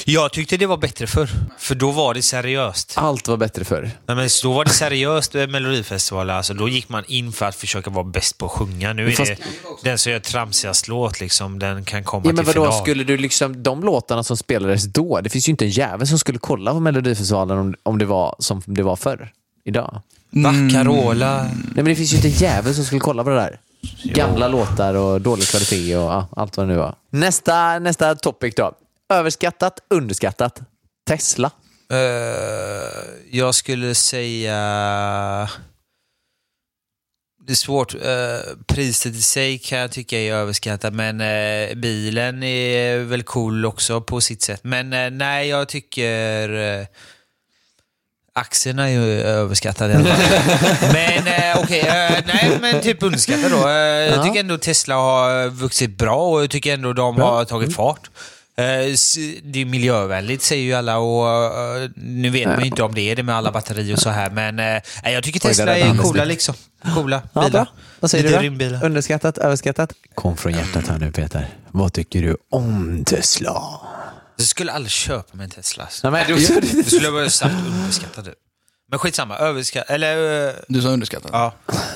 Jag 0.05 0.33
tyckte 0.33 0.57
det 0.57 0.65
var 0.65 0.77
bättre 0.77 1.07
förr, 1.07 1.29
för 1.57 1.75
då 1.75 1.91
var 1.91 2.13
det 2.13 2.21
seriöst. 2.21 2.93
Allt 2.97 3.27
var 3.27 3.37
bättre 3.37 3.65
förr. 3.65 3.91
Nej, 4.05 4.15
men 4.15 4.29
då 4.43 4.53
var 4.53 4.65
det 4.65 4.71
seriöst 4.71 5.33
med 5.33 5.49
Melodifestivalen. 5.49 6.35
Alltså, 6.35 6.53
då 6.53 6.69
gick 6.69 6.89
man 6.89 7.03
in 7.07 7.31
för 7.31 7.45
att 7.45 7.55
försöka 7.55 7.89
vara 7.89 8.03
bäst 8.03 8.37
på 8.37 8.45
att 8.45 8.51
sjunga. 8.51 8.93
Nu 8.93 9.07
är 9.07 9.11
Fast- 9.11 9.31
det 9.31 9.37
den 9.89 9.97
som 9.97 10.11
gör 10.11 10.19
tramsigast 10.19 10.87
låt, 10.87 11.19
liksom, 11.19 11.59
den 11.59 11.85
kan 11.85 12.03
komma 12.03 12.23
Ja, 12.25 12.33
men 12.33 12.45
till 12.45 12.53
vadå, 12.55 12.65
final. 12.71 12.81
skulle 12.81 13.03
du 13.03 13.17
liksom, 13.17 13.63
de 13.63 13.83
låtarna 13.83 14.23
som 14.23 14.37
spelades 14.37 14.83
då, 14.83 15.21
det 15.21 15.29
finns 15.29 15.47
ju 15.47 15.51
inte 15.51 15.65
en 15.65 15.71
jävel 15.71 16.07
som 16.07 16.19
skulle 16.19 16.39
kolla 16.39 16.71
på 16.71 16.79
Melodifestivalen 16.79 17.57
om, 17.57 17.75
om 17.83 17.97
det 17.97 18.05
var 18.05 18.35
som 18.39 18.61
det 18.65 18.83
var 18.83 18.95
förr, 18.95 19.31
idag. 19.65 20.01
Va? 20.29 20.53
Carola? 20.71 21.43
Nej 21.43 21.53
men 21.75 21.85
det 21.85 21.95
finns 21.95 22.13
ju 22.13 22.15
inte 22.15 22.27
en 22.27 22.33
jävel 22.33 22.75
som 22.75 22.85
skulle 22.85 22.99
kolla 23.01 23.23
på 23.23 23.29
det 23.29 23.35
där. 23.35 23.59
Gamla 24.03 24.47
låtar 24.47 24.93
och 24.93 25.21
dålig 25.21 25.47
kvalitet 25.47 25.97
och 25.97 26.03
ja, 26.03 26.27
allt 26.35 26.57
vad 26.57 26.67
det 26.67 26.73
nu 26.73 26.79
var. 26.79 26.95
Nästa, 27.09 27.79
nästa 27.79 28.15
topic 28.15 28.55
då. 28.55 28.73
Överskattat, 29.13 29.79
underskattat. 29.89 30.59
Tesla. 31.07 31.51
Eh, 31.91 31.97
jag 33.31 33.55
skulle 33.55 33.95
säga... 33.95 35.49
Det 37.45 37.53
är 37.53 37.55
svårt. 37.55 37.93
Eh, 37.93 38.57
priset 38.67 39.13
i 39.13 39.21
sig 39.21 39.59
kan 39.59 39.79
jag 39.79 39.91
tycka 39.91 40.19
är 40.19 40.33
överskattat, 40.33 40.93
men 40.93 41.21
eh, 41.21 41.75
bilen 41.75 42.43
är 42.43 42.97
väl 42.97 43.23
cool 43.23 43.65
också 43.65 44.01
på 44.01 44.21
sitt 44.21 44.41
sätt. 44.41 44.61
Men 44.63 45.17
nej, 45.17 45.47
jag 45.47 45.67
tycker... 45.67 46.87
Aktierna 48.35 48.89
är 48.89 48.91
ju 48.93 49.21
överskattade 49.21 49.93
i 49.93 49.95
alla 49.95 50.05
fall. 50.05 50.89
men 50.93 51.27
eh, 51.27 51.57
okej, 51.63 51.79
eh, 51.79 52.23
nej 52.27 52.57
men 52.61 52.81
typ 52.81 53.03
underskattade 53.03 53.49
då. 53.49 53.67
Eh, 53.69 53.73
Jag 54.15 54.23
tycker 54.25 54.39
ändå 54.39 54.57
Tesla 54.57 54.95
har 54.95 55.49
vuxit 55.49 55.97
bra 55.97 56.15
och 56.29 56.43
jag 56.43 56.49
tycker 56.49 56.73
ändå 56.73 56.93
de 56.93 57.17
har 57.17 57.45
tagit 57.45 57.75
fart. 57.75 58.09
Eh, 58.57 58.65
s- 58.65 59.15
Det 59.43 59.61
är 59.61 59.65
miljövänligt 59.65 60.41
säger 60.41 60.63
ju 60.63 60.73
alla 60.73 60.97
och 60.97 61.27
eh, 61.27 61.89
nu 61.95 62.29
vet 62.29 62.47
man 62.47 62.59
ju 62.59 62.65
inte 62.65 62.83
om 62.83 62.95
det 62.95 63.01
är 63.11 63.15
det 63.15 63.23
med 63.23 63.35
alla 63.35 63.51
batterier 63.51 63.93
och 63.93 63.99
så 63.99 64.09
här 64.09 64.29
men 64.29 64.59
eh, 64.59 64.65
nej, 65.03 65.13
jag 65.13 65.23
tycker 65.23 65.39
Oj, 65.39 65.49
Tesla 65.49 65.65
räddade 65.65 65.79
är 65.81 65.89
Anders 65.89 66.05
coola 66.05 66.25
liksom. 66.25 66.55
Coola 66.95 67.21
Ja, 67.33 67.41
bilar. 67.41 67.49
bra. 67.51 67.65
Vad 67.99 68.11
säger 68.11 68.23
Lite 68.23 68.37
du 68.37 68.43
rymdbilar. 68.43 68.79
då? 68.79 68.85
Underskattat, 68.85 69.37
överskattat? 69.37 69.93
Kom 70.15 70.37
från 70.37 70.51
hjärtat 70.53 70.87
här 70.87 70.97
nu 70.97 71.11
Peter. 71.11 71.47
Vad 71.71 71.93
tycker 71.93 72.21
du 72.21 72.37
om 72.51 73.03
Tesla? 73.05 73.61
Jag 74.35 74.45
skulle 74.45 74.71
aldrig 74.71 74.91
köpa 74.91 75.37
mig 75.37 75.43
en 75.43 75.49
Tesla. 75.49 75.87
Nej, 76.03 76.11
men, 76.11 76.37
Det 76.61 76.83
skulle 76.83 77.03
jag 77.03 77.13
bara 77.13 77.29
sagt 77.29 77.55
underskattad. 77.67 78.29
Men 78.89 78.99
skitsamma, 78.99 79.37
överskattat. 79.37 79.89
Eller, 79.89 80.47
eh, 80.47 80.53
Du 80.67 80.81
sa 80.81 80.87
underskattat? 80.87 81.29
ja, 81.33 81.53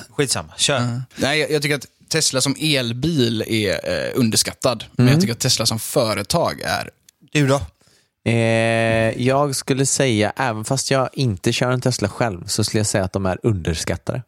skitsamma. 0.10 0.54
Kör. 0.58 1.02
Nej, 1.16 1.40
jag, 1.40 1.52
jag 1.52 1.62
tycker 1.62 1.76
att 1.76 1.86
Tesla 2.10 2.42
som 2.42 2.56
elbil 2.60 3.44
är 3.48 3.90
eh, 3.90 4.12
underskattad. 4.16 4.84
Men 4.92 5.08
jag 5.08 5.22
tycker 5.22 5.34
att 5.34 5.40
Tesla 5.40 5.66
som 5.66 5.80
företag 5.80 6.62
är... 6.66 6.90
Du 7.32 7.48
då? 7.48 7.62
Eh, 8.32 8.34
jag 9.28 9.56
skulle 9.56 9.86
säga, 9.86 10.34
även 10.36 10.66
fast 10.66 10.92
jag 10.92 11.10
inte 11.14 11.54
kör 11.54 11.72
en 11.72 11.82
Tesla 11.82 12.10
själv, 12.10 12.48
så 12.48 12.64
skulle 12.64 12.80
jag 12.80 12.88
säga 12.88 13.04
att 13.04 13.14
de 13.14 13.26
är 13.26 13.40
underskattade. 13.44 14.22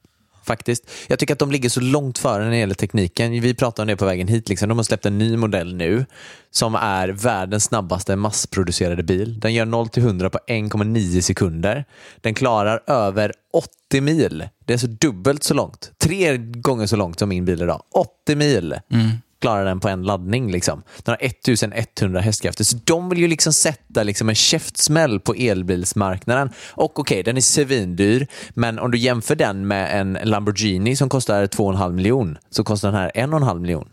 Faktiskt. 0.50 0.90
Jag 1.08 1.20
tycker 1.20 1.34
att 1.34 1.40
de 1.40 1.52
ligger 1.52 1.70
så 1.70 1.82
långt 1.82 2.18
före 2.18 2.44
när 2.44 2.52
det 2.52 2.58
gäller 2.58 2.76
tekniken. 2.76 3.32
Vi 3.32 3.54
pratade 3.54 3.82
om 3.84 3.88
det 3.88 3.98
på 3.98 4.06
vägen 4.06 4.28
hit. 4.28 4.50
Liksom. 4.50 4.70
De 4.70 4.78
har 4.78 4.84
släppt 4.84 5.06
en 5.06 5.18
ny 5.18 5.38
modell 5.38 5.76
nu 5.76 6.06
som 6.52 6.76
är 6.76 7.08
världens 7.08 7.64
snabbaste 7.64 8.16
massproducerade 8.16 9.04
bil. 9.04 9.40
Den 9.40 9.54
gör 9.54 9.66
0 9.66 9.90
till 9.90 10.04
100 10.04 10.30
på 10.30 10.40
1,9 10.48 11.22
sekunder. 11.22 11.86
Den 12.22 12.34
klarar 12.34 12.84
över 12.88 13.34
80 13.54 14.02
mil. 14.02 14.50
Det 14.66 14.74
är 14.74 14.78
så 14.78 14.88
dubbelt 14.88 15.44
så 15.44 15.54
långt. 15.54 15.92
Tre 15.98 16.38
gånger 16.38 16.88
så 16.88 16.96
långt 16.96 17.20
som 17.20 17.30
min 17.30 17.46
bil 17.46 17.62
idag. 17.62 17.84
80 18.26 18.36
mil 18.36 18.76
mm 18.92 19.10
klarar 19.42 19.66
den 19.66 19.80
på 19.80 19.90
en 19.90 20.04
laddning. 20.04 20.52
Liksom. 20.52 20.84
Den 21.04 21.16
har 21.20 21.28
1100 21.28 22.22
hästkrafter. 22.22 22.64
Så 22.64 22.78
de 22.84 23.10
vill 23.10 23.20
ju 23.20 23.28
liksom 23.28 23.54
sätta 23.54 24.04
liksom 24.04 24.30
en 24.30 24.36
käftsmäll 24.36 25.20
på 25.20 25.34
elbilsmarknaden. 25.34 26.50
Och 26.72 27.00
okej, 27.00 27.24
den 27.24 27.38
är 27.38 27.42
svindyr, 27.42 28.28
men 28.50 28.80
om 28.80 28.92
du 28.92 28.98
jämför 28.98 29.36
den 29.36 29.68
med 29.68 30.00
en 30.00 30.18
Lamborghini 30.24 30.96
som 30.96 31.10
kostar 31.10 31.48
2,5 31.48 31.92
miljon, 31.92 32.38
så 32.50 32.64
kostar 32.64 32.92
den 32.92 33.00
här 33.00 33.12
1,5 33.16 33.60
miljon. 33.60 33.90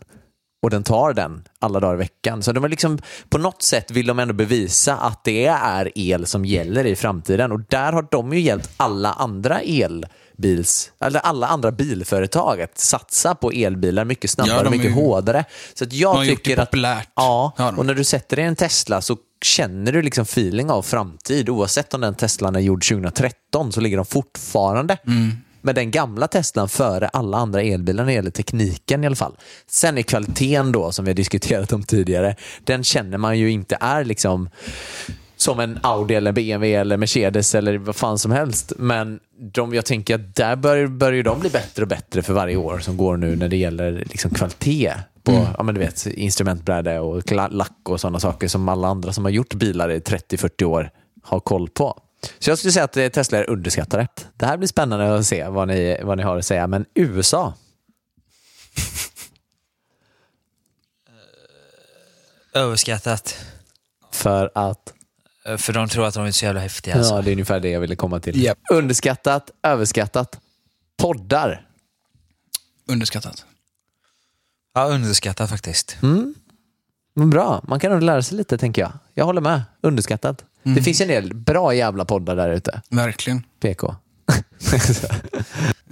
Och 0.61 0.69
den 0.69 0.83
tar 0.83 1.13
den 1.13 1.43
alla 1.59 1.79
dagar 1.79 1.95
i 1.95 1.97
veckan. 1.97 2.43
Så 2.43 2.51
de 2.51 2.63
är 2.63 2.69
liksom, 2.69 2.99
på 3.29 3.37
något 3.37 3.63
sätt 3.63 3.91
vill 3.91 4.07
de 4.07 4.19
ändå 4.19 4.33
bevisa 4.33 4.97
att 4.97 5.23
det 5.23 5.45
är 5.45 5.91
el 5.95 6.25
som 6.25 6.45
gäller 6.45 6.85
i 6.85 6.95
framtiden. 6.95 7.51
Och 7.51 7.61
där 7.69 7.93
har 7.93 8.07
de 8.11 8.33
ju 8.33 8.39
hjälpt 8.39 8.69
alla 8.77 9.13
andra 9.13 9.63
elbils, 10.37 10.91
eller 10.99 11.19
alla 11.19 11.47
andra 11.47 11.71
bilföretag 11.71 12.61
att 12.61 12.77
satsa 12.79 13.35
på 13.35 13.51
elbilar 13.51 14.05
mycket 14.05 14.29
snabbare 14.29 14.55
Ja, 14.57 14.65
och 14.65 14.71
mycket 14.71 14.85
ju- 14.91 14.93
hårdare. 14.93 15.45
Så 15.73 15.83
att 15.83 15.93
jag 15.93 16.15
de 16.15 16.27
tycker 16.27 16.59
att, 16.59 16.69
populärt. 16.71 17.09
Ja, 17.15 17.53
Ja, 17.57 17.73
och 17.77 17.85
när 17.85 17.93
du 17.93 18.03
sätter 18.03 18.35
dig 18.35 18.45
i 18.45 18.47
en 18.47 18.55
Tesla 18.55 19.01
så 19.01 19.17
känner 19.41 19.91
du 19.91 20.01
liksom 20.01 20.21
feeling 20.23 20.69
av 20.69 20.81
framtid. 20.81 21.49
Oavsett 21.49 21.93
om 21.93 22.01
den 22.01 22.15
Teslan 22.15 22.55
är 22.55 22.59
gjord 22.59 22.87
2013 22.89 23.71
så 23.71 23.81
ligger 23.81 23.97
de 23.97 24.05
fortfarande 24.05 24.97
Mm. 25.07 25.31
med 25.61 25.75
den 25.75 25.91
gamla 25.91 26.27
Teslan 26.27 26.69
före 26.69 27.07
alla 27.07 27.37
andra 27.37 27.61
elbilar 27.61 28.03
när 28.03 28.11
det 28.11 28.15
gäller 28.15 28.31
tekniken 28.31 29.03
i 29.03 29.07
alla 29.07 29.15
fall. 29.15 29.35
Sen 29.67 29.97
är 29.97 30.01
kvaliteten 30.01 30.71
då, 30.71 30.91
som 30.91 31.05
vi 31.05 31.11
har 31.11 31.15
diskuterat 31.15 31.73
om 31.73 31.83
tidigare, 31.83 32.35
den 32.63 32.83
känner 32.83 33.17
man 33.17 33.39
ju 33.39 33.51
inte 33.51 33.77
är 33.81 34.03
liksom 34.05 34.49
som 35.37 35.59
en 35.59 35.79
Audi 35.83 36.15
eller 36.15 36.31
BMW 36.31 36.73
eller 36.75 36.97
Mercedes 36.97 37.55
eller 37.55 37.77
vad 37.77 37.95
fan 37.95 38.19
som 38.19 38.31
helst. 38.31 38.73
Men 38.77 39.19
de, 39.39 39.73
jag 39.73 39.85
tänker 39.85 40.15
att 40.15 40.35
där 40.35 40.55
bör, 40.55 40.87
börjar 40.87 41.13
ju 41.13 41.23
de 41.23 41.39
bli 41.39 41.49
bättre 41.49 41.83
och 41.83 41.87
bättre 41.87 42.21
för 42.21 42.33
varje 42.33 42.55
år 42.55 42.79
som 42.79 42.97
går 42.97 43.17
nu 43.17 43.35
när 43.35 43.47
det 43.49 43.57
gäller 43.57 43.91
liksom 43.91 44.31
kvalitet 44.31 44.93
på 45.23 45.47
ja, 45.57 45.63
men 45.63 45.75
du 45.75 45.81
vet, 45.81 46.05
instrumentbräde 46.05 46.99
och 46.99 47.31
lack 47.31 47.89
och 47.89 48.01
sådana 48.01 48.19
saker 48.19 48.47
som 48.47 48.69
alla 48.69 48.87
andra 48.87 49.13
som 49.13 49.25
har 49.25 49.31
gjort 49.31 49.53
bilar 49.53 49.91
i 49.91 49.99
30-40 49.99 50.63
år 50.63 50.89
har 51.23 51.39
koll 51.39 51.69
på. 51.69 52.01
Så 52.39 52.49
jag 52.49 52.57
skulle 52.57 52.71
säga 52.71 52.83
att 52.83 52.97
eh, 52.97 53.07
Tesla 53.07 53.37
är 53.37 53.49
underskattade. 53.49 54.07
Det 54.33 54.45
här 54.45 54.57
blir 54.57 54.67
spännande 54.67 55.15
att 55.15 55.25
se 55.25 55.47
vad 55.47 55.67
ni, 55.67 55.97
vad 56.03 56.17
ni 56.17 56.23
har 56.23 56.37
att 56.37 56.45
säga. 56.45 56.67
Men 56.67 56.85
USA, 56.95 57.53
Överskattat. 62.53 63.45
för 64.11 64.51
att 64.55 64.93
Eh, 64.96 64.96
För 65.57 65.73
de 65.73 65.89
tror 65.89 66.05
att 66.05 66.13
de 66.13 66.25
är 66.25 66.31
så 66.31 66.45
jävla 66.45 66.61
häftiga. 66.61 66.95
Alltså. 66.95 67.15
Ja, 67.15 67.21
det 67.21 67.29
är 67.29 67.31
ungefär 67.31 67.59
det 67.59 67.69
jag 67.69 67.79
ville 67.79 67.95
komma 67.95 68.19
till. 68.19 68.43
Japp. 68.43 68.57
Underskattat, 68.71 69.51
överskattat. 69.63 70.39
Poddar. 70.97 71.67
Underskattat. 72.87 73.45
Ja, 74.73 74.85
underskattat 74.85 75.49
faktiskt. 75.49 75.97
Men 77.13 77.29
bra, 77.29 77.63
man 77.67 77.79
kan 77.79 77.91
nog 77.91 78.03
lära 78.03 78.23
sig 78.23 78.37
lite 78.37 78.57
tänker 78.57 78.81
jag. 78.81 78.91
Jag 79.13 79.25
håller 79.25 79.41
med. 79.41 79.61
Underskattat. 79.81 80.43
Det 80.63 80.81
finns 80.81 81.01
en 81.01 81.07
del 81.07 81.33
bra 81.35 81.73
jävla 81.73 82.05
poddar 82.05 82.35
där 82.35 82.49
ute. 82.49 82.81
Verkligen. 82.89 83.43
PK. 83.59 83.95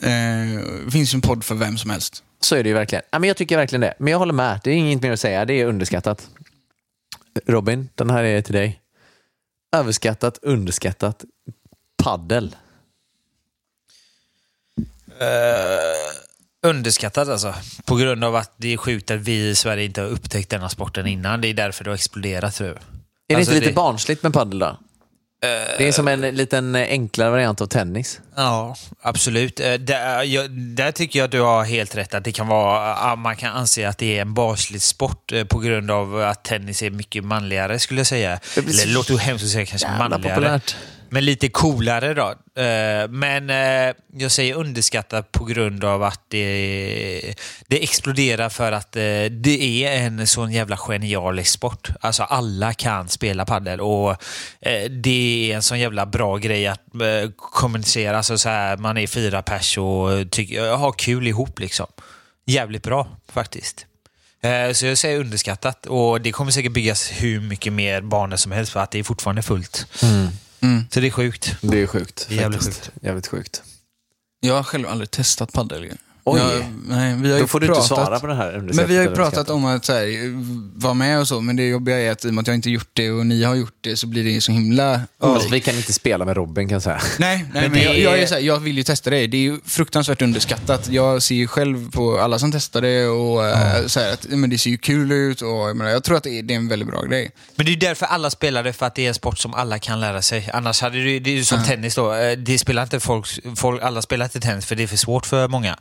Eh, 0.01 0.61
det 0.85 0.91
finns 0.91 1.13
en 1.13 1.21
podd 1.21 1.43
för 1.43 1.55
vem 1.55 1.77
som 1.77 1.89
helst. 1.89 2.23
Så 2.41 2.55
är 2.55 2.63
det 2.63 2.69
ju 2.69 2.75
verkligen. 2.75 3.03
Ja, 3.11 3.19
men 3.19 3.27
jag 3.27 3.37
tycker 3.37 3.57
verkligen 3.57 3.81
det. 3.81 3.93
Men 3.99 4.11
jag 4.11 4.19
håller 4.19 4.33
med. 4.33 4.59
Det 4.63 4.71
är 4.71 4.75
inget 4.75 5.01
mer 5.01 5.11
att 5.11 5.19
säga. 5.19 5.45
Det 5.45 5.53
är 5.53 5.65
underskattat. 5.65 6.29
Robin, 7.45 7.89
den 7.95 8.09
här 8.09 8.23
är 8.23 8.41
till 8.41 8.53
dig. 8.53 8.79
Överskattat, 9.79 10.39
underskattat, 10.41 11.23
paddel. 12.03 12.55
Underskattat 16.63 17.27
alltså. 17.27 17.53
På 17.85 17.95
grund 17.95 18.23
av 18.23 18.35
att 18.35 18.53
det 18.57 18.73
är 18.73 18.77
sjukt 18.77 19.11
att 19.11 19.19
vi 19.19 19.49
i 19.49 19.55
Sverige 19.55 19.85
inte 19.85 20.01
har 20.01 20.07
upptäckt 20.07 20.49
denna 20.49 20.69
sporten 20.69 21.07
innan. 21.07 21.41
Det 21.41 21.47
är 21.47 21.53
därför 21.53 21.83
det 21.83 21.89
har 21.89 21.95
exploderat 21.95 22.55
tror 22.55 22.69
jag. 22.69 22.77
Är 22.77 22.81
det 23.27 23.35
Alltså, 23.35 23.51
inte 23.51 23.59
lite 23.59 23.71
det- 23.71 23.75
barnsligt 23.75 24.23
med 24.23 24.33
paddel 24.33 24.59
då? 24.59 24.77
Det 25.77 25.87
är 25.87 25.91
som 25.91 26.07
en 26.07 26.21
liten 26.21 26.75
enklare 26.75 27.29
variant 27.29 27.61
av 27.61 27.65
tennis. 27.65 28.19
Ja, 28.35 28.75
absolut. 29.01 29.59
Eh, 29.59 29.73
Där, 29.73 30.23
jag, 30.23 30.51
där 30.51 30.91
tycker 30.91 31.19
jag 31.19 31.25
att 31.25 31.31
du 31.31 31.41
har 31.41 31.63
helt 31.63 31.95
rätt. 31.95 32.13
Att 32.13 32.23
det 32.23 32.31
kan 32.31 32.47
vara, 32.47 32.95
ah, 32.95 33.15
man 33.15 33.35
kan 33.35 33.51
anse 33.55 33.87
att 33.89 33.97
det 33.97 34.17
är 34.17 34.21
en 34.21 34.33
baslig 34.33 34.81
sport 34.81 35.31
eh, 35.31 35.43
på 35.43 35.59
grund 35.59 35.91
av 35.91 36.21
att 36.21 36.43
tennis 36.43 36.83
är 36.83 36.89
mycket 36.89 37.23
manligare 37.23 37.79
skulle 37.79 37.99
jag 37.99 38.07
säga. 38.07 38.39
Eller 38.57 38.93
låter 38.93 39.17
hemskt 39.17 39.43
att 39.45 39.51
säga 39.51 39.65
kanske 39.65 39.87
manligare. 39.97 40.35
populärt. 40.35 40.75
Men 41.15 41.25
lite 41.25 41.49
coolare 41.49 42.13
då. 42.13 42.29
Eh, 42.61 43.07
Men 43.09 43.49
eh, 43.49 43.95
jag 44.17 44.31
säger 44.31 44.53
underskattat 44.53 45.31
på 45.31 45.45
grund 45.45 45.83
av 45.83 46.03
att 46.03 46.21
det, 46.27 47.35
det 47.67 47.83
exploderar 47.83 48.49
för 48.49 48.71
att 48.71 48.95
eh, 48.95 49.25
det 49.31 49.85
är 49.85 49.97
en 49.97 50.27
sån 50.27 50.51
jävla 50.51 50.77
genialisk 50.77 51.51
sport. 51.51 51.89
Alltså 52.01 52.23
alla 52.23 52.73
kan 52.73 53.09
spela 53.09 53.45
padel 53.45 53.81
och 53.81 54.11
eh, 54.61 54.89
det 54.89 55.51
är 55.51 55.55
en 55.55 55.63
sån 55.63 55.79
jävla 55.79 56.05
bra 56.05 56.37
grej 56.37 56.67
att 56.67 56.95
eh, 56.95 57.31
kommunicera. 57.35 58.17
Alltså 58.17 58.37
så 58.37 58.49
här, 58.49 58.77
man 58.77 58.97
är 58.97 59.07
fyra 59.07 59.41
pers 59.41 59.77
och 59.77 60.31
tycker, 60.31 60.75
har 60.75 60.91
kul 60.91 61.27
ihop 61.27 61.59
liksom. 61.59 61.87
Jävligt 62.45 62.83
bra 62.83 63.07
faktiskt. 63.33 63.85
Eh, 64.41 64.73
så 64.73 64.85
jag 64.85 64.97
säger 64.97 65.19
underskattat 65.19 65.85
och 65.85 66.21
det 66.21 66.31
kommer 66.31 66.51
säkert 66.51 66.73
byggas 66.73 67.11
hur 67.11 67.41
mycket 67.41 67.73
mer 67.73 68.01
banor 68.01 68.37
som 68.37 68.51
helst 68.51 68.71
för 68.71 68.79
att 68.79 68.91
det 68.91 68.99
är 68.99 69.03
fortfarande 69.03 69.41
fullt. 69.41 69.87
Mm. 70.03 70.27
Så 70.91 70.99
det 70.99 71.07
är 71.07 71.11
sjukt. 71.11 71.55
Det 71.61 71.81
är 71.81 71.87
sjukt. 71.87 72.25
Det 72.29 72.35
är 72.35 72.41
jävligt 72.41 72.63
faktiskt. 72.63 72.91
Jävligt 73.01 73.27
sjukt. 73.27 73.63
Jag 74.39 74.53
har 74.55 74.63
själv 74.63 74.87
aldrig 74.87 75.11
testat 75.11 75.53
padel. 75.53 75.91
Ju. 76.25 76.31
Oj. 76.33 76.39
Jag, 76.39 76.65
nej, 76.97 77.15
vi 77.15 77.29
har 77.31 77.35
Då 77.37 77.41
ju 77.43 77.47
får 77.47 77.59
du 77.59 77.67
pratat, 77.67 77.83
inte 77.83 77.95
svara 77.95 78.19
på 78.19 78.27
det 78.27 78.35
här. 78.35 78.69
Men 78.73 78.87
vi 78.87 78.95
har 78.97 79.03
ju 79.03 79.11
pratat 79.11 79.49
om 79.49 79.65
att 79.65 79.85
så 79.85 79.93
här, 79.93 80.07
vara 80.79 80.93
med 80.93 81.19
och 81.19 81.27
så, 81.27 81.41
men 81.41 81.55
det 81.55 81.67
jobbiga 81.67 81.99
är 81.99 82.11
att 82.11 82.25
i 82.25 82.29
och 82.29 82.33
med 82.33 82.41
att 82.41 82.47
jag 82.47 82.55
inte 82.55 82.69
gjort 82.69 82.89
det 82.93 83.11
och 83.11 83.25
ni 83.25 83.43
har 83.43 83.55
gjort 83.55 83.77
det 83.81 83.97
så 83.97 84.07
blir 84.07 84.23
det 84.23 84.41
så 84.41 84.51
himla 84.51 85.01
Alltså, 85.21 85.49
vi 85.49 85.59
kan 85.61 85.75
inte 85.75 85.93
spela 85.93 86.25
med 86.25 86.35
Robin 86.37 86.67
kan 86.67 86.73
jag 86.75 86.81
säga. 86.81 87.01
Nej, 87.19 87.45
nej 87.53 87.61
men, 87.69 87.71
det 87.71 87.83
jag, 87.83 87.99
jag, 87.99 88.19
är- 88.19 88.25
så 88.27 88.33
här, 88.33 88.41
jag 88.41 88.59
vill 88.59 88.77
ju 88.77 88.83
testa 88.83 89.09
det. 89.09 89.27
Det 89.27 89.37
är 89.37 89.41
ju 89.41 89.59
fruktansvärt 89.65 90.21
underskattat. 90.21 90.89
Jag 90.89 91.21
ser 91.21 91.35
ju 91.35 91.47
själv 91.47 91.91
på 91.91 92.19
alla 92.19 92.39
som 92.39 92.51
testar 92.51 92.81
det 92.81 93.07
och 93.07 93.45
eh, 93.45 93.85
så 93.85 93.99
här, 93.99 94.13
att 94.13 94.25
men 94.29 94.49
det 94.49 94.57
ser 94.57 94.69
ju 94.69 94.77
kul 94.77 95.11
ut 95.11 95.41
och 95.41 95.47
jag, 95.49 95.75
menar, 95.77 95.91
jag 95.91 96.03
tror 96.03 96.17
att 96.17 96.23
det 96.23 96.39
är, 96.39 96.43
det 96.43 96.53
är 96.53 96.57
en 96.57 96.67
väldigt 96.67 96.87
bra 96.89 97.01
grej. 97.01 97.31
Men 97.55 97.65
det 97.65 97.71
är 97.71 97.75
därför 97.77 98.05
alla 98.05 98.29
spelar 98.29 98.63
det, 98.63 98.73
för 98.73 98.85
att 98.85 98.95
det 98.95 99.03
är 99.05 99.07
en 99.07 99.13
sport 99.13 99.39
som 99.39 99.53
alla 99.53 99.79
kan 99.79 99.99
lära 99.99 100.21
sig. 100.21 100.49
Annars 100.53 100.81
hade 100.81 101.03
det, 101.03 101.19
det 101.19 101.29
är 101.29 101.35
ju 101.35 101.43
som 101.43 101.63
tennis 101.63 101.95
då. 101.95 102.13
Eh, 102.13 102.37
Det 102.37 102.57
spelar 102.59 102.83
inte 102.83 102.99
folk, 102.99 103.27
folk, 103.55 103.81
alla 103.83 104.01
spelar 104.01 104.25
inte 104.25 104.39
tennis 104.39 104.65
för 104.65 104.75
det 104.75 104.83
är 104.83 104.87
för 104.87 104.97
svårt 104.97 105.25
för 105.25 105.47
många. 105.47 105.77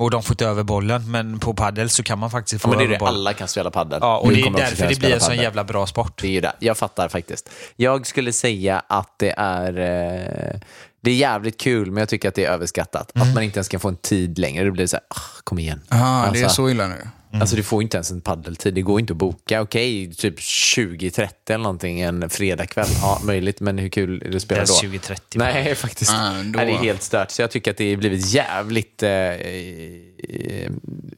Och 0.00 0.10
de 0.10 0.22
får 0.22 0.34
inte 0.34 0.46
över 0.46 0.62
bollen, 0.62 1.10
men 1.10 1.38
på 1.38 1.54
paddel 1.54 1.90
så 1.90 2.02
kan 2.02 2.18
man 2.18 2.30
faktiskt 2.30 2.62
få 2.62 2.68
Ja, 2.68 2.70
men 2.70 2.78
det 2.78 2.84
är 2.84 2.86
över 2.86 2.94
det, 2.94 2.98
bollen. 2.98 3.14
alla 3.14 3.32
kan 3.32 3.48
spela 3.48 3.70
padel. 3.70 3.98
Ja, 4.02 4.18
och 4.18 4.32
det 4.32 4.40
är 4.40 4.50
därför 4.50 4.88
det 4.88 4.98
blir 4.98 5.14
en 5.14 5.20
sån 5.20 5.36
jävla 5.36 5.64
bra 5.64 5.86
sport. 5.86 6.20
Det 6.22 6.26
är 6.28 6.32
ju 6.32 6.40
det. 6.40 6.52
Jag 6.58 6.76
fattar 6.76 7.08
faktiskt. 7.08 7.50
Jag 7.76 8.06
skulle 8.06 8.32
säga 8.32 8.82
att 8.86 9.14
det 9.18 9.34
är 9.36 9.68
eh, 9.78 10.60
det 11.00 11.10
är 11.10 11.14
jävligt 11.14 11.60
kul, 11.60 11.90
men 11.90 12.00
jag 12.00 12.08
tycker 12.08 12.28
att 12.28 12.34
det 12.34 12.44
är 12.44 12.50
överskattat. 12.50 13.10
Att 13.14 13.34
man 13.34 13.42
inte 13.42 13.58
ens 13.58 13.68
kan 13.68 13.80
få 13.80 13.88
en 13.88 13.96
tid 13.96 14.38
längre. 14.38 14.64
Det 14.64 14.70
blir 14.70 14.86
så 14.86 14.96
här, 14.96 15.04
ah, 15.08 15.40
kom 15.44 15.58
igen. 15.58 15.80
Jaha, 15.88 16.30
det 16.32 16.38
är 16.38 16.44
Alltså, 16.44 16.62
så 16.62 16.70
illa 16.70 16.86
nu. 16.86 17.08
Alltså 17.32 17.56
du 17.56 17.62
får 17.62 17.82
inte 17.82 17.96
ens 17.96 18.10
en 18.10 18.20
paddeltid. 18.20 18.74
Det 18.74 18.82
går 18.82 19.00
inte 19.00 19.12
att 19.12 19.16
boka. 19.16 19.60
Okej, 19.60 20.14
typ 20.14 20.38
20.30 20.38 21.28
eller 21.48 21.58
någonting 21.58 22.00
en 22.00 22.30
fredagkväll. 22.30 22.86
Ja, 23.02 23.20
möjligt, 23.24 23.60
men 23.60 23.78
hur 23.78 23.88
kul 23.88 24.22
är 24.22 24.28
det 24.30 24.36
att 24.36 24.42
spela 24.42 24.64
då? 24.64 24.74
ens 24.84 25.04
20-30. 25.08 25.20
Nej, 25.34 25.74
faktiskt. 25.74 26.10
Ah, 26.14 26.30
då- 26.32 26.42
Nej, 26.42 26.66
det 26.66 26.72
är 26.72 26.78
helt 26.78 27.02
stört. 27.02 27.30
Så 27.30 27.42
jag 27.42 27.50
tycker 27.50 27.70
att 27.70 27.76
det 27.76 27.90
har 27.90 27.96
blivit 27.96 28.26
jävligt... 28.26 29.02
Eh, 29.02 29.10
eh, 29.10 30.70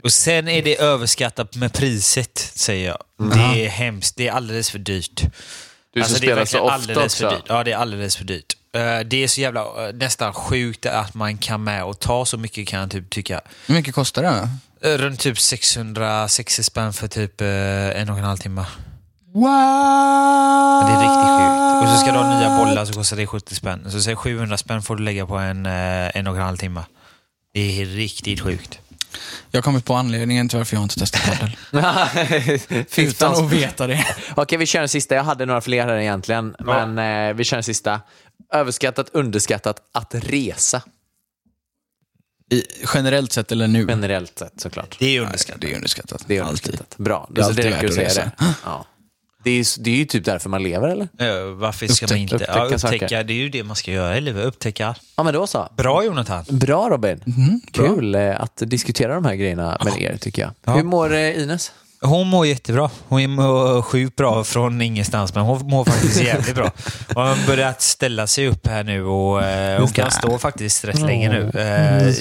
Och 0.02 0.12
sen 0.12 0.48
är 0.48 0.62
det 0.62 0.80
överskattat 0.80 1.56
med 1.56 1.72
priset, 1.72 2.38
säger 2.54 2.88
jag. 2.88 2.98
Det 3.32 3.64
är 3.64 3.68
hemskt. 3.68 4.16
Det 4.16 4.28
är 4.28 4.32
alldeles 4.32 4.70
för 4.70 4.78
dyrt. 4.78 5.22
Du 5.94 6.00
som 6.00 6.02
Alltså, 6.02 6.20
det 6.20 6.26
är 6.26 6.28
spelar 6.28 6.44
så 6.44 6.60
ofta 6.60 6.74
alldeles 6.74 7.16
för 7.16 7.26
också. 7.26 7.36
dyrt. 7.38 7.44
Ja, 7.48 7.64
det 7.64 7.72
är 7.72 7.76
alldeles 7.76 8.16
för 8.16 8.24
dyrt. 8.24 8.56
Eh, 8.74 8.80
Det 9.06 9.16
är 9.24 9.28
så 9.28 9.40
jävla 9.40 9.60
eh, 9.60 9.94
nästan 9.94 10.32
sjukt 10.34 10.86
att 10.86 11.14
man 11.14 11.38
kan 11.38 11.64
med 11.64 11.84
och 11.84 11.98
ta 12.00 12.24
så 12.24 12.38
mycket 12.38 12.68
kan 12.68 12.80
jag 12.80 12.90
typ 12.90 13.10
tycka. 13.10 13.40
Hur 13.66 13.74
mycket 13.74 13.94
kostar 13.94 14.22
det? 14.22 14.48
Eh, 14.84 14.98
Runt 14.98 15.20
typ 15.20 15.38
660 15.38 16.62
spänn 16.62 16.92
för 16.92 17.08
typ 17.08 17.40
eh, 17.40 18.00
en 18.00 18.08
och 18.08 18.18
en 18.18 18.24
halv 18.24 18.36
timme. 18.36 18.64
Wow! 19.34 19.42
Det 20.86 20.92
är 20.92 21.00
riktigt 21.02 21.32
sjukt. 21.38 21.82
Och 21.82 21.88
så 21.88 21.96
ska 21.96 22.12
du 22.12 22.18
ha 22.18 22.38
nya 22.40 22.58
bollar 22.58 22.84
så 22.84 22.92
kostar 22.92 23.16
det 23.16 23.26
70 23.26 23.54
spänn. 23.54 23.90
Så 23.90 24.00
säg 24.00 24.16
700 24.16 24.56
spänn 24.56 24.82
får 24.82 24.96
du 24.96 25.02
lägga 25.02 25.26
på 25.26 25.36
en, 25.36 25.66
eh, 25.66 26.16
en 26.16 26.26
och 26.26 26.36
en 26.36 26.42
halv 26.42 26.56
timme. 26.56 26.84
Det 27.54 27.82
är 27.82 27.86
riktigt 27.86 28.40
sjukt. 28.40 28.78
Jag 29.50 29.58
har 29.58 29.62
kommit 29.62 29.84
på 29.84 29.94
anledningen 29.94 30.48
till 30.48 30.58
varför 30.58 30.76
jag 30.76 30.82
inte 30.82 30.98
testat 30.98 31.22
padel. 31.24 31.56
Utan 32.96 33.32
att 33.32 33.52
veta 33.52 33.86
det. 33.86 34.06
Okej, 34.34 34.58
vi 34.58 34.66
kör 34.66 34.82
en 34.82 34.88
sista. 34.88 35.14
Jag 35.14 35.24
hade 35.24 35.46
några 35.46 35.60
fler 35.60 35.86
här 35.86 35.96
egentligen, 35.96 36.54
men 36.58 36.98
eh, 36.98 37.34
vi 37.34 37.44
kör 37.44 37.56
en 37.56 37.62
sista. 37.62 38.00
Överskattat, 38.52 39.08
underskattat, 39.12 39.76
att 39.92 40.14
resa. 40.14 40.82
I, 42.52 42.64
generellt 42.94 43.32
sett 43.32 43.52
eller 43.52 43.66
nu? 43.68 43.86
Generellt 43.88 44.38
sett 44.38 44.60
såklart. 44.60 44.96
Det 44.98 45.06
är 45.06 45.20
Nej, 45.20 45.26
underskattat. 45.26 45.60
det 45.60 45.70
är 45.72 45.76
underskattat. 45.76 46.24
Det 46.26 46.36
är 46.36 46.42
underskattat. 46.42 46.94
Bra. 46.98 47.28
Det 47.30 47.40
är 47.40 47.44
alltså, 47.44 47.62
det 47.62 47.66
alltid 47.68 47.90
räcker 47.90 48.04
att 48.06 48.12
säga 48.14 48.32
det. 48.38 48.54
Ja. 48.64 48.86
Det, 49.44 49.50
är, 49.50 49.54
ju- 49.54 49.64
det 49.82 49.90
är 49.90 49.94
ju 49.96 50.04
typ 50.04 50.24
därför 50.24 50.48
man 50.50 50.62
lever, 50.62 50.88
eller? 50.88 51.08
Eh, 51.18 51.54
Varför 51.54 51.86
ska 51.86 52.06
man 52.06 52.10
Upptäck- 52.10 52.20
inte... 52.22 52.34
upptäcka 52.34 52.52
ja, 52.58 52.64
upptäcka, 52.64 52.78
saker. 53.08 53.24
det 53.24 53.32
är 53.32 53.36
ju 53.36 53.48
det 53.48 53.62
man 53.64 53.76
ska 53.76 53.90
göra 53.92 54.16
i 54.18 54.20
livet. 54.20 54.44
Upptäcka. 54.44 54.94
Ja, 55.16 55.22
men 55.22 55.34
då 55.34 55.46
så. 55.46 55.68
Bra 55.76 56.04
Jonathan. 56.04 56.44
Bra 56.48 56.88
Robin. 56.90 57.22
Bra. 57.72 57.86
Kul 57.88 58.14
eh, 58.14 58.40
att 58.42 58.56
diskutera 58.56 59.14
de 59.14 59.24
här 59.24 59.34
grejerna 59.34 59.78
med 59.84 60.02
er, 60.02 60.16
tycker 60.20 60.42
jag. 60.42 60.50
Ja. 60.64 60.72
Hur 60.74 60.82
mår 60.82 61.12
eh, 61.14 61.42
Ines? 61.42 61.72
Hon 62.02 62.28
mår 62.28 62.46
jättebra. 62.46 62.90
Hon 63.08 63.30
mår 63.30 63.82
sjukt 63.82 64.16
bra 64.16 64.44
från 64.44 64.80
ingenstans, 64.80 65.34
men 65.34 65.44
hon 65.44 65.66
mår 65.66 65.84
faktiskt 65.84 66.22
jävligt 66.22 66.54
bra. 66.54 66.70
Hon 67.14 67.26
har 67.26 67.46
börjat 67.46 67.82
ställa 67.82 68.26
sig 68.26 68.48
upp 68.48 68.66
här 68.66 68.84
nu 68.84 69.04
och 69.04 69.42
eh, 69.42 69.80
hon 69.80 69.88
kan 69.88 70.10
stå 70.10 70.38
faktiskt 70.38 70.84
rätt 70.84 71.00
länge 71.00 71.28
nu. 71.28 71.60
Eh, 71.60 72.14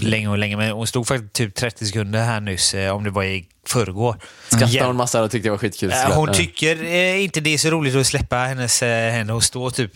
länge 0.00 0.28
och 0.28 0.38
länge, 0.38 0.56
men 0.56 0.70
hon 0.70 0.86
stod 0.86 1.06
faktiskt 1.06 1.32
typ 1.32 1.54
30 1.54 1.86
sekunder 1.86 2.24
här 2.24 2.40
nyss, 2.40 2.74
eh, 2.74 2.96
om 2.96 3.04
det 3.04 3.10
var 3.10 3.24
i 3.24 3.46
förrgår. 3.66 4.16
Skrattade 4.48 4.84
hon 4.84 4.96
massa 4.96 5.22
och 5.22 5.30
tyckte 5.30 5.46
det 5.46 5.50
var 5.50 5.58
skitkul? 5.58 5.92
Hon 6.14 6.32
tycker 6.32 6.84
inte 7.16 7.40
det 7.40 7.54
är 7.54 7.58
så 7.58 7.70
roligt 7.70 7.96
att 7.96 8.06
släppa 8.06 8.36
hennes 8.36 8.80
händer 8.80 9.34
och 9.34 9.42
stå 9.42 9.70
typ 9.70 9.92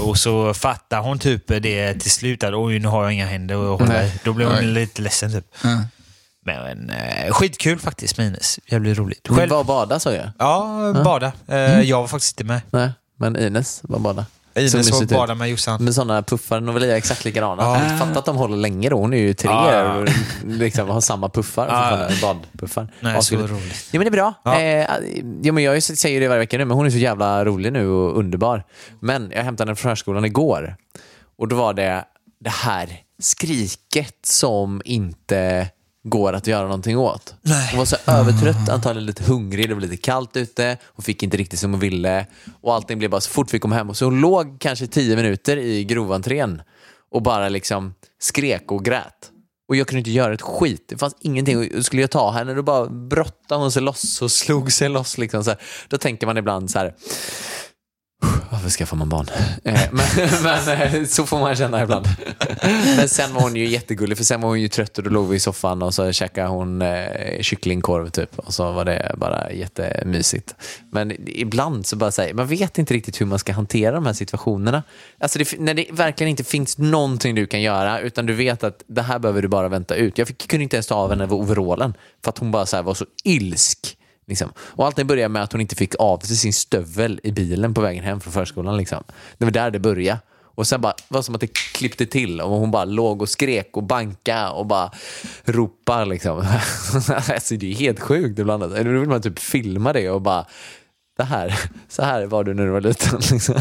och 0.00 0.18
så 0.18 0.54
fattar 0.54 1.00
hon 1.00 1.18
typ 1.18 1.42
det 1.46 1.94
till 1.94 2.10
slut 2.10 2.44
att 2.44 2.54
oj 2.54 2.78
nu 2.78 2.88
har 2.88 3.02
jag 3.02 3.12
inga 3.12 3.26
händer 3.26 3.54
hålla. 3.54 3.86
Nej. 3.86 4.12
Då 4.24 4.32
blir 4.32 4.46
hon 4.46 4.74
lite 4.74 5.02
ledsen 5.02 5.32
typ. 5.32 5.44
Ja. 5.62 5.80
Men 6.48 6.90
eh, 6.90 7.32
skitkul 7.32 7.78
faktiskt 7.78 8.18
med 8.18 8.26
Ines. 8.26 8.58
Jävligt 8.66 8.98
roligt. 8.98 9.28
Själv? 9.28 9.50
var 9.50 9.58
och 9.58 9.66
bada 9.66 10.00
sa 10.00 10.12
jag. 10.12 10.30
Ja, 10.38 10.92
bada. 11.04 11.32
Eh, 11.48 11.80
Jag 11.80 12.00
var 12.00 12.08
faktiskt 12.08 12.40
inte 12.40 12.52
med. 12.52 12.60
Nej, 12.70 12.90
men 13.16 13.36
Ines 13.36 13.80
var 13.82 13.98
bada. 13.98 14.26
Ines 14.54 14.90
var 14.90 15.04
bada 15.06 15.34
med 15.34 15.48
Jossan. 15.50 15.84
Med 15.84 15.94
sådana 15.94 16.22
puffar, 16.22 16.60
Novelia 16.60 16.92
är 16.92 16.96
exakt 16.96 17.24
likadana. 17.24 17.62
Ja. 17.62 17.82
Ja. 17.90 17.98
Fatta 17.98 18.18
att 18.18 18.24
de 18.24 18.36
håller 18.36 18.56
länge 18.56 18.88
då. 18.88 18.96
Hon 18.98 19.12
är 19.14 19.18
ju 19.18 19.34
tre 19.34 19.50
Ja. 19.50 19.94
och 19.94 20.08
liksom 20.44 20.88
har 20.88 21.00
samma 21.00 21.28
puffar. 21.28 21.66
Ja. 21.68 22.08
Badpuffar. 22.22 22.88
Nej, 23.00 23.14
Ja, 23.14 23.22
så 23.22 23.36
roligt. 23.36 23.88
Ja 23.92 23.98
men 23.98 24.00
det 24.00 24.08
är 24.08 24.10
bra. 24.10 24.34
Ja. 24.44 24.60
Eh, 24.60 24.86
ja, 25.42 25.52
men 25.52 25.64
jag 25.64 25.82
säger 25.82 26.20
det 26.20 26.28
varje 26.28 26.38
vecka 26.38 26.58
nu, 26.58 26.64
men 26.64 26.76
hon 26.76 26.86
är 26.86 26.90
så 26.90 26.96
jävla 26.96 27.44
rolig 27.44 27.72
nu 27.72 27.88
och 27.88 28.18
underbar. 28.18 28.64
Men 29.00 29.32
jag 29.34 29.42
hämtade 29.42 29.70
henne 29.70 29.76
från 29.76 29.90
förskolan 29.90 30.24
igår 30.24 30.76
och 31.38 31.48
då 31.48 31.56
var 31.56 31.74
det 31.74 32.04
det 32.40 32.50
här 32.50 32.88
skriket 33.22 34.16
som 34.26 34.82
inte 34.84 35.68
går 36.10 36.32
att 36.32 36.46
göra 36.46 36.62
någonting 36.62 36.98
åt. 36.98 37.34
Nej. 37.42 37.68
Hon 37.70 37.78
var 37.78 37.84
så 37.84 37.96
övertrött, 38.06 38.68
antagligen 38.68 39.06
lite 39.06 39.24
hungrig, 39.24 39.68
det 39.68 39.74
var 39.74 39.80
lite 39.80 39.96
kallt 39.96 40.36
ute, 40.36 40.76
hon 40.84 41.02
fick 41.02 41.22
inte 41.22 41.36
riktigt 41.36 41.58
som 41.58 41.70
hon 41.70 41.80
ville 41.80 42.26
och 42.60 42.74
allting 42.74 42.98
blev 42.98 43.10
bara 43.10 43.20
så 43.20 43.30
fort 43.30 43.54
vi 43.54 43.58
kom 43.58 43.72
hem. 43.72 43.90
Och 43.90 43.96
så 43.96 44.04
hon 44.04 44.20
låg 44.20 44.60
kanske 44.60 44.86
tio 44.86 45.16
minuter 45.16 45.56
i 45.56 45.84
grovantrén 45.84 46.62
och 47.10 47.22
bara 47.22 47.48
liksom 47.48 47.94
skrek 48.20 48.72
och 48.72 48.84
grät. 48.84 49.30
Och 49.68 49.76
jag 49.76 49.86
kunde 49.86 49.98
inte 49.98 50.10
göra 50.10 50.34
ett 50.34 50.42
skit. 50.42 50.84
Det 50.88 50.98
fanns 50.98 51.16
ingenting. 51.20 51.76
Och 51.76 51.86
skulle 51.86 52.02
jag 52.02 52.10
ta 52.10 52.30
henne 52.30 52.54
då 52.54 52.62
bara 52.62 52.86
brottade 52.86 53.60
hon 53.60 53.72
sig 53.72 53.82
loss 53.82 54.22
och 54.22 54.30
slog 54.30 54.72
sig 54.72 54.88
loss. 54.88 55.18
Liksom 55.18 55.44
så 55.44 55.50
här. 55.50 55.60
Då 55.88 55.98
tänker 55.98 56.26
man 56.26 56.36
ibland 56.36 56.70
så 56.70 56.78
här 56.78 56.94
varför 58.50 58.70
skaffar 58.70 58.96
man 58.96 59.08
barn? 59.08 59.26
Eh, 59.64 59.80
men 59.92 60.06
men 60.42 60.94
eh, 60.94 61.04
så 61.04 61.26
får 61.26 61.38
man 61.38 61.56
känna 61.56 61.82
ibland. 61.82 62.06
Men 62.96 63.08
sen 63.08 63.34
var 63.34 63.40
hon 63.40 63.56
ju 63.56 63.66
jättegullig, 63.66 64.16
för 64.16 64.24
sen 64.24 64.40
var 64.40 64.48
hon 64.48 64.60
ju 64.60 64.68
trött 64.68 64.98
och 64.98 65.04
då 65.04 65.10
låg 65.10 65.28
vi 65.28 65.36
i 65.36 65.40
soffan 65.40 65.82
och 65.82 65.94
så 65.94 66.12
käkade 66.12 66.48
hon 66.48 66.82
eh, 66.82 67.40
kycklingkorv 67.40 68.10
typ. 68.10 68.38
Och 68.38 68.54
så 68.54 68.72
var 68.72 68.84
det 68.84 69.14
bara 69.16 69.52
jättemysigt. 69.52 70.54
Men 70.90 71.12
ibland 71.26 71.86
så 71.86 71.96
bara 71.96 72.10
säger 72.10 72.34
man 72.34 72.46
vet 72.46 72.78
inte 72.78 72.94
riktigt 72.94 73.20
hur 73.20 73.26
man 73.26 73.38
ska 73.38 73.52
hantera 73.52 73.94
de 73.94 74.06
här 74.06 74.12
situationerna. 74.12 74.82
Alltså 75.18 75.38
det, 75.38 75.58
när 75.58 75.74
det 75.74 75.86
verkligen 75.92 76.30
inte 76.30 76.44
finns 76.44 76.78
någonting 76.78 77.34
du 77.34 77.46
kan 77.46 77.62
göra, 77.62 78.00
utan 78.00 78.26
du 78.26 78.34
vet 78.34 78.64
att 78.64 78.82
det 78.86 79.02
här 79.02 79.18
behöver 79.18 79.42
du 79.42 79.48
bara 79.48 79.68
vänta 79.68 79.94
ut. 79.94 80.18
Jag 80.18 80.28
fick, 80.28 80.48
kunde 80.48 80.62
inte 80.62 80.76
ens 80.76 80.86
ta 80.86 80.94
av 80.94 81.10
henne 81.10 81.26
overallen, 81.26 81.94
för 82.24 82.30
att 82.30 82.38
hon 82.38 82.50
bara 82.50 82.66
så 82.66 82.76
här 82.76 82.82
var 82.82 82.94
så 82.94 83.06
ilsk. 83.24 83.98
Liksom. 84.28 84.52
Och 84.58 84.86
allting 84.86 85.06
började 85.06 85.28
med 85.28 85.42
att 85.42 85.52
hon 85.52 85.60
inte 85.60 85.76
fick 85.76 85.94
av 85.98 86.18
sig 86.18 86.36
sin 86.36 86.52
stövel 86.52 87.20
i 87.22 87.32
bilen 87.32 87.74
på 87.74 87.80
vägen 87.80 88.04
hem 88.04 88.20
från 88.20 88.32
förskolan. 88.32 88.76
Liksom. 88.76 89.04
Det 89.38 89.44
var 89.44 89.52
där 89.52 89.70
det 89.70 89.78
började. 89.78 90.20
Och 90.58 90.66
sen 90.66 90.80
bara, 90.80 90.92
det 90.92 91.14
var 91.14 91.22
som 91.22 91.34
att 91.34 91.40
det 91.40 91.52
klippte 91.52 92.06
till 92.06 92.40
och 92.40 92.50
hon 92.50 92.70
bara 92.70 92.84
låg 92.84 93.22
och 93.22 93.28
skrek 93.28 93.76
och 93.76 93.82
banka 93.82 94.50
och 94.50 94.66
bara 94.66 94.90
ropar. 95.44 96.06
Liksom. 96.06 96.38
alltså, 97.08 97.56
det 97.56 97.70
är 97.70 97.74
helt 97.74 98.00
sjukt 98.00 98.38
ibland. 98.38 98.62
Alltså. 98.62 98.84
Då 98.84 98.90
vill 98.90 99.08
man 99.08 99.22
typ 99.22 99.38
filma 99.38 99.92
det 99.92 100.10
och 100.10 100.22
bara, 100.22 100.46
det 101.16 101.24
här, 101.24 101.60
så 101.88 102.02
här 102.02 102.26
var 102.26 102.44
du 102.44 102.54
när 102.54 102.64
du 102.64 102.70
var 102.70 102.80
liten. 102.80 103.18
Liksom. 103.30 103.54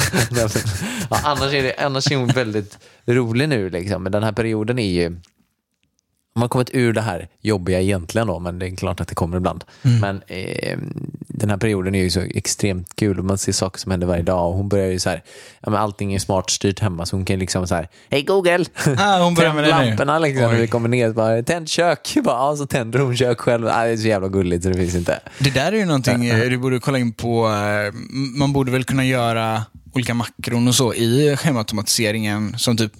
ja, 1.10 1.20
annars, 1.24 1.54
är 1.54 1.64
det, 1.64 1.76
annars 1.78 2.12
är 2.12 2.16
hon 2.16 2.28
väldigt 2.28 2.78
rolig 3.06 3.50
nu, 3.50 3.70
liksom. 3.70 4.04
men 4.04 4.12
den 4.12 4.24
här 4.24 4.32
perioden 4.32 4.80
är 4.80 4.92
ju 4.92 5.20
man 6.38 6.42
har 6.42 6.50
kommit 6.50 6.70
ur 6.74 6.94
det 6.94 7.02
här 7.02 7.28
jobbiga 7.42 7.82
egentligen 7.82 8.28
då, 8.28 8.40
men 8.40 8.60
det 8.60 8.68
är 8.68 8.76
klart 8.76 9.02
att 9.02 9.08
det 9.08 9.16
kommer 9.16 9.38
ibland. 9.38 9.64
Men 9.82 10.22
eh, 10.28 10.78
den 11.28 11.50
här 11.50 11.58
perioden 11.58 11.96
är 11.96 12.04
ju 12.04 12.10
så 12.10 12.20
extremt 12.22 12.96
kul 12.96 13.20
och 13.20 13.26
man 13.26 13.38
ser 13.38 13.52
saker 13.52 13.80
som 13.80 13.92
händer 13.92 14.08
varje 14.08 14.24
dag. 14.24 14.50
Och 14.50 14.54
hon 14.58 14.70
börjar 14.70 14.88
ju 14.88 15.00
så 15.00 15.10
här, 15.10 15.24
ja, 15.62 15.70
men 15.70 15.80
allting 15.80 16.14
är 16.16 16.20
smart 16.20 16.50
styrt 16.50 16.80
hemma 16.80 17.06
så 17.06 17.16
hon 17.16 17.26
kan 17.26 17.40
liksom 17.40 17.68
så 17.68 17.76
här, 17.76 17.88
hej 18.10 18.22
Google! 18.24 18.66
Ah, 18.98 19.24
hon 19.24 19.34
börjar 19.34 19.54
med 19.54 19.64
det 19.64 19.70
lamporna 19.70 20.20
liksom 20.20 20.52
när 20.52 20.60
vi 20.60 20.68
kommer 20.68 20.90
ner. 20.90 21.10
Bara, 21.12 21.44
Tänd 21.44 21.70
kök! 21.70 22.18
Bara, 22.24 22.36
ja, 22.52 22.56
så 22.58 22.66
tänder 22.66 23.00
hon 23.00 23.18
kök 23.18 23.40
själv. 23.40 23.68
Ah, 23.68 23.84
det 23.84 23.90
är 23.92 23.98
så 23.98 24.08
jävla 24.08 24.28
gulligt 24.28 24.64
så 24.64 24.70
det 24.70 24.76
finns 24.78 24.96
inte. 24.96 25.20
Det 25.40 25.50
där 25.50 25.72
är 25.72 25.76
ju 25.78 25.86
någonting 25.86 26.26
eh, 26.26 26.50
du 26.50 26.58
borde 26.58 26.80
kolla 26.80 26.98
in 27.00 27.14
på. 27.14 27.48
eh, 27.48 27.94
Man 28.40 28.54
borde 28.54 28.72
väl 28.72 28.84
kunna 28.84 29.06
göra 29.06 29.64
olika 29.94 30.14
makron 30.14 30.68
och 30.68 30.76
så 30.76 30.94
i 30.94 31.36
schemaautomatiseringen. 31.38 32.58
Som 32.58 32.78
typ, 32.78 32.92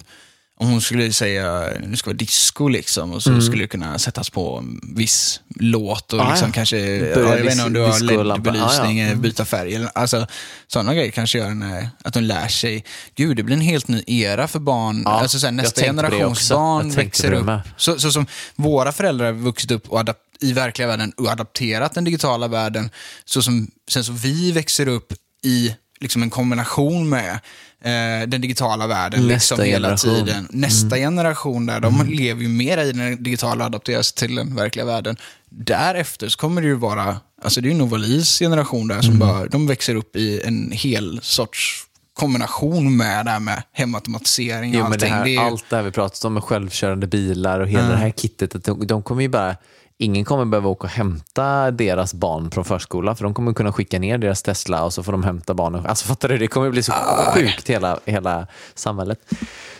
om 0.60 0.68
hon 0.68 0.80
skulle 0.80 1.12
säga 1.12 1.68
nu 1.86 1.96
ska 1.96 2.10
vara 2.10 2.16
disco 2.16 2.68
liksom 2.68 3.12
och 3.12 3.22
så 3.22 3.40
skulle 3.40 3.64
det 3.64 3.68
kunna 3.68 3.98
sättas 3.98 4.30
på 4.30 4.58
en 4.58 4.94
viss 4.96 5.40
låt 5.60 6.12
och 6.12 6.18
Mm. 6.18 6.26
Ah, 6.26 6.30
liksom 6.30 6.48
ja. 6.48 6.52
kanske, 6.52 6.78
ja, 6.78 7.20
jag 7.20 7.42
vet 7.42 7.52
inte 7.52 7.64
om 7.64 7.72
du 7.72 7.80
har. 7.80 8.00
LED-belysning, 8.00 9.00
Ah, 9.02 9.04
ja. 9.06 9.12
eh, 9.12 9.18
byta 9.18 9.44
färg. 9.44 9.86
Alltså, 9.94 10.26
sådana 10.66 10.94
grejer 10.94 11.10
kanske 11.10 11.38
gör 11.38 11.46
en, 11.46 11.62
eh, 11.62 11.86
att 12.04 12.14
de 12.14 12.20
lär 12.20 12.48
sig. 12.48 12.84
Gud, 13.16 13.36
det 13.36 13.42
blir 13.42 13.56
en 13.56 13.60
helt 13.62 13.88
ny 13.88 14.02
era 14.06 14.48
för 14.48 14.58
barn. 14.58 15.06
Alltså, 15.06 15.38
så 15.38 15.46
här, 15.46 15.52
jag 15.52 15.62
nästa 15.62 15.80
generations 15.80 16.50
barn 16.50 16.90
växer 16.90 17.32
upp. 17.32 17.50
Så, 17.76 17.98
så 17.98 18.12
som 18.12 18.26
våra 18.56 18.92
föräldrar 18.92 19.26
har 19.26 19.32
vuxit 19.32 19.70
upp 19.70 19.88
och 19.88 20.04
i 20.40 20.52
verkliga 20.52 20.88
världen 20.88 21.12
och 21.16 21.26
adapterat 21.28 21.94
den 21.94 22.04
digitala 22.04 22.48
världen, 22.48 22.90
så 23.24 23.42
som 23.42 23.70
sen 23.88 24.04
så 24.04 24.12
vi 24.12 24.52
växer 24.52 24.88
upp 24.88 25.12
i 25.44 25.74
liksom 26.00 26.22
en 26.22 26.30
kombination 26.30 27.08
med 27.08 27.38
eh, 27.84 28.28
den 28.28 28.40
digitala 28.40 28.86
världen 28.86 29.20
Nästa 29.26 29.54
liksom 29.54 29.60
hela 29.60 29.88
generation. 29.88 30.14
Mm. 30.14 30.26
tiden. 30.26 30.48
Nästa 30.50 30.96
generation 30.96 31.66
där, 31.66 31.80
de 31.80 32.06
lever 32.08 32.42
ju 32.42 32.48
mer 32.48 32.78
i 32.78 32.92
den 32.92 33.22
digitala 33.22 33.64
och 33.64 33.66
adapteras 33.66 34.12
till 34.12 34.34
den 34.34 34.54
verkliga 34.56 34.84
världen. 34.86 35.16
Därefter 35.50 36.28
så 36.28 36.38
kommer 36.38 36.60
det 36.62 36.66
ju 36.68 36.74
vara, 36.74 37.16
alltså 37.42 37.60
det 37.60 37.68
är 37.68 37.70
ju 37.70 37.76
Novalis 37.76 38.38
generation 38.38 38.88
där 38.88 39.00
som 39.00 39.14
Mm. 39.14 39.18
bara, 39.28 39.46
de 39.46 39.66
växer 39.66 39.94
upp 39.94 40.16
i 40.16 40.40
en 40.44 40.70
hel 40.72 41.20
sorts 41.22 41.84
kombination 42.18 42.96
med 42.96 43.24
det 43.26 43.30
här 43.30 43.40
med 43.40 43.62
hemautomatisering 43.72 44.70
och 44.70 44.76
Jo, 44.80 44.84
allting. 44.84 45.00
det 45.00 45.06
här, 45.16 45.22
är 45.24 45.28
ju- 45.28 45.38
Allt 45.38 45.64
det 45.70 45.76
här 45.76 45.82
vi 45.82 45.90
pratat 45.90 46.24
om 46.24 46.34
med 46.34 46.42
självkörande 46.44 47.06
bilar 47.06 47.60
och 47.60 47.68
hela 47.68 47.88
det 47.88 47.96
här 47.96 48.10
kittet, 48.10 48.54
att 48.54 48.64
de, 48.64 48.86
de 48.86 49.02
kommer 49.02 49.22
ju 49.22 49.28
bara 49.28 49.56
Ingen 50.00 50.24
kommer 50.24 50.44
behöva 50.44 50.68
åka 50.68 50.84
och 50.84 50.90
hämta 50.90 51.70
deras 51.70 52.14
barn 52.14 52.50
från 52.50 52.64
förskolan 52.64 53.16
för 53.16 53.24
de 53.24 53.34
kommer 53.34 53.52
kunna 53.52 53.72
skicka 53.72 53.98
ner 53.98 54.18
deras 54.18 54.42
Tesla 54.42 54.84
och 54.84 54.92
så 54.92 55.02
får 55.02 55.12
de 55.12 55.24
hämta 55.24 55.54
barnen. 55.54 55.86
Alltså 55.86 56.06
fattar 56.06 56.28
du? 56.28 56.38
Det 56.38 56.48
kommer 56.48 56.70
bli 56.70 56.82
så 56.82 56.92
sjukt 57.34 57.70
hela, 57.70 58.00
hela 58.04 58.46
samhället. 58.74 59.20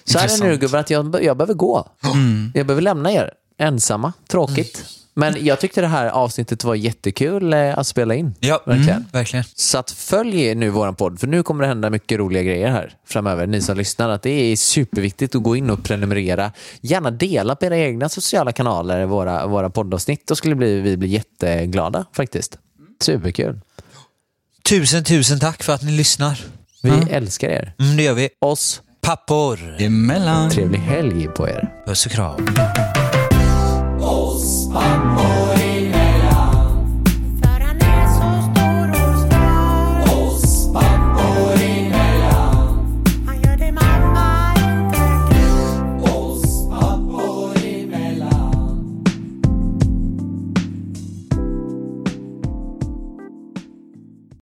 Så 0.04 0.18
här 0.18 0.26
är 0.26 0.38
det 0.38 0.48
nu 0.48 0.56
gubbar, 0.56 0.78
att 0.78 0.90
jag, 0.90 1.24
jag 1.24 1.36
behöver 1.36 1.54
gå. 1.54 1.88
Jag 2.54 2.66
behöver 2.66 2.82
lämna 2.82 3.12
er 3.12 3.30
ensamma. 3.58 4.12
Tråkigt. 4.28 4.84
Men 5.18 5.44
jag 5.44 5.60
tyckte 5.60 5.80
det 5.80 5.86
här 5.86 6.06
avsnittet 6.06 6.64
var 6.64 6.74
jättekul 6.74 7.52
eh, 7.52 7.78
att 7.78 7.86
spela 7.86 8.14
in. 8.14 8.34
Ja, 8.40 8.62
Verkligen. 8.66 8.96
mm, 8.96 9.08
verkligen. 9.12 9.44
Så 9.54 9.78
att 9.78 9.90
följ 9.90 10.54
nu 10.54 10.70
våran 10.70 10.94
podd, 10.94 11.20
för 11.20 11.26
nu 11.26 11.42
kommer 11.42 11.62
det 11.62 11.68
hända 11.68 11.90
mycket 11.90 12.18
roliga 12.18 12.42
grejer 12.42 12.68
här 12.68 12.92
framöver. 13.06 13.46
Ni 13.46 13.60
som 13.60 13.76
lyssnar, 13.76 14.08
att 14.08 14.22
det 14.22 14.30
är 14.30 14.56
superviktigt 14.56 15.34
att 15.34 15.42
gå 15.42 15.56
in 15.56 15.70
och 15.70 15.84
prenumerera. 15.84 16.52
Gärna 16.80 17.10
dela 17.10 17.56
på 17.56 17.64
era 17.64 17.76
egna 17.78 18.08
sociala 18.08 18.52
kanaler, 18.52 19.06
våra, 19.06 19.46
våra 19.46 19.70
poddavsnitt. 19.70 20.26
Då 20.26 20.34
skulle 20.36 20.54
vi, 20.54 20.80
vi 20.80 20.96
bli 20.96 21.08
jätteglada 21.08 22.04
faktiskt. 22.12 22.58
Superkul. 23.02 23.60
Tusen, 24.68 25.04
tusen 25.04 25.40
tack 25.40 25.62
för 25.62 25.72
att 25.72 25.82
ni 25.82 25.92
lyssnar. 25.92 26.40
Vi 26.82 26.90
älskar 27.10 27.48
er. 27.48 27.74
Mm, 27.80 27.96
det 27.96 28.02
gör 28.02 28.14
vi. 28.14 28.28
Oss. 28.40 28.82
Pappor. 29.00 29.76
Emellan. 29.78 30.50
Trevlig 30.50 30.78
helg 30.78 31.28
på 31.28 31.48
er. 31.48 31.68
Puss 31.86 32.06
och 32.06 32.12
kram. 32.12 32.48
Oss 34.68 34.74
pappor 34.74 35.57